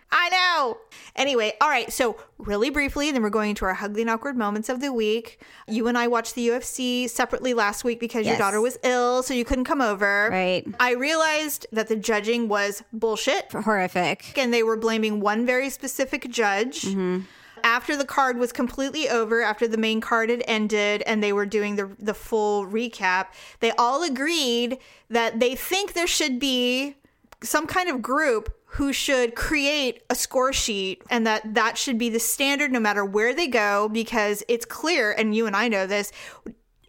I. 0.73 0.77
Anyway, 1.15 1.53
all 1.61 1.69
right. 1.69 1.93
So, 1.93 2.17
really 2.39 2.71
briefly, 2.71 3.11
then 3.11 3.23
we're 3.23 3.31
going 3.31 3.55
to 3.57 3.65
our 3.65 3.79
ugly 3.81 4.03
and 4.03 4.11
awkward 4.11 4.37
moments 4.37 4.69
of 4.69 4.81
the 4.81 4.93
week. 4.93 5.41
You 5.67 5.87
and 5.89 5.97
I 5.97 6.07
watched 6.09 6.35
the 6.35 6.49
UFC 6.49 7.09
separately 7.09 7.55
last 7.55 7.85
week 7.85 8.01
because 8.01 8.27
your 8.27 8.37
daughter 8.39 8.61
was 8.61 8.79
ill, 8.83 9.23
so 9.23 9.35
you 9.35 9.45
couldn't 9.45 9.65
come 9.65 9.81
over. 9.81 10.29
Right. 10.31 10.67
I 10.81 10.93
realized 10.93 11.67
that 11.73 11.89
the 11.89 11.97
judging 11.97 12.49
was 12.49 12.83
bullshit. 12.93 13.53
Horrific. 13.53 14.37
and 14.37 14.53
they 14.53 14.63
were 14.63 14.77
blaming 14.77 15.21
one 15.21 15.47
very 15.47 15.71
specific 15.71 16.29
judge. 16.31 16.83
Mm-hmm. 16.83 17.21
After 17.65 17.97
the 17.97 18.05
card 18.05 18.39
was 18.39 18.53
completely 18.53 19.09
over, 19.09 19.43
after 19.43 19.67
the 19.67 19.79
main 19.79 20.01
card 20.01 20.31
had 20.31 20.45
ended, 20.47 21.03
and 21.03 21.23
they 21.23 21.33
were 21.33 21.47
doing 21.47 21.75
the 21.77 21.91
the 21.99 22.15
full 22.15 22.65
recap, 22.67 23.29
they 23.61 23.73
all 23.73 24.03
agreed 24.05 24.79
that 25.11 25.41
they 25.41 25.57
think 25.57 25.95
there 25.95 26.07
should 26.07 26.39
be 26.39 26.97
some 27.43 27.67
kind 27.67 27.89
of 27.89 28.01
group 28.03 28.55
who 28.77 28.93
should 28.93 29.35
create 29.35 30.03
a 30.11 30.15
score 30.15 30.53
sheet 30.53 31.03
and 31.09 31.27
that 31.27 31.55
that 31.55 31.79
should 31.79 31.97
be 31.97 32.11
the 32.11 32.21
standard 32.21 32.71
no 32.71 32.79
matter 32.79 33.05
where 33.05 33.35
they 33.35 33.49
go 33.49 33.89
because 33.89 34.43
it's 34.49 34.67
clear 34.67 35.13
and 35.13 35.35
you 35.35 35.47
and 35.47 35.57
I 35.57 35.69
know 35.69 35.87
this 35.87 36.13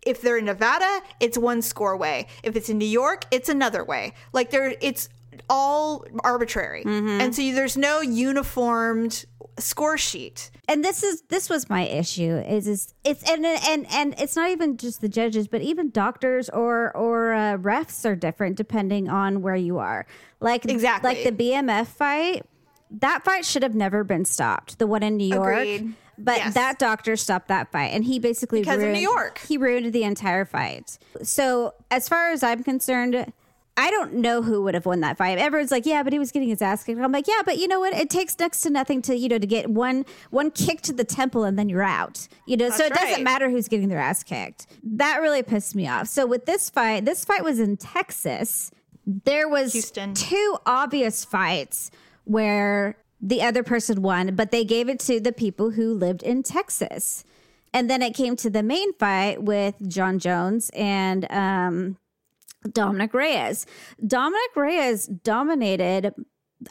if 0.06 0.22
they're 0.22 0.38
in 0.38 0.46
Nevada, 0.46 1.02
it's 1.20 1.38
one 1.38 1.62
score 1.62 1.98
way. 1.98 2.28
If 2.42 2.56
it's 2.56 2.70
in 2.70 2.78
New 2.78 2.86
York, 2.86 3.26
it's 3.30 3.50
another 3.50 3.84
way. 3.84 4.14
Like 4.32 4.52
there, 4.52 4.74
it's 4.80 5.10
all 5.50 6.06
arbitrary, 6.24 6.84
mm-hmm. 6.84 7.22
and 7.22 7.36
so 7.36 7.42
there's 7.52 7.76
no 7.76 8.00
uniformed 8.00 9.26
score 9.60 9.98
sheet. 9.98 10.52
and 10.68 10.84
this 10.84 11.04
is 11.04 11.22
this 11.30 11.50
was 11.50 11.70
my 11.70 11.84
issue 11.88 12.38
is 12.48 12.68
is 12.68 12.94
it's 13.04 13.24
and 13.30 13.46
and 13.46 13.86
and 13.92 14.14
it's 14.20 14.36
not 14.36 14.50
even 14.50 14.78
just 14.78 15.02
the 15.02 15.10
judges 15.10 15.48
but 15.48 15.62
even 15.62 15.90
doctors 15.90 16.50
or 16.50 16.96
or 16.96 17.34
uh, 17.34 17.58
refs 17.58 18.06
are 18.06 18.16
different 18.16 18.56
depending 18.56 19.10
on 19.10 19.42
where 19.42 19.56
you 19.56 19.78
are 19.78 20.06
like 20.40 20.66
Exactly. 20.66 21.14
like 21.16 21.24
the 21.24 21.32
bmf 21.32 21.88
fight 21.88 22.46
that 22.92 23.24
fight 23.26 23.46
should 23.46 23.64
have 23.64 23.76
never 23.76 24.04
been 24.04 24.26
stopped 24.26 24.78
the 24.80 24.88
one 24.88 25.04
in 25.04 25.18
new 25.18 25.28
york 25.28 25.54
Agreed. 25.58 25.94
But 26.20 26.38
Yes. 26.38 26.54
that 26.56 26.80
doctor 26.80 27.16
stopped 27.16 27.48
that 27.50 27.72
fight, 27.72 27.94
and 27.94 28.04
he 28.04 28.18
basically 28.18 28.62
Because 28.62 28.82
of 28.82 28.90
New 28.90 28.98
York. 29.00 29.38
He 29.48 29.56
ruined 29.56 29.94
the 29.94 30.02
entire 30.04 30.46
fight. 30.46 30.98
So, 31.22 31.76
as 31.92 32.10
far 32.10 32.32
as 32.32 32.42
I'm 32.42 32.64
concerned, 32.64 33.32
I 33.78 33.92
don't 33.92 34.16
know 34.16 34.42
who 34.42 34.64
would 34.64 34.74
have 34.74 34.88
won 34.88 35.02
that 35.02 35.18
fight. 35.18 35.38
Everyone's 35.38 35.70
like, 35.72 35.86
"Yeah, 35.86 36.02
but 36.02 36.12
he 36.12 36.20
was 36.20 36.32
getting 36.32 36.50
his 36.50 36.62
ass 36.62 36.84
kicked." 36.84 37.00
I'm 37.00 37.12
like, 37.12 37.28
"Yeah, 37.28 37.42
but 37.46 37.60
you 37.60 37.68
know 37.68 37.80
what? 37.80 37.94
It 37.94 38.10
takes 38.10 38.38
next 38.40 38.62
to 38.62 38.72
nothing 38.72 39.04
to 39.04 39.16
you 39.16 39.30
know 39.30 39.38
to 39.38 39.48
get 39.48 39.70
one 39.70 40.06
one 40.32 40.50
kick 40.50 40.82
to 40.82 40.94
the 40.94 41.04
temple 41.04 41.44
and 41.44 41.58
then 41.58 41.70
you're 41.70 41.84
out. 41.84 42.28
You 42.48 42.58
know, 42.58 42.70
so 42.72 42.86
it 42.86 42.90
That's 42.90 43.02
doesn't 43.02 43.24
matter 43.24 43.50
who's 43.50 43.68
getting 43.68 43.90
their 43.90 44.00
ass 44.00 44.24
kicked. 44.24 44.68
That 44.84 45.22
really 45.22 45.44
pissed 45.44 45.76
me 45.76 45.88
off. 45.88 46.08
So 46.08 46.26
with 46.26 46.46
this 46.46 46.70
fight, 46.70 47.06
this 47.06 47.24
fight 47.24 47.44
was 47.44 47.60
in 47.60 47.78
Texas. 47.78 48.72
There 49.06 49.48
was 49.48 49.74
Houston. 49.74 50.16
two 50.16 50.58
obvious 50.66 51.24
fights 51.24 51.92
where 52.26 52.98
the 53.22 53.42
other 53.42 53.64
person 53.64 54.02
won, 54.02 54.36
but 54.36 54.52
they 54.52 54.66
gave 54.66 54.90
it 54.90 55.00
to 55.02 55.20
the 55.20 55.32
people 55.32 55.72
who 55.72 55.94
lived 55.94 56.24
in 56.24 56.44
Texas. 56.44 57.24
And 57.74 57.90
then 57.90 58.02
it 58.02 58.16
came 58.16 58.36
to 58.38 58.50
the 58.50 58.64
main 58.64 58.94
fight 58.94 59.44
with 59.44 59.76
Jon 59.88 60.20
Jones 60.20 60.72
and 60.74 61.30
um, 61.32 61.98
Dominick 62.72 63.14
Reyes. 63.14 63.66
Dominick 64.06 64.56
Reyes 64.56 65.08
dominated, 65.08 66.14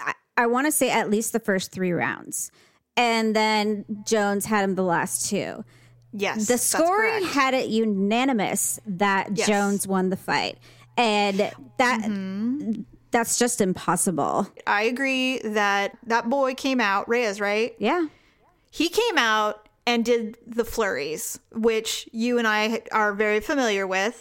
I, 0.01 0.13
I 0.37 0.47
want 0.47 0.67
to 0.67 0.73
say, 0.73 0.91
at 0.91 1.11
least 1.11 1.33
the 1.33 1.41
first 1.41 1.73
three 1.73 1.93
rounds. 1.93 2.51
And 2.97 3.37
then 3.37 3.85
Jones 4.07 4.47
had 4.47 4.65
him 4.65 4.75
the 4.75 4.83
last 4.83 5.29
two. 5.29 5.65
Yes. 6.13 6.47
The 6.49 6.57
scoring 6.59 7.25
had 7.25 7.53
it 7.55 7.69
unanimous 7.69 8.81
that 8.87 9.37
Yes. 9.37 9.47
Jones 9.47 9.87
won 9.87 10.09
the 10.11 10.17
fight. 10.17 10.59
And 10.97 11.39
that 11.79 12.01
Mm-hmm. 12.01 12.83
that's 13.11 13.39
just 13.39 13.61
impossible. 13.61 14.49
I 14.67 14.83
agree 14.85 15.39
that 15.41 15.97
that 16.07 16.31
boy 16.31 16.55
came 16.55 16.81
out, 16.81 17.07
Reyes, 17.09 17.39
right? 17.41 17.75
Yeah. 17.79 18.07
He 18.71 18.89
came 18.89 19.19
out 19.19 19.69
and 19.87 20.05
did 20.05 20.37
the 20.47 20.65
flurries, 20.65 21.39
which 21.53 22.09
you 22.13 22.39
and 22.39 22.47
I 22.47 22.83
are 22.93 23.13
very 23.15 23.41
familiar 23.41 23.87
with. 23.87 24.19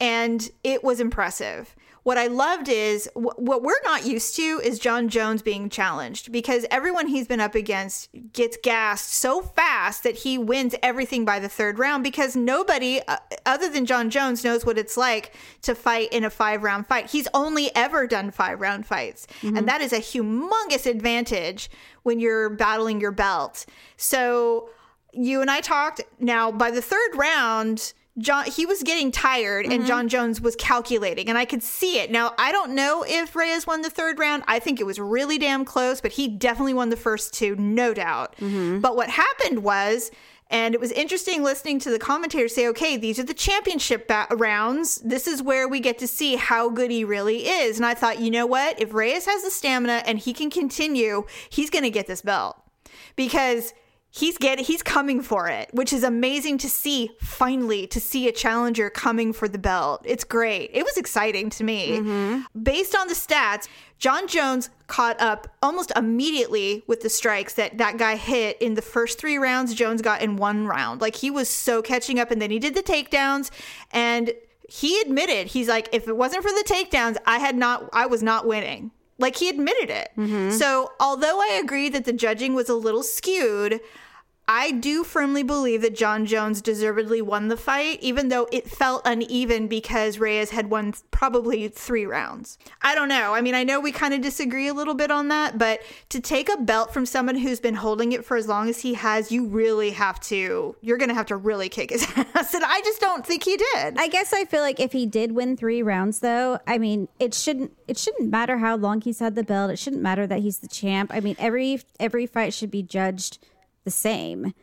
And 0.00 0.50
it 0.62 0.82
was 0.82 1.00
impressive. 1.00 1.74
What 2.04 2.18
I 2.18 2.26
loved 2.26 2.68
is 2.68 3.08
wh- 3.14 3.38
what 3.38 3.62
we're 3.62 3.80
not 3.82 4.06
used 4.06 4.36
to 4.36 4.60
is 4.62 4.78
Jon 4.78 5.08
Jones 5.08 5.40
being 5.40 5.70
challenged 5.70 6.30
because 6.30 6.66
everyone 6.70 7.06
he's 7.08 7.26
been 7.26 7.40
up 7.40 7.54
against 7.54 8.10
gets 8.34 8.58
gassed 8.62 9.08
so 9.10 9.40
fast 9.40 10.02
that 10.02 10.16
he 10.16 10.36
wins 10.36 10.74
everything 10.82 11.24
by 11.24 11.38
the 11.38 11.48
third 11.48 11.78
round 11.78 12.04
because 12.04 12.36
nobody 12.36 13.00
uh, 13.08 13.16
other 13.46 13.70
than 13.70 13.86
Jon 13.86 14.10
Jones 14.10 14.44
knows 14.44 14.66
what 14.66 14.76
it's 14.76 14.98
like 14.98 15.34
to 15.62 15.74
fight 15.74 16.12
in 16.12 16.24
a 16.24 16.30
five 16.30 16.62
round 16.62 16.86
fight. 16.86 17.08
He's 17.10 17.28
only 17.32 17.74
ever 17.74 18.06
done 18.06 18.30
five 18.30 18.60
round 18.60 18.86
fights. 18.86 19.26
And 19.42 19.66
that 19.66 19.80
is 19.80 19.94
a 19.94 19.98
humongous 19.98 20.84
advantage 20.84 21.70
when 22.02 22.20
you're 22.20 22.50
battling 22.50 23.00
your 23.00 23.12
belt. 23.12 23.64
So 23.96 24.68
you 25.12 25.40
and 25.40 25.50
I 25.50 25.62
talked. 25.62 26.02
Now, 26.20 26.52
by 26.52 26.70
the 26.70 26.82
third 26.82 27.14
round, 27.14 27.94
Jon 28.18 28.44
he 28.44 28.64
was 28.64 28.82
getting 28.82 29.10
tired, 29.10 29.66
and 29.66 29.74
mm-hmm. 29.80 29.86
Jon 29.86 30.08
Jones 30.08 30.40
was 30.40 30.54
calculating, 30.56 31.28
and 31.28 31.36
I 31.36 31.44
could 31.44 31.62
see 31.62 31.98
it. 31.98 32.10
Now, 32.10 32.34
I 32.38 32.52
don't 32.52 32.74
know 32.74 33.04
if 33.06 33.34
Reyes 33.34 33.66
won 33.66 33.82
the 33.82 33.90
third 33.90 34.18
round. 34.18 34.44
I 34.46 34.60
think 34.60 34.80
it 34.80 34.84
was 34.84 34.98
really 35.00 35.38
damn 35.38 35.64
close, 35.64 36.00
but 36.00 36.12
he 36.12 36.28
definitely 36.28 36.74
won 36.74 36.90
the 36.90 36.96
first 36.96 37.34
two, 37.34 37.56
no 37.56 37.92
doubt. 37.92 38.36
Mm-hmm. 38.36 38.80
But 38.80 38.96
what 38.96 39.10
happened 39.10 39.62
was. 39.62 40.10
And 40.50 40.74
it 40.74 40.80
was 40.80 40.92
interesting 40.92 41.42
listening 41.42 41.80
to 41.80 41.90
the 41.90 41.98
commentators 41.98 42.54
say, 42.54 42.68
okay, 42.68 42.98
these 42.98 43.18
are 43.18 43.24
the 43.24 43.34
championship 43.34 44.06
ba- 44.06 44.28
rounds. 44.30 44.96
This 44.96 45.26
is 45.26 45.42
where 45.42 45.66
we 45.66 45.80
get 45.80 45.98
to 45.98 46.06
see 46.06 46.36
how 46.36 46.68
good 46.68 46.90
he 46.90 47.02
really 47.02 47.46
is. 47.46 47.78
And 47.78 47.86
I 47.86 47.94
thought, 47.94 48.20
you 48.20 48.30
know 48.30 48.44
what? 48.44 48.80
If 48.80 48.92
Reyes 48.92 49.24
has 49.24 49.42
the 49.42 49.50
stamina 49.50 50.02
and 50.06 50.18
he 50.18 50.34
can 50.34 50.50
continue, 50.50 51.24
he's 51.48 51.70
going 51.70 51.82
to 51.82 51.90
get 51.90 52.06
this 52.06 52.20
belt 52.20 52.62
because 53.16 53.72
he's 54.14 54.38
getting 54.38 54.64
he's 54.64 54.82
coming 54.82 55.20
for 55.20 55.48
it 55.48 55.68
which 55.72 55.92
is 55.92 56.04
amazing 56.04 56.56
to 56.56 56.68
see 56.68 57.10
finally 57.20 57.86
to 57.86 58.00
see 58.00 58.28
a 58.28 58.32
challenger 58.32 58.88
coming 58.88 59.32
for 59.32 59.48
the 59.48 59.58
belt. 59.58 60.02
It's 60.04 60.24
great. 60.24 60.70
It 60.72 60.84
was 60.84 60.96
exciting 60.96 61.50
to 61.50 61.64
me. 61.64 61.98
Mm-hmm. 61.98 62.62
Based 62.62 62.94
on 62.94 63.08
the 63.08 63.14
stats 63.14 63.68
jon 63.98 64.28
jones 64.28 64.70
caught 64.86 65.20
up 65.20 65.48
almost 65.62 65.92
immediately 65.96 66.84
with 66.86 67.00
the 67.00 67.08
strikes 67.08 67.54
that 67.54 67.78
that 67.78 67.96
guy 67.96 68.16
hit 68.16 68.60
in 68.62 68.74
the 68.74 68.82
first 68.82 69.18
three 69.18 69.36
rounds. 69.36 69.74
Jones 69.74 70.00
got 70.00 70.22
in 70.22 70.36
one 70.36 70.66
round. 70.66 71.00
Like 71.00 71.16
he 71.16 71.30
was 71.30 71.48
so 71.48 71.82
catching 71.82 72.20
up 72.20 72.30
and 72.30 72.40
then 72.40 72.50
he 72.50 72.58
did 72.58 72.74
the 72.74 72.82
takedowns 72.82 73.50
and 73.90 74.32
he 74.68 75.00
admitted 75.00 75.48
he's 75.48 75.68
like 75.68 75.88
if 75.92 76.06
it 76.06 76.16
wasn't 76.16 76.42
for 76.42 76.50
the 76.50 76.64
takedowns 76.66 77.16
i 77.26 77.38
had 77.38 77.54
not 77.56 77.88
i 77.92 78.06
was 78.06 78.22
not 78.22 78.46
winning. 78.46 78.92
Like 79.18 79.36
he 79.36 79.48
admitted 79.48 79.90
it. 79.90 80.10
Mm-hmm. 80.16 80.50
So, 80.50 80.90
although 80.98 81.40
I 81.40 81.60
agree 81.62 81.88
that 81.88 82.04
the 82.04 82.12
judging 82.12 82.54
was 82.54 82.68
a 82.68 82.74
little 82.74 83.04
skewed, 83.04 83.80
I 84.46 84.72
do 84.72 85.04
firmly 85.04 85.42
believe 85.42 85.82
that 85.82 85.94
Jon 85.94 86.26
Jones 86.26 86.60
deservedly 86.60 87.22
won 87.22 87.48
the 87.48 87.56
fight, 87.56 87.98
even 88.02 88.28
though 88.28 88.46
it 88.52 88.68
felt 88.70 89.02
uneven 89.06 89.68
because 89.68 90.18
Reyes 90.18 90.50
had 90.50 90.70
won 90.70 90.92
probably 91.10 91.68
three 91.68 92.04
rounds. 92.04 92.58
I 92.82 92.94
don't 92.94 93.08
know. 93.08 93.32
I 93.34 93.40
mean, 93.40 93.54
I 93.54 93.64
know 93.64 93.80
we 93.80 93.90
kind 93.90 94.12
of 94.12 94.20
disagree 94.20 94.68
a 94.68 94.74
little 94.74 94.94
bit 94.94 95.10
on 95.10 95.28
that, 95.28 95.56
but 95.56 95.80
to 96.10 96.20
take 96.20 96.50
a 96.50 96.58
belt 96.58 96.92
from 96.92 97.06
someone 97.06 97.36
who's 97.36 97.58
been 97.60 97.74
holding 97.74 98.12
it 98.12 98.24
for 98.24 98.36
as 98.36 98.46
long 98.46 98.68
as 98.68 98.80
he 98.80 98.94
has, 98.94 99.32
you 99.32 99.46
really 99.46 99.90
have 99.92 100.20
to, 100.20 100.76
you're 100.82 100.98
going 100.98 101.08
to 101.08 101.14
have 101.14 101.26
to 101.26 101.36
really 101.36 101.70
kick 101.70 101.90
his 101.90 102.06
ass. 102.16 102.52
And 102.52 102.64
I 102.64 102.80
just 102.82 103.00
don't 103.00 103.26
think 103.26 103.44
he 103.44 103.56
did. 103.56 103.96
I 103.98 104.08
guess 104.08 104.32
I 104.34 104.44
feel 104.44 104.60
like 104.60 104.78
if 104.78 104.92
he 104.92 105.06
did 105.06 105.32
win 105.32 105.56
three 105.56 105.82
rounds 105.82 106.20
though, 106.20 106.58
I 106.66 106.78
mean 106.78 107.08
it 107.18 107.34
shouldn't 107.34 107.72
it 107.88 107.98
shouldn't 107.98 108.30
matter 108.30 108.58
how 108.58 108.76
long 108.76 109.00
he's 109.00 109.20
had 109.20 109.34
the 109.34 109.42
belt. 109.42 109.70
It 109.70 109.78
shouldn't 109.78 110.02
matter 110.02 110.26
that 110.26 110.40
he's 110.40 110.58
the 110.58 110.68
champ. 110.68 111.10
I 111.14 111.20
mean 111.20 111.36
every 111.38 111.80
every 111.98 112.26
fight 112.26 112.52
should 112.52 112.70
be 112.70 112.82
judged 112.82 113.38
the 113.84 113.90
same. 113.90 114.54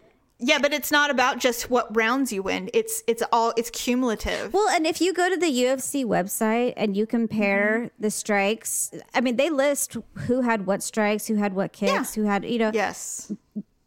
Yeah, 0.43 0.57
but 0.57 0.73
it's 0.73 0.91
not 0.91 1.11
about 1.11 1.37
just 1.37 1.69
what 1.69 1.95
rounds 1.95 2.33
you 2.33 2.41
win. 2.41 2.71
It's 2.73 3.03
it's 3.05 3.21
all 3.31 3.53
it's 3.57 3.69
cumulative. 3.69 4.51
Well, 4.51 4.67
and 4.69 4.87
if 4.87 4.99
you 4.99 5.13
go 5.13 5.29
to 5.29 5.37
the 5.37 5.45
UFC 5.45 6.03
website 6.03 6.73
and 6.75 6.97
you 6.97 7.05
compare 7.05 7.77
mm-hmm. 7.77 8.01
the 8.01 8.09
strikes, 8.09 8.91
I 9.13 9.21
mean, 9.21 9.35
they 9.35 9.51
list 9.51 9.97
who 10.15 10.41
had 10.41 10.65
what 10.65 10.81
strikes, 10.81 11.27
who 11.27 11.35
had 11.35 11.53
what 11.53 11.73
kicks, 11.73 12.15
who 12.15 12.23
had, 12.23 12.43
you 12.43 12.57
know, 12.57 12.71
Yes. 12.73 13.31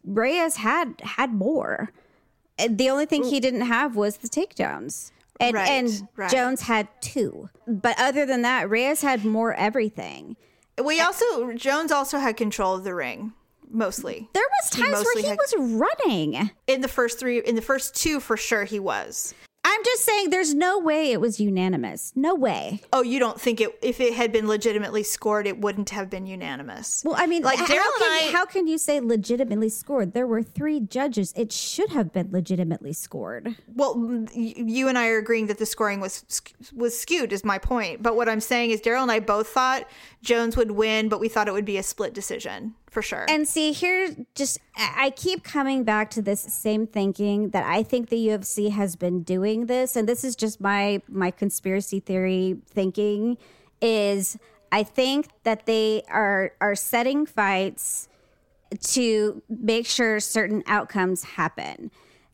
Reyes 0.04 0.56
had 0.56 1.00
had 1.02 1.34
more. 1.34 1.90
And 2.56 2.78
The 2.78 2.88
only 2.88 3.06
thing 3.06 3.24
he 3.24 3.40
didn't 3.40 3.62
have 3.62 3.96
was 3.96 4.18
the 4.18 4.28
takedowns. 4.28 5.10
And 5.40 5.54
Right, 5.54 5.68
and 5.68 6.08
right. 6.14 6.30
Jones 6.30 6.62
had 6.62 6.86
two. 7.00 7.50
But 7.66 7.98
other 7.98 8.24
than 8.24 8.42
that, 8.42 8.70
Reyes 8.70 9.02
had 9.02 9.24
more 9.24 9.54
everything. 9.54 10.36
We 10.82 11.00
uh, 11.00 11.06
also 11.06 11.52
Jones 11.54 11.90
also 11.90 12.18
had 12.18 12.36
control 12.36 12.76
of 12.76 12.84
the 12.84 12.94
ring 12.94 13.32
mostly. 13.74 14.28
There 14.32 14.42
was 14.62 14.72
He 14.74 14.82
times 14.82 15.04
where 15.04 15.22
he 15.22 15.28
had- 15.28 15.38
was 15.38 15.54
running. 15.58 16.50
In 16.66 16.80
the 16.80 16.88
first 16.88 17.18
3 17.18 17.38
in 17.40 17.54
the 17.56 17.62
first 17.62 17.94
two 17.94 18.20
for 18.20 18.36
sure 18.36 18.64
he 18.64 18.78
was. 18.78 19.34
I'm 19.66 19.82
just 19.82 20.04
saying 20.04 20.28
there's 20.28 20.52
no 20.52 20.78
way 20.78 21.10
it 21.10 21.22
was 21.22 21.40
unanimous. 21.40 22.12
No 22.14 22.34
way. 22.34 22.82
Oh, 22.92 23.00
you 23.00 23.18
don't 23.18 23.40
think 23.40 23.62
it 23.62 23.70
if 23.80 23.98
it 23.98 24.12
had 24.12 24.30
been 24.30 24.46
legitimately 24.46 25.02
scored 25.02 25.46
it 25.46 25.58
wouldn't 25.58 25.88
have 25.88 26.10
been 26.10 26.26
unanimous. 26.26 27.02
Well, 27.02 27.14
I 27.16 27.26
mean, 27.26 27.42
Like, 27.42 27.58
how, 27.58 27.64
Daryl 27.64 27.98
can, 27.98 28.12
and 28.12 28.28
I- 28.28 28.30
how 28.30 28.44
can 28.44 28.66
you 28.66 28.76
say 28.76 29.00
legitimately 29.00 29.70
scored? 29.70 30.12
There 30.12 30.26
were 30.26 30.42
three 30.42 30.80
judges. 30.80 31.32
It 31.34 31.50
should 31.50 31.88
have 31.90 32.12
been 32.12 32.28
legitimately 32.30 32.92
scored. 32.92 33.56
Well, 33.74 34.26
you 34.34 34.86
and 34.88 34.98
I 34.98 35.08
are 35.08 35.16
agreeing 35.18 35.46
that 35.46 35.56
the 35.56 35.66
scoring 35.66 35.98
was 35.98 36.26
was 36.74 36.98
skewed 37.00 37.32
is 37.32 37.42
my 37.42 37.56
point. 37.56 38.02
But 38.02 38.16
what 38.16 38.28
I'm 38.28 38.40
saying 38.40 38.70
is 38.70 38.82
Daryl 38.82 39.00
and 39.02 39.10
I 39.10 39.18
both 39.20 39.48
thought 39.48 39.88
Jones 40.22 40.58
would 40.58 40.72
win, 40.72 41.08
but 41.08 41.20
we 41.20 41.28
thought 41.30 41.48
it 41.48 41.54
would 41.54 41.64
be 41.64 41.78
a 41.78 41.82
split 41.82 42.12
decision 42.12 42.74
for 42.94 43.02
sure. 43.02 43.26
And 43.28 43.46
see, 43.46 43.72
here, 43.72 44.14
just 44.34 44.58
I 44.76 45.10
keep 45.10 45.42
coming 45.42 45.84
back 45.84 46.10
to 46.10 46.22
this 46.22 46.40
same 46.40 46.86
thinking 46.86 47.50
that 47.50 47.64
I 47.64 47.82
think 47.82 48.08
the 48.08 48.28
UFC 48.28 48.70
has 48.70 48.96
been 48.96 49.22
doing 49.22 49.66
this, 49.66 49.96
and 49.96 50.08
this 50.08 50.24
is 50.24 50.36
just 50.36 50.60
my 50.60 51.02
my 51.08 51.30
conspiracy 51.30 52.00
theory 52.00 52.56
thinking. 52.66 53.36
Is 53.82 54.38
I 54.72 54.84
think 54.84 55.28
that 55.42 55.66
they 55.66 56.04
are 56.08 56.52
are 56.60 56.74
setting 56.74 57.26
fights 57.26 58.08
to 58.80 59.42
make 59.48 59.86
sure 59.86 60.20
certain 60.20 60.62
outcomes 60.66 61.24
happen. 61.24 61.90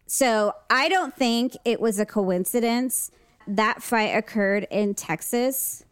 So 0.07 0.53
I 0.69 0.89
don't 0.89 1.15
think 1.15 1.55
it 1.65 1.81
was 1.81 1.99
a 1.99 2.07
coincidence 2.07 3.11
that 3.47 3.83
fight 3.83 4.17
occurred 4.17 4.67
in 4.71 4.95
Texas 4.95 5.85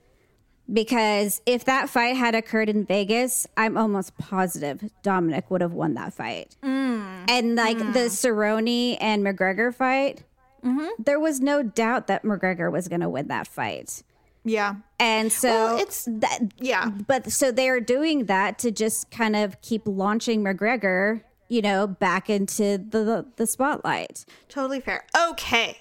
because 0.73 1.41
if 1.47 1.65
that 1.65 1.89
fight 1.89 2.17
had 2.17 2.35
occurred 2.35 2.69
in 2.69 2.85
Vegas, 2.85 3.47
I'm 3.57 3.77
almost 3.77 4.17
positive 4.19 4.91
Dominick 5.03 5.51
would 5.51 5.61
have 5.61 5.73
won 5.73 5.95
that 5.95 6.13
fight. 6.13 6.57
Mm. 6.63 7.25
And 7.29 7.57
like 7.57 7.79
the 7.79 7.85
mm. 7.85 8.11
Cerrone 8.11 8.97
and 9.01 9.25
McGregor 9.25 9.75
fight, 9.75 10.25
mm-hmm. 10.65 10.89
there 10.99 11.19
was 11.19 11.41
no 11.41 11.63
doubt 11.63 12.07
that 12.09 12.23
McGregor 12.23 12.71
was 12.71 12.89
going 12.89 13.01
to 13.01 13.09
win 13.09 13.29
that 13.29 13.47
fight. 13.47 14.03
yeah. 14.45 14.77
And 15.01 15.33
so 15.33 15.49
Well, 15.49 15.77
it's- 15.77 16.09
that, 16.11 16.41
yeah. 16.59 16.91
But 16.91 17.33
so 17.33 17.51
they 17.51 17.69
are 17.69 17.81
doing 17.81 18.27
that 18.27 18.59
to 18.61 18.71
just 18.71 19.11
kind 19.11 19.37
of 19.37 19.61
keep 19.63 19.83
launching 19.87 20.43
McGregor, 20.43 21.23
you 21.49 21.63
know, 21.63 21.87
back 21.87 22.29
into 22.29 22.79
the 22.79 23.27
the 23.37 23.47
spotlight. 23.47 24.25
Totally 24.49 24.81
fair. 24.81 25.05
Okay. 25.31 25.79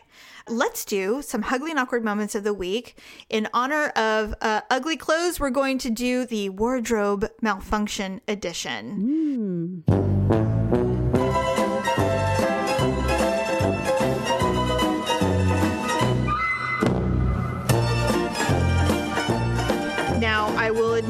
Let's 0.49 0.85
do 0.85 1.21
some 1.21 1.43
ugly 1.49 1.71
and 1.71 1.79
awkward 1.79 2.03
moments 2.03 2.33
of 2.33 2.43
the 2.43 2.53
week. 2.53 2.97
In 3.29 3.49
honor 3.53 3.87
of 3.89 4.33
uh, 4.41 4.61
ugly 4.69 4.95
clothes, 4.95 5.39
we're 5.39 5.49
going 5.49 5.77
to 5.79 5.89
do 5.89 6.25
the 6.25 6.49
wardrobe 6.49 7.29
malfunction 7.41 8.21
edition. 8.27 9.83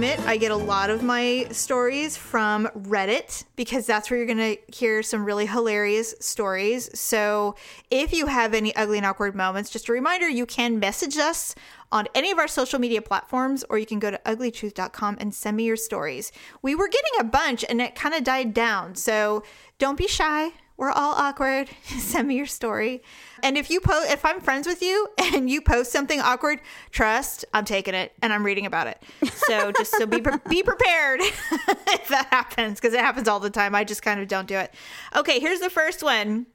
Admit 0.07 0.27
I 0.27 0.37
get 0.37 0.51
a 0.51 0.55
lot 0.55 0.89
of 0.89 1.03
my 1.03 1.47
stories 1.51 2.15
from 2.15 2.67
Reddit 2.67 3.43
because 3.57 3.85
that's 3.85 4.09
where 4.09 4.17
you're 4.17 4.25
going 4.25 4.55
to 4.55 4.57
hear 4.73 5.03
some 5.03 5.25
really 5.25 5.45
hilarious 5.45 6.15
stories. 6.21 6.89
So 6.97 7.55
if 7.91 8.13
you 8.13 8.27
have 8.27 8.53
any 8.53 8.73
ugly 8.75 8.97
and 8.97 9.05
awkward 9.05 9.35
moments, 9.35 9.69
just 9.69 9.89
a 9.89 9.91
reminder 9.91 10.29
you 10.29 10.45
can 10.45 10.79
message 10.79 11.17
us 11.17 11.55
on 11.91 12.07
any 12.15 12.31
of 12.31 12.37
our 12.37 12.47
social 12.47 12.79
media 12.79 13.01
platforms 13.01 13.65
or 13.69 13.77
you 13.77 13.85
can 13.85 13.99
go 13.99 14.09
to 14.09 14.19
uglytruth.com 14.25 15.17
and 15.19 15.33
send 15.33 15.57
me 15.57 15.65
your 15.65 15.75
stories. 15.75 16.31
We 16.61 16.73
were 16.73 16.87
getting 16.87 17.19
a 17.19 17.25
bunch 17.25 17.65
and 17.67 17.81
it 17.81 17.95
kind 17.95 18.15
of 18.15 18.23
died 18.23 18.53
down. 18.53 18.95
So 18.95 19.43
don't 19.77 19.97
be 19.97 20.07
shy. 20.07 20.51
We're 20.77 20.91
all 20.91 21.13
awkward. 21.15 21.69
Send 21.83 22.27
me 22.27 22.35
your 22.35 22.45
story. 22.45 23.01
And 23.41 23.57
if 23.57 23.69
you 23.69 23.81
post, 23.81 24.11
if 24.11 24.23
I'm 24.23 24.39
friends 24.39 24.67
with 24.67 24.81
you 24.81 25.07
and 25.17 25.49
you 25.49 25.61
post 25.61 25.91
something 25.91 26.21
awkward, 26.21 26.59
trust, 26.91 27.45
I'm 27.53 27.65
taking 27.65 27.95
it 27.95 28.13
and 28.21 28.31
I'm 28.31 28.45
reading 28.45 28.65
about 28.65 28.87
it. 28.87 29.01
So 29.47 29.71
just 29.71 29.91
so 29.97 30.05
be 30.05 30.21
pre- 30.21 30.37
be 30.49 30.63
prepared 30.63 31.21
if 31.21 32.07
that 32.09 32.27
happens 32.29 32.79
because 32.79 32.93
it 32.93 32.99
happens 32.99 33.27
all 33.27 33.39
the 33.39 33.49
time. 33.49 33.73
I 33.73 33.83
just 33.83 34.03
kind 34.03 34.19
of 34.19 34.27
don't 34.27 34.47
do 34.47 34.55
it. 34.55 34.73
Okay, 35.15 35.39
here's 35.39 35.59
the 35.59 35.69
first 35.69 36.03
one. 36.03 36.45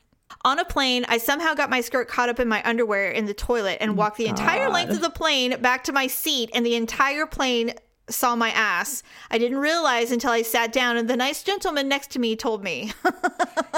On 0.44 0.58
a 0.58 0.64
plane, 0.64 1.04
I 1.08 1.18
somehow 1.18 1.52
got 1.52 1.68
my 1.68 1.82
skirt 1.82 2.08
caught 2.08 2.30
up 2.30 2.40
in 2.40 2.48
my 2.48 2.62
underwear 2.64 3.10
in 3.10 3.26
the 3.26 3.34
toilet 3.34 3.78
and 3.80 3.90
oh 3.90 3.94
walked 3.94 4.16
the 4.16 4.26
entire 4.26 4.70
length 4.70 4.90
of 4.90 5.02
the 5.02 5.10
plane 5.10 5.60
back 5.60 5.84
to 5.84 5.92
my 5.92 6.06
seat, 6.06 6.50
and 6.54 6.64
the 6.64 6.74
entire 6.74 7.26
plane 7.26 7.74
saw 8.12 8.36
my 8.36 8.50
ass. 8.50 9.02
I 9.30 9.38
didn't 9.38 9.58
realize 9.58 10.12
until 10.12 10.30
I 10.30 10.42
sat 10.42 10.72
down, 10.72 10.96
and 10.96 11.08
the 11.08 11.16
nice 11.16 11.42
gentleman 11.42 11.88
next 11.88 12.10
to 12.12 12.18
me 12.18 12.36
told 12.36 12.62
me. 12.62 12.92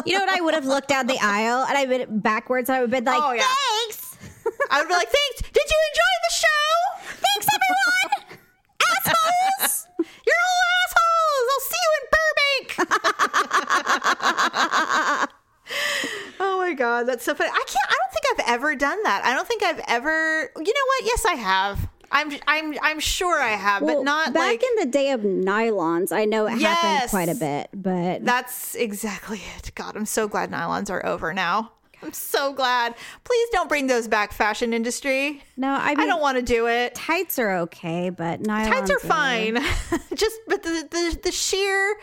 You 0.07 0.19
know 0.19 0.25
what? 0.25 0.37
I 0.37 0.41
would 0.43 0.55
have 0.55 0.67
looked 0.67 0.89
down 0.89 1.07
the 1.07 1.19
aisle 1.23 1.65
and 1.69 1.79
I 1.79 1.85
would 1.87 2.23
backwards. 2.23 2.69
And 2.69 2.77
I 2.77 2.81
would 2.81 2.93
have 2.93 3.05
been 3.05 3.11
like, 3.13 3.23
Oh, 3.23 3.33
yeah. 3.33 3.43
"Thanks, 3.87 4.17
I 4.71 4.81
would 4.81 4.89
be 4.89 4.95
like, 4.95 5.09
"Thanks. 5.09 5.43
Did 5.51 5.65
you 5.71 5.79
enjoy 5.91 6.13
the 6.27 6.33
show? 6.35 6.73
thanks, 7.25 7.47
everyone, 7.55 8.39
assholes." 8.83 9.87
You're 10.27 10.43
all 10.45 10.63
assholes. 10.85 11.47
I'll 11.53 11.67
see 11.71 11.83
you 11.85 11.91
in 12.01 12.05
Burbank." 12.15 12.69
oh 16.41 16.59
my 16.59 16.75
god, 16.75 17.05
that's 17.05 17.25
so 17.25 17.35
funny. 17.35 17.51
I 17.51 17.65
can't. 17.67 17.89
I 17.89 17.95
don't 17.95 18.13
think 18.13 18.25
I've 18.33 18.55
ever 18.55 18.77
done 18.77 19.03
that. 19.05 19.25
I 19.25 19.33
don't 19.35 19.47
think 19.49 19.63
I've 19.63 19.81
ever. 19.89 20.41
You 20.57 20.75
know 20.75 20.87
what? 20.87 21.05
Yes, 21.05 21.25
I 21.27 21.35
have. 21.35 21.89
I'm. 22.15 22.33
I'm. 22.47 22.75
I'm 22.83 23.01
sure 23.01 23.41
I 23.43 23.51
have, 23.51 23.83
Well, 23.83 23.97
but 23.97 24.05
not 24.05 24.33
back 24.33 24.43
like. 24.43 24.63
in 24.63 24.77
the 24.81 24.87
day 24.87 25.11
of 25.11 25.21
nylons. 25.21 26.13
I 26.13 26.25
know 26.25 26.47
it 26.47 26.59
Yes. 26.61 26.79
happened 26.79 27.11
quite 27.11 27.29
a 27.29 27.35
bit, 27.35 27.69
but 27.75 28.25
That's 28.25 28.75
exactly 28.75 29.43
it. 29.59 29.73
God, 29.75 29.97
I'm 29.97 30.07
so 30.07 30.29
glad 30.29 30.51
nylons 30.51 30.91
are 30.91 31.05
over 31.05 31.35
now. 31.35 31.73
I'm 32.03 32.13
so 32.13 32.53
glad. 32.53 32.95
Please 33.25 33.49
don't 33.51 33.69
bring 33.69 33.87
those 33.87 34.09
back, 34.09 34.33
fashion 34.33 34.75
industry. 34.75 35.43
no, 35.57 35.69
I 35.71 35.95
I 35.97 36.07
don't 36.07 36.21
want 36.21 36.37
to 36.37 36.43
do 36.43 36.67
it. 36.69 36.95
tights 36.95 37.39
are 37.39 37.57
okay, 37.61 38.11
but 38.11 38.43
nylons 38.43 38.69
Tights 38.69 38.91
are 38.91 38.99
fine. 38.99 39.55
Just 40.15 40.37
but 40.47 40.63
the, 40.63 40.87
the 40.91 41.19
the 41.25 41.33
sheer, 41.33 41.97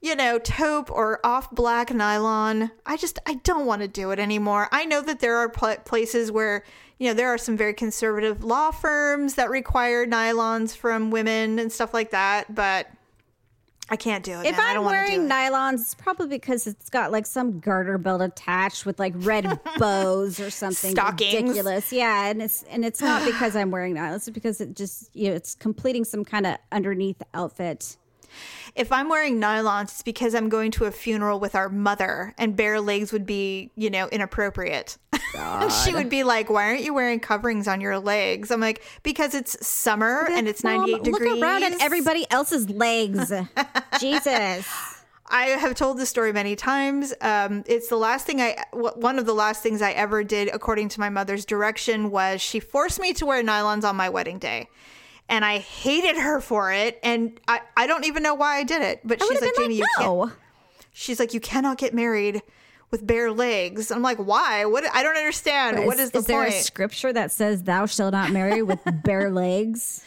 you 0.00 0.14
know, 0.14 0.38
taupe 0.38 0.90
or 0.90 1.18
off 1.26 1.50
black 1.50 1.92
nylon. 1.92 2.70
I 2.86 2.96
just 2.96 3.18
I 3.26 3.34
don't 3.42 3.66
want 3.66 3.82
to 3.82 3.88
do 3.88 4.12
it 4.12 4.18
anymore. 4.20 4.68
I 4.72 4.84
know 4.84 5.02
that 5.02 5.18
there 5.20 5.36
are 5.38 5.48
pl- 5.48 5.76
places 5.84 6.30
where 6.30 6.62
you 7.00 7.08
know 7.08 7.14
there 7.14 7.28
are 7.28 7.38
some 7.38 7.56
very 7.56 7.72
conservative 7.72 8.44
law 8.44 8.70
firms 8.70 9.34
that 9.34 9.48
require 9.48 10.06
nylons 10.06 10.76
from 10.76 11.10
women 11.10 11.58
and 11.58 11.72
stuff 11.72 11.94
like 11.94 12.10
that, 12.10 12.54
but 12.54 12.88
I 13.88 13.96
can't 13.96 14.22
do 14.22 14.38
it. 14.38 14.46
If 14.46 14.58
man. 14.58 14.66
I 14.66 14.70
I'm 14.74 14.82
do 14.82 14.86
wearing 14.86 15.28
nylons, 15.28 15.80
it's 15.80 15.94
probably 15.94 16.28
because 16.28 16.66
it's 16.66 16.90
got 16.90 17.10
like 17.10 17.24
some 17.24 17.58
garter 17.58 17.96
belt 17.96 18.20
attached 18.20 18.84
with 18.84 18.98
like 18.98 19.14
red 19.16 19.58
bows 19.78 20.38
or 20.38 20.50
something 20.50 20.90
Stockings. 20.92 21.42
ridiculous. 21.48 21.90
Yeah, 21.90 22.26
and 22.26 22.42
it's 22.42 22.64
and 22.64 22.84
it's 22.84 23.00
not 23.00 23.24
because 23.24 23.56
I'm 23.56 23.70
wearing 23.70 23.94
nylons; 23.94 24.16
it's 24.16 24.30
because 24.30 24.60
it 24.60 24.76
just 24.76 25.08
you 25.16 25.30
know 25.30 25.34
it's 25.34 25.54
completing 25.54 26.04
some 26.04 26.22
kind 26.22 26.46
of 26.46 26.58
underneath 26.70 27.22
outfit. 27.32 27.96
If 28.74 28.92
I'm 28.92 29.08
wearing 29.08 29.40
nylons, 29.40 29.84
it's 29.84 30.02
because 30.02 30.34
I'm 30.34 30.48
going 30.48 30.70
to 30.72 30.84
a 30.84 30.90
funeral 30.90 31.40
with 31.40 31.54
our 31.54 31.68
mother, 31.68 32.34
and 32.38 32.56
bare 32.56 32.80
legs 32.80 33.12
would 33.12 33.26
be, 33.26 33.70
you 33.76 33.90
know, 33.90 34.08
inappropriate. 34.08 34.96
and 35.36 35.72
she 35.72 35.92
would 35.94 36.08
be 36.08 36.24
like, 36.24 36.50
"Why 36.50 36.68
aren't 36.68 36.82
you 36.82 36.94
wearing 36.94 37.20
coverings 37.20 37.68
on 37.68 37.80
your 37.80 37.98
legs?" 37.98 38.50
I'm 38.50 38.60
like, 38.60 38.82
"Because 39.02 39.34
it's 39.34 39.66
summer 39.66 40.26
and 40.30 40.48
it's 40.48 40.64
Mom, 40.64 40.80
98 40.90 41.02
degrees." 41.04 41.30
Look 41.30 41.42
around 41.42 41.64
at 41.64 41.80
everybody 41.80 42.26
else's 42.30 42.68
legs. 42.68 43.32
Jesus. 44.00 44.68
I 45.32 45.44
have 45.44 45.76
told 45.76 45.96
this 45.96 46.08
story 46.08 46.32
many 46.32 46.56
times. 46.56 47.14
Um, 47.20 47.62
it's 47.66 47.86
the 47.88 47.96
last 47.96 48.26
thing 48.26 48.40
I, 48.40 48.56
w- 48.72 48.92
one 48.96 49.16
of 49.16 49.26
the 49.26 49.32
last 49.32 49.62
things 49.62 49.80
I 49.80 49.92
ever 49.92 50.24
did, 50.24 50.50
according 50.52 50.88
to 50.88 51.00
my 51.00 51.08
mother's 51.08 51.44
direction, 51.44 52.10
was 52.10 52.40
she 52.40 52.58
forced 52.58 53.00
me 53.00 53.12
to 53.12 53.26
wear 53.26 53.42
nylons 53.42 53.84
on 53.84 53.94
my 53.94 54.08
wedding 54.08 54.40
day. 54.40 54.68
And 55.30 55.44
I 55.44 55.58
hated 55.58 56.16
her 56.16 56.40
for 56.40 56.72
it. 56.72 56.98
And 57.02 57.40
I, 57.48 57.60
I 57.76 57.86
don't 57.86 58.04
even 58.04 58.22
know 58.22 58.34
why 58.34 58.58
I 58.58 58.64
did 58.64 58.82
it. 58.82 59.00
But 59.04 59.22
I 59.22 59.26
she's 59.26 59.40
like, 59.40 59.56
Jamie, 59.56 59.76
you 59.76 59.86
like, 59.96 60.06
can't. 60.06 60.32
She's 60.92 61.18
like, 61.18 61.32
you 61.32 61.40
cannot 61.40 61.78
get 61.78 61.94
married 61.94 62.42
with 62.90 63.06
bare 63.06 63.30
legs. 63.32 63.90
I'm 63.90 64.02
like, 64.02 64.18
why? 64.18 64.64
What? 64.64 64.84
I 64.92 65.02
don't 65.02 65.16
understand. 65.16 65.86
what 65.86 65.98
is 65.98 66.10
the 66.10 66.20
there 66.20 66.40
point? 66.40 66.50
There 66.50 66.60
a 66.60 66.62
scripture 66.62 67.12
that 67.12 67.32
says 67.32 67.62
thou 67.62 67.86
shalt 67.86 68.12
not 68.12 68.32
marry 68.32 68.62
with 68.62 68.80
bare 69.04 69.30
legs? 69.30 70.04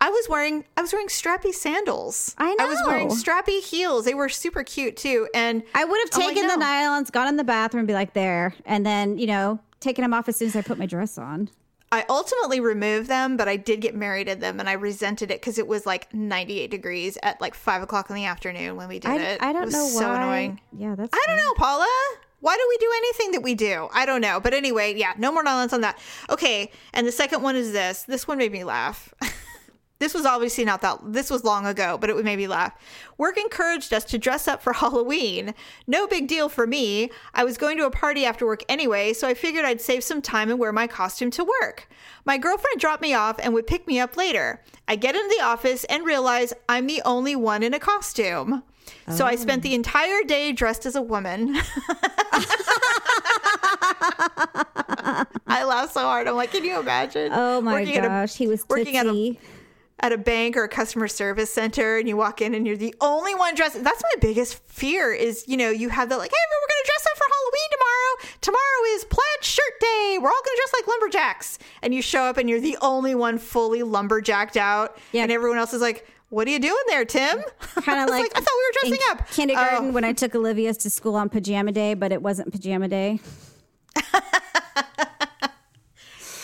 I 0.00 0.10
was 0.10 0.28
wearing 0.28 0.64
I 0.76 0.82
was 0.82 0.92
wearing 0.92 1.08
strappy 1.08 1.52
sandals. 1.52 2.34
I 2.36 2.54
know. 2.54 2.64
I 2.64 2.68
was 2.68 2.78
wearing 2.86 3.08
strappy 3.08 3.62
heels. 3.62 4.04
They 4.04 4.14
were 4.14 4.28
super 4.28 4.62
cute 4.62 4.96
too. 4.96 5.26
And 5.34 5.62
I 5.74 5.84
would 5.84 5.98
have 6.00 6.10
I'm 6.12 6.26
like, 6.26 6.34
taken 6.34 6.48
the 6.48 6.62
nylons, 6.62 7.10
gone 7.10 7.28
in 7.28 7.36
the 7.36 7.44
bathroom, 7.44 7.86
be 7.86 7.94
like, 7.94 8.12
there, 8.12 8.54
and 8.66 8.84
then 8.84 9.16
you 9.18 9.26
know, 9.26 9.58
taking 9.80 10.02
them 10.02 10.12
off 10.12 10.28
as 10.28 10.36
soon 10.36 10.48
as 10.48 10.56
I 10.56 10.62
put 10.62 10.78
my 10.78 10.86
dress 10.86 11.16
on. 11.16 11.48
I 11.92 12.04
ultimately 12.08 12.58
removed 12.60 13.08
them, 13.08 13.36
but 13.36 13.48
I 13.48 13.56
did 13.56 13.80
get 13.80 13.94
married 13.94 14.28
in 14.28 14.40
them, 14.40 14.58
and 14.58 14.68
I 14.68 14.72
resented 14.72 15.30
it 15.30 15.40
because 15.40 15.58
it 15.58 15.66
was 15.68 15.86
like 15.86 16.12
98 16.12 16.70
degrees 16.70 17.16
at 17.22 17.40
like 17.40 17.54
five 17.54 17.82
o'clock 17.82 18.10
in 18.10 18.16
the 18.16 18.24
afternoon 18.24 18.76
when 18.76 18.88
we 18.88 18.98
did 18.98 19.10
I, 19.10 19.16
it. 19.18 19.42
I 19.42 19.50
It 19.50 19.52
don't 19.52 19.64
was 19.66 19.74
know 19.74 19.86
so 19.86 20.08
why. 20.08 20.16
annoying. 20.16 20.60
Yeah, 20.76 20.94
that's. 20.96 21.14
I 21.14 21.24
don't 21.28 21.36
know, 21.36 21.54
Paula. 21.54 21.86
Why 22.40 22.54
do 22.56 22.66
we 22.68 22.76
do 22.78 22.92
anything 22.96 23.30
that 23.32 23.42
we 23.42 23.54
do? 23.54 23.88
I 23.94 24.04
don't 24.04 24.20
know. 24.20 24.40
But 24.40 24.52
anyway, 24.52 24.94
yeah, 24.94 25.14
no 25.16 25.32
more 25.32 25.42
nonsense 25.42 25.72
on 25.72 25.80
that. 25.80 25.98
Okay, 26.28 26.70
and 26.92 27.06
the 27.06 27.12
second 27.12 27.42
one 27.42 27.56
is 27.56 27.72
this. 27.72 28.02
This 28.02 28.28
one 28.28 28.38
made 28.38 28.52
me 28.52 28.62
laugh. 28.64 29.14
this 29.98 30.14
was 30.14 30.26
obviously 30.26 30.64
not 30.64 30.82
that 30.82 30.98
this 31.04 31.30
was 31.30 31.44
long 31.44 31.66
ago, 31.66 31.96
but 31.98 32.10
it 32.10 32.16
would 32.16 32.24
make 32.24 32.36
me 32.36 32.46
laugh. 32.46 32.74
Work 33.16 33.38
encouraged 33.38 33.92
us 33.92 34.04
to 34.04 34.18
dress 34.18 34.46
up 34.46 34.62
for 34.62 34.72
Halloween. 34.74 35.54
No 35.86 36.06
big 36.06 36.28
deal 36.28 36.48
for 36.48 36.66
me. 36.66 37.10
I 37.34 37.44
was 37.44 37.56
going 37.56 37.76
to 37.78 37.86
a 37.86 37.90
party 37.90 38.24
after 38.24 38.46
work 38.46 38.62
anyway, 38.68 39.12
so 39.12 39.26
I 39.26 39.34
figured 39.34 39.64
I'd 39.64 39.80
save 39.80 40.04
some 40.04 40.20
time 40.20 40.50
and 40.50 40.58
wear 40.58 40.72
my 40.72 40.86
costume 40.86 41.30
to 41.32 41.44
work. 41.60 41.88
My 42.24 42.38
girlfriend 42.38 42.80
dropped 42.80 43.02
me 43.02 43.14
off 43.14 43.36
and 43.38 43.54
would 43.54 43.66
pick 43.66 43.86
me 43.86 43.98
up 43.98 44.16
later. 44.16 44.62
I 44.86 44.96
get 44.96 45.14
into 45.14 45.34
the 45.36 45.44
office 45.44 45.84
and 45.84 46.04
realize 46.04 46.52
I'm 46.68 46.86
the 46.86 47.02
only 47.04 47.36
one 47.36 47.62
in 47.62 47.72
a 47.72 47.78
costume. 47.78 48.62
So 49.10 49.24
I 49.24 49.36
spent 49.36 49.62
the 49.62 49.72
oh. 49.72 49.76
entire 49.76 50.22
day 50.24 50.52
dressed 50.52 50.84
as 50.84 50.96
a 50.96 51.02
woman. 51.02 51.56
I 55.46 55.64
laugh 55.64 55.92
so 55.92 56.00
hard. 56.00 56.26
I'm 56.26 56.34
like, 56.34 56.50
can 56.50 56.64
you 56.64 56.78
imagine? 56.80 57.30
Oh 57.32 57.60
my 57.60 57.82
at 57.82 58.04
a- 58.04 58.08
gosh, 58.08 58.34
he 58.34 58.46
was 58.46 58.64
working 58.68 58.96
at 58.96 59.06
a-. 59.06 59.36
at 60.00 60.12
a 60.12 60.18
bank 60.18 60.56
or 60.56 60.64
a 60.64 60.68
customer 60.68 61.08
service 61.08 61.50
center 61.52 61.96
and 61.96 62.06
you 62.06 62.16
walk 62.16 62.42
in 62.42 62.54
and 62.54 62.66
you're 62.66 62.76
the 62.76 62.94
only 63.00 63.34
one 63.34 63.54
dressed. 63.54 63.82
That's 63.82 64.02
my 64.02 64.20
biggest 64.20 64.62
fear 64.68 65.12
is, 65.12 65.44
you 65.48 65.56
know, 65.56 65.70
you 65.70 65.88
have 65.88 66.08
that 66.10 66.18
like, 66.18 66.30
hey, 66.30 66.36
we're 66.50 66.68
going 66.68 66.82
to 66.84 66.90
dress 66.90 67.06
up 67.10 67.16
for 67.16 67.24
Halloween 67.32 67.70
tomorrow. 67.72 68.36
Tomorrow 68.42 68.94
is 68.96 69.04
plaid 69.06 69.42
shirt 69.44 69.80
day. 69.80 70.18
We're 70.20 70.28
all 70.28 70.42
going 70.44 70.56
to 70.56 70.62
dress 70.62 70.72
like 70.80 70.86
lumberjacks. 70.88 71.58
And 71.82 71.94
you 71.94 72.02
show 72.02 72.24
up 72.24 72.36
and 72.36 72.48
you're 72.50 72.60
the 72.60 72.76
only 72.82 73.14
one 73.14 73.38
fully 73.38 73.82
lumberjacked 73.82 74.58
out. 74.58 74.98
Yeah. 75.12 75.22
And 75.22 75.32
everyone 75.32 75.56
else 75.58 75.72
is 75.72 75.80
like, 75.80 76.06
what 76.28 76.46
are 76.46 76.50
you 76.50 76.58
doing 76.58 76.76
there, 76.88 77.04
Tim? 77.06 77.38
Kind 77.60 78.00
of 78.00 78.10
was 78.10 78.20
like, 78.20 78.32
I 78.36 78.40
thought 78.40 78.48
we 78.54 78.88
were 78.90 78.90
in 78.92 78.98
dressing 78.98 79.06
up. 79.12 79.30
Kindergarten 79.30 79.88
Oh. 79.88 79.92
when 79.92 80.04
I 80.04 80.12
took 80.12 80.34
Olivia's 80.34 80.76
to 80.78 80.90
school 80.90 81.14
on 81.14 81.28
pajama 81.30 81.72
day, 81.72 81.94
but 81.94 82.12
it 82.12 82.20
wasn't 82.20 82.52
pajama 82.52 82.88
day. 82.88 83.20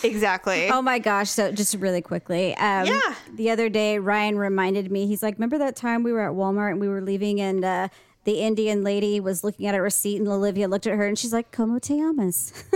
Exactly. 0.03 0.67
Oh 0.73 0.81
my 0.81 0.99
gosh! 0.99 1.29
So 1.29 1.51
just 1.51 1.75
really 1.75 2.01
quickly, 2.01 2.55
um, 2.57 2.85
Yeah. 2.87 3.15
The 3.35 3.49
other 3.49 3.69
day, 3.69 3.99
Ryan 3.99 4.37
reminded 4.37 4.91
me. 4.91 5.07
He's 5.07 5.21
like, 5.23 5.35
"Remember 5.35 5.57
that 5.59 5.75
time 5.75 6.03
we 6.03 6.11
were 6.11 6.21
at 6.21 6.33
Walmart 6.33 6.71
and 6.71 6.79
we 6.81 6.87
were 6.87 7.01
leaving, 7.01 7.39
and 7.41 7.63
uh, 7.63 7.87
the 8.23 8.39
Indian 8.39 8.83
lady 8.83 9.19
was 9.19 9.43
looking 9.43 9.65
at 9.67 9.75
a 9.75 9.81
receipt, 9.81 10.17
and 10.19 10.27
Olivia 10.27 10.67
looked 10.67 10.87
at 10.87 10.95
her, 10.97 11.05
and 11.05 11.17
she's 11.17 11.33
like, 11.33 11.51
"Como 11.51 11.79
te 11.79 11.95
llamas?" 11.95 12.53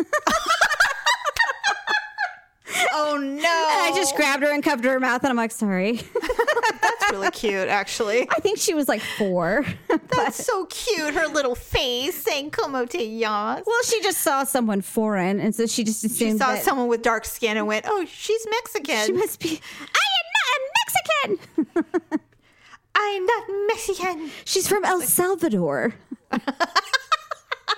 Oh, 3.00 3.18
no. 3.18 3.44
I 3.48 3.92
just 3.96 4.16
grabbed 4.16 4.44
her 4.44 4.52
and 4.52 4.62
covered 4.64 4.86
her 4.86 5.00
mouth, 5.00 5.24
and 5.24 5.30
I'm 5.30 5.38
like, 5.38 5.52
"Sorry." 5.52 6.00
That's 7.08 7.18
really 7.20 7.32
cute, 7.32 7.68
actually. 7.70 8.30
I 8.30 8.40
think 8.40 8.58
she 8.58 8.74
was 8.74 8.88
like 8.88 9.02
four. 9.02 9.66
That's 10.16 10.44
so 10.44 10.66
cute. 10.66 11.14
Her 11.14 11.28
little 11.28 11.56
face 11.56 12.22
saying 12.22 12.52
"Como 12.52 12.86
te 12.86 13.06
llamas." 13.20 13.64
well, 13.66 13.82
she 13.84 14.02
just 14.02 14.22
saw 14.22 14.44
someone 14.44 14.82
foreign, 14.82 15.40
and 15.40 15.56
so 15.56 15.66
she 15.66 15.84
just 15.84 16.04
assumed 16.04 16.34
She 16.34 16.38
saw 16.38 16.56
someone 16.56 16.88
with 16.88 17.02
dark 17.02 17.26
skin 17.26 17.58
and 17.58 17.68
went, 17.68 17.86
"Oh, 17.88 18.06
she's 18.10 18.46
Mexican." 18.50 19.06
she 19.06 19.14
must 19.14 19.40
be. 19.40 19.60
I 19.82 20.08
am 20.18 20.28
not 20.38 20.58
a 20.58 21.34
Mexican. 21.34 22.20
I'm 22.96 23.26
not 23.26 23.44
Mexican. 23.68 24.32
She's 24.46 24.68
from 24.68 24.84
El 24.84 25.02
Salvador. 25.02 25.94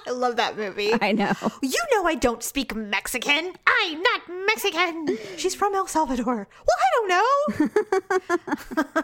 I 0.10 0.12
love 0.12 0.38
that 0.38 0.58
movie. 0.58 0.92
I 1.02 1.12
know. 1.12 1.34
You 1.62 1.78
know 1.92 2.08
I 2.08 2.16
don't 2.16 2.42
speak 2.42 2.76
Mexican. 2.76 3.54
I'm 3.68 4.02
not 4.02 4.22
Mexican. 4.48 5.18
She's 5.38 5.54
from 5.54 5.76
El 5.76 5.86
Salvador. 5.86 6.48
Well, 6.68 6.78
I 6.80 6.90
don't 6.96 7.70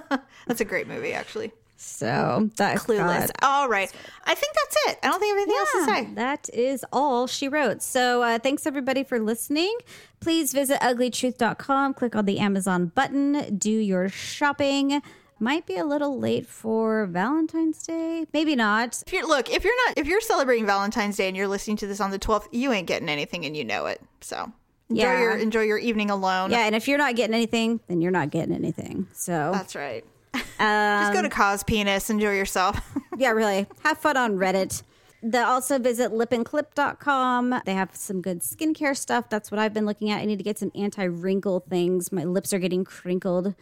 know. 0.10 0.20
that's 0.48 0.62
a 0.62 0.66
great 0.66 0.88
movie, 0.88 1.14
actually. 1.14 1.52
So 1.78 2.50
that 2.56 2.78
Clueless. 2.78 3.28
God. 3.28 3.32
All 3.44 3.70
right. 3.70 3.92
I 4.26 4.34
think 4.34 4.54
that's 4.56 4.76
it. 4.88 5.00
I 5.04 5.10
don't 5.10 5.20
think 5.20 5.36
I 5.36 5.40
have 5.40 5.48
anything 5.48 5.60
else 5.60 5.72
to 5.72 5.86
say. 5.86 6.14
That 6.16 6.50
is 6.54 6.86
all 6.92 7.28
she 7.28 7.48
wrote. 7.48 7.84
So 7.84 8.24
uh, 8.24 8.40
thanks 8.40 8.66
everybody 8.66 9.04
for 9.04 9.20
listening. 9.20 9.78
Please 10.22 10.54
visit 10.54 10.80
uglytruth.com, 10.80 11.94
click 11.94 12.16
on 12.16 12.26
the 12.26 12.40
Amazon 12.40 12.88
button, 12.88 13.58
do 13.58 13.70
your 13.70 14.10
shopping. 14.10 15.04
Might 15.40 15.66
be 15.66 15.76
a 15.76 15.84
little 15.86 16.18
late 16.18 16.48
for 16.48 17.06
Valentine's 17.08 17.84
Day. 17.84 18.26
Maybe 18.34 18.56
not. 18.56 19.04
If 19.06 19.12
you're, 19.12 19.28
look, 19.28 19.50
if 19.50 19.64
you're 19.66 19.88
not, 19.88 19.98
if 19.98 20.08
you're 20.08 20.22
celebrating 20.22 20.66
Valentine's 20.66 21.18
Day 21.18 21.28
and 21.28 21.36
you're 21.36 21.48
listening 21.48 21.76
to 21.78 21.88
this 21.88 22.00
on 22.00 22.12
the 22.12 22.20
12th, 22.20 22.48
you 22.52 22.72
ain't 22.72 22.88
getting 22.88 23.10
anything 23.10 23.46
and 23.46 23.56
you 23.56 23.66
know 23.66 23.86
it. 23.88 24.02
So 24.22 24.52
enjoy 24.90 25.04
Yeah. 25.04 25.20
your 25.20 25.38
enjoy 25.38 25.62
your 25.64 25.78
evening 25.78 26.10
alone. 26.10 26.52
Yeah, 26.52 26.66
and 26.66 26.74
if 26.74 26.88
you're 26.88 26.98
not 26.98 27.16
getting 27.18 27.34
anything, 27.34 27.82
then 27.88 28.02
you're 28.02 28.12
not 28.14 28.30
getting 28.30 28.56
anything. 28.56 29.08
So 29.14 29.52
That's 29.54 29.76
right. 29.76 30.06
Um, 30.34 30.42
Just 30.60 31.14
go 31.14 31.22
to 31.22 31.30
Cause 31.30 31.64
Penis, 31.64 32.10
enjoy 32.10 32.36
yourself. 32.36 32.80
yeah, 33.18 33.32
really. 33.32 33.68
Have 33.84 33.98
fun 33.98 34.16
on 34.16 34.38
Reddit. 34.38 34.84
The, 35.22 35.44
also 35.46 35.80
visit 35.80 36.12
lipandclip.com. 36.12 37.62
They 37.66 37.74
have 37.74 37.96
some 37.96 38.22
good 38.22 38.42
skincare 38.42 38.96
stuff. 38.96 39.28
That's 39.30 39.50
what 39.52 39.60
I've 39.60 39.74
been 39.74 39.86
looking 39.86 40.12
at. 40.12 40.20
I 40.22 40.26
need 40.26 40.38
to 40.38 40.44
get 40.44 40.60
some 40.60 40.72
anti-wrinkle 40.76 41.62
things. 41.70 42.12
My 42.12 42.24
lips 42.24 42.54
are 42.54 42.60
getting 42.60 42.86
crinkled. 42.86 43.56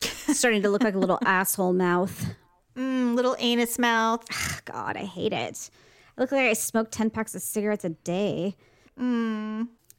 Starting 0.00 0.62
to 0.62 0.70
look 0.70 0.82
like 0.82 0.94
a 0.94 0.98
little 0.98 1.18
asshole 1.24 1.72
mouth. 1.72 2.34
Mm, 2.76 3.14
little 3.14 3.36
anus 3.38 3.78
mouth. 3.78 4.24
God, 4.64 4.96
I 4.96 5.04
hate 5.04 5.32
it. 5.32 5.70
I 6.16 6.20
look 6.20 6.32
like 6.32 6.48
I 6.48 6.52
smoke 6.52 6.90
10 6.90 7.10
packs 7.10 7.34
of 7.34 7.42
cigarettes 7.42 7.84
a 7.84 7.90
day. 7.90 8.56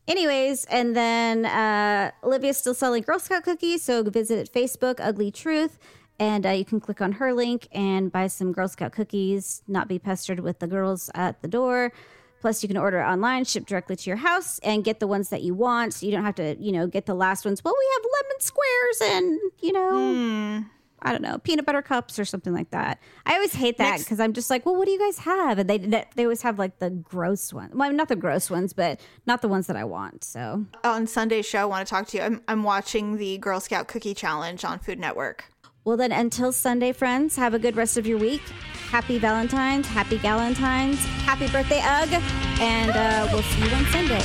Anyways, 0.08 0.64
and 0.66 0.96
then 0.96 1.46
uh, 1.46 2.12
Olivia's 2.24 2.58
still 2.58 2.74
selling 2.74 3.04
Girl 3.04 3.20
Scout 3.20 3.44
cookies, 3.44 3.84
so 3.84 4.04
visit 4.04 4.52
Facebook, 4.54 5.02
Ugly 5.02 5.32
Truth, 5.32 5.78
and 6.18 6.46
uh, 6.46 6.52
you 6.52 6.64
can 6.64 6.80
click 6.80 7.02
on 7.02 7.14
her 7.14 7.34
link 7.34 7.68
and 7.74 8.10
buy 8.10 8.28
some 8.28 8.54
Girl 8.54 8.70
Scout 8.70 8.94
cookies, 8.94 9.64
not 9.68 9.90
be 9.90 10.00
pestered 10.00 10.40
with 10.40 10.60
the 10.60 10.68
girls 10.68 11.12
at 11.14 11.42
the 11.42 11.48
door. 11.50 11.92
Plus, 12.40 12.62
you 12.64 12.68
can 12.68 12.78
order 12.78 13.04
online, 13.04 13.46
ship 13.46 13.66
directly 13.66 13.96
to 13.96 14.10
your 14.10 14.18
house, 14.18 14.60
and 14.60 14.84
get 14.84 15.00
the 15.00 15.08
ones 15.08 15.30
that 15.30 15.42
you 15.42 15.54
want. 15.54 15.94
So 15.96 16.06
You 16.06 16.12
don't 16.12 16.24
have 16.24 16.36
to, 16.36 16.56
you 16.60 16.72
know, 16.72 16.88
get 16.88 17.06
the 17.06 17.16
last 17.16 17.46
ones. 17.46 17.64
Well, 17.64 17.76
we 17.78 17.90
have 17.96 18.06
lemon 18.24 18.40
squares 18.40 19.02
and, 19.02 19.40
you 19.62 19.72
know, 19.74 20.14
hmm. 20.14 20.62
I 21.02 21.12
don't 21.12 21.22
know, 21.22 21.38
peanut 21.38 21.66
butter 21.66 21.84
cups 21.84 22.18
or 22.18 22.26
something 22.26 22.54
like 22.54 22.72
that. 22.72 23.00
I 23.26 23.36
always 23.36 23.54
hate 23.54 23.78
that 23.78 24.00
because 24.00 24.20
I'm 24.20 24.34
just 24.34 24.50
like, 24.50 24.66
well, 24.66 24.76
what 24.76 24.86
do 24.86 24.92
you 24.92 25.00
guys 25.00 25.20
have? 25.20 25.60
And 25.60 25.70
they 25.70 25.78
they 25.78 26.24
always 26.24 26.42
have 26.42 26.58
like 26.58 26.80
the 26.80 26.90
gross 26.90 27.54
ones. 27.54 27.74
Well, 27.76 27.92
not 27.94 28.08
the 28.08 28.16
gross 28.16 28.50
ones, 28.50 28.74
but 28.74 29.00
not 29.28 29.44
the 29.44 29.48
ones 29.48 29.68
that 29.68 29.76
I 29.76 29.84
want. 29.84 30.24
So 30.24 30.66
On 30.84 31.06
Sunday's 31.06 31.46
show, 31.46 31.60
I 31.60 31.66
want 31.66 31.88
to 31.88 31.90
talk 31.90 32.08
to 32.08 32.18
you. 32.18 32.24
I'm, 32.24 32.42
I'm 32.48 32.64
watching 32.64 33.18
the 33.18 33.38
Girl 33.38 33.60
Scout 33.60 33.88
Cookie 33.88 34.16
Challenge 34.16 34.66
on 34.66 34.80
Food 34.80 35.00
Network. 35.00 35.46
Well, 35.88 35.96
then, 35.96 36.12
until 36.12 36.52
Sunday, 36.52 36.92
friends, 36.92 37.38
have 37.38 37.54
a 37.54 37.60
good 37.60 37.78
rest 37.78 37.96
of 37.96 38.06
your 38.06 38.18
week. 38.18 38.42
Happy 38.90 39.18
Valentine's, 39.20 39.88
happy 39.88 40.18
Galentine's, 40.18 41.00
happy 41.24 41.48
birthday, 41.48 41.80
Ugg, 41.82 42.10
and 42.60 42.92
uh, 42.92 43.30
we'll 43.32 43.42
see 43.42 43.62
you 43.62 43.74
on 43.74 43.86
Sunday. 43.86 44.20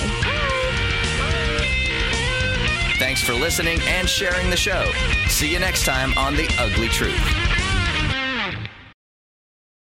Thanks 2.98 3.22
for 3.22 3.34
listening 3.34 3.78
and 3.86 4.08
sharing 4.08 4.50
the 4.50 4.56
show. 4.56 4.90
See 5.28 5.52
you 5.52 5.60
next 5.60 5.84
time 5.84 6.12
on 6.18 6.34
The 6.34 6.52
Ugly 6.58 6.88
Truth. 6.88 7.61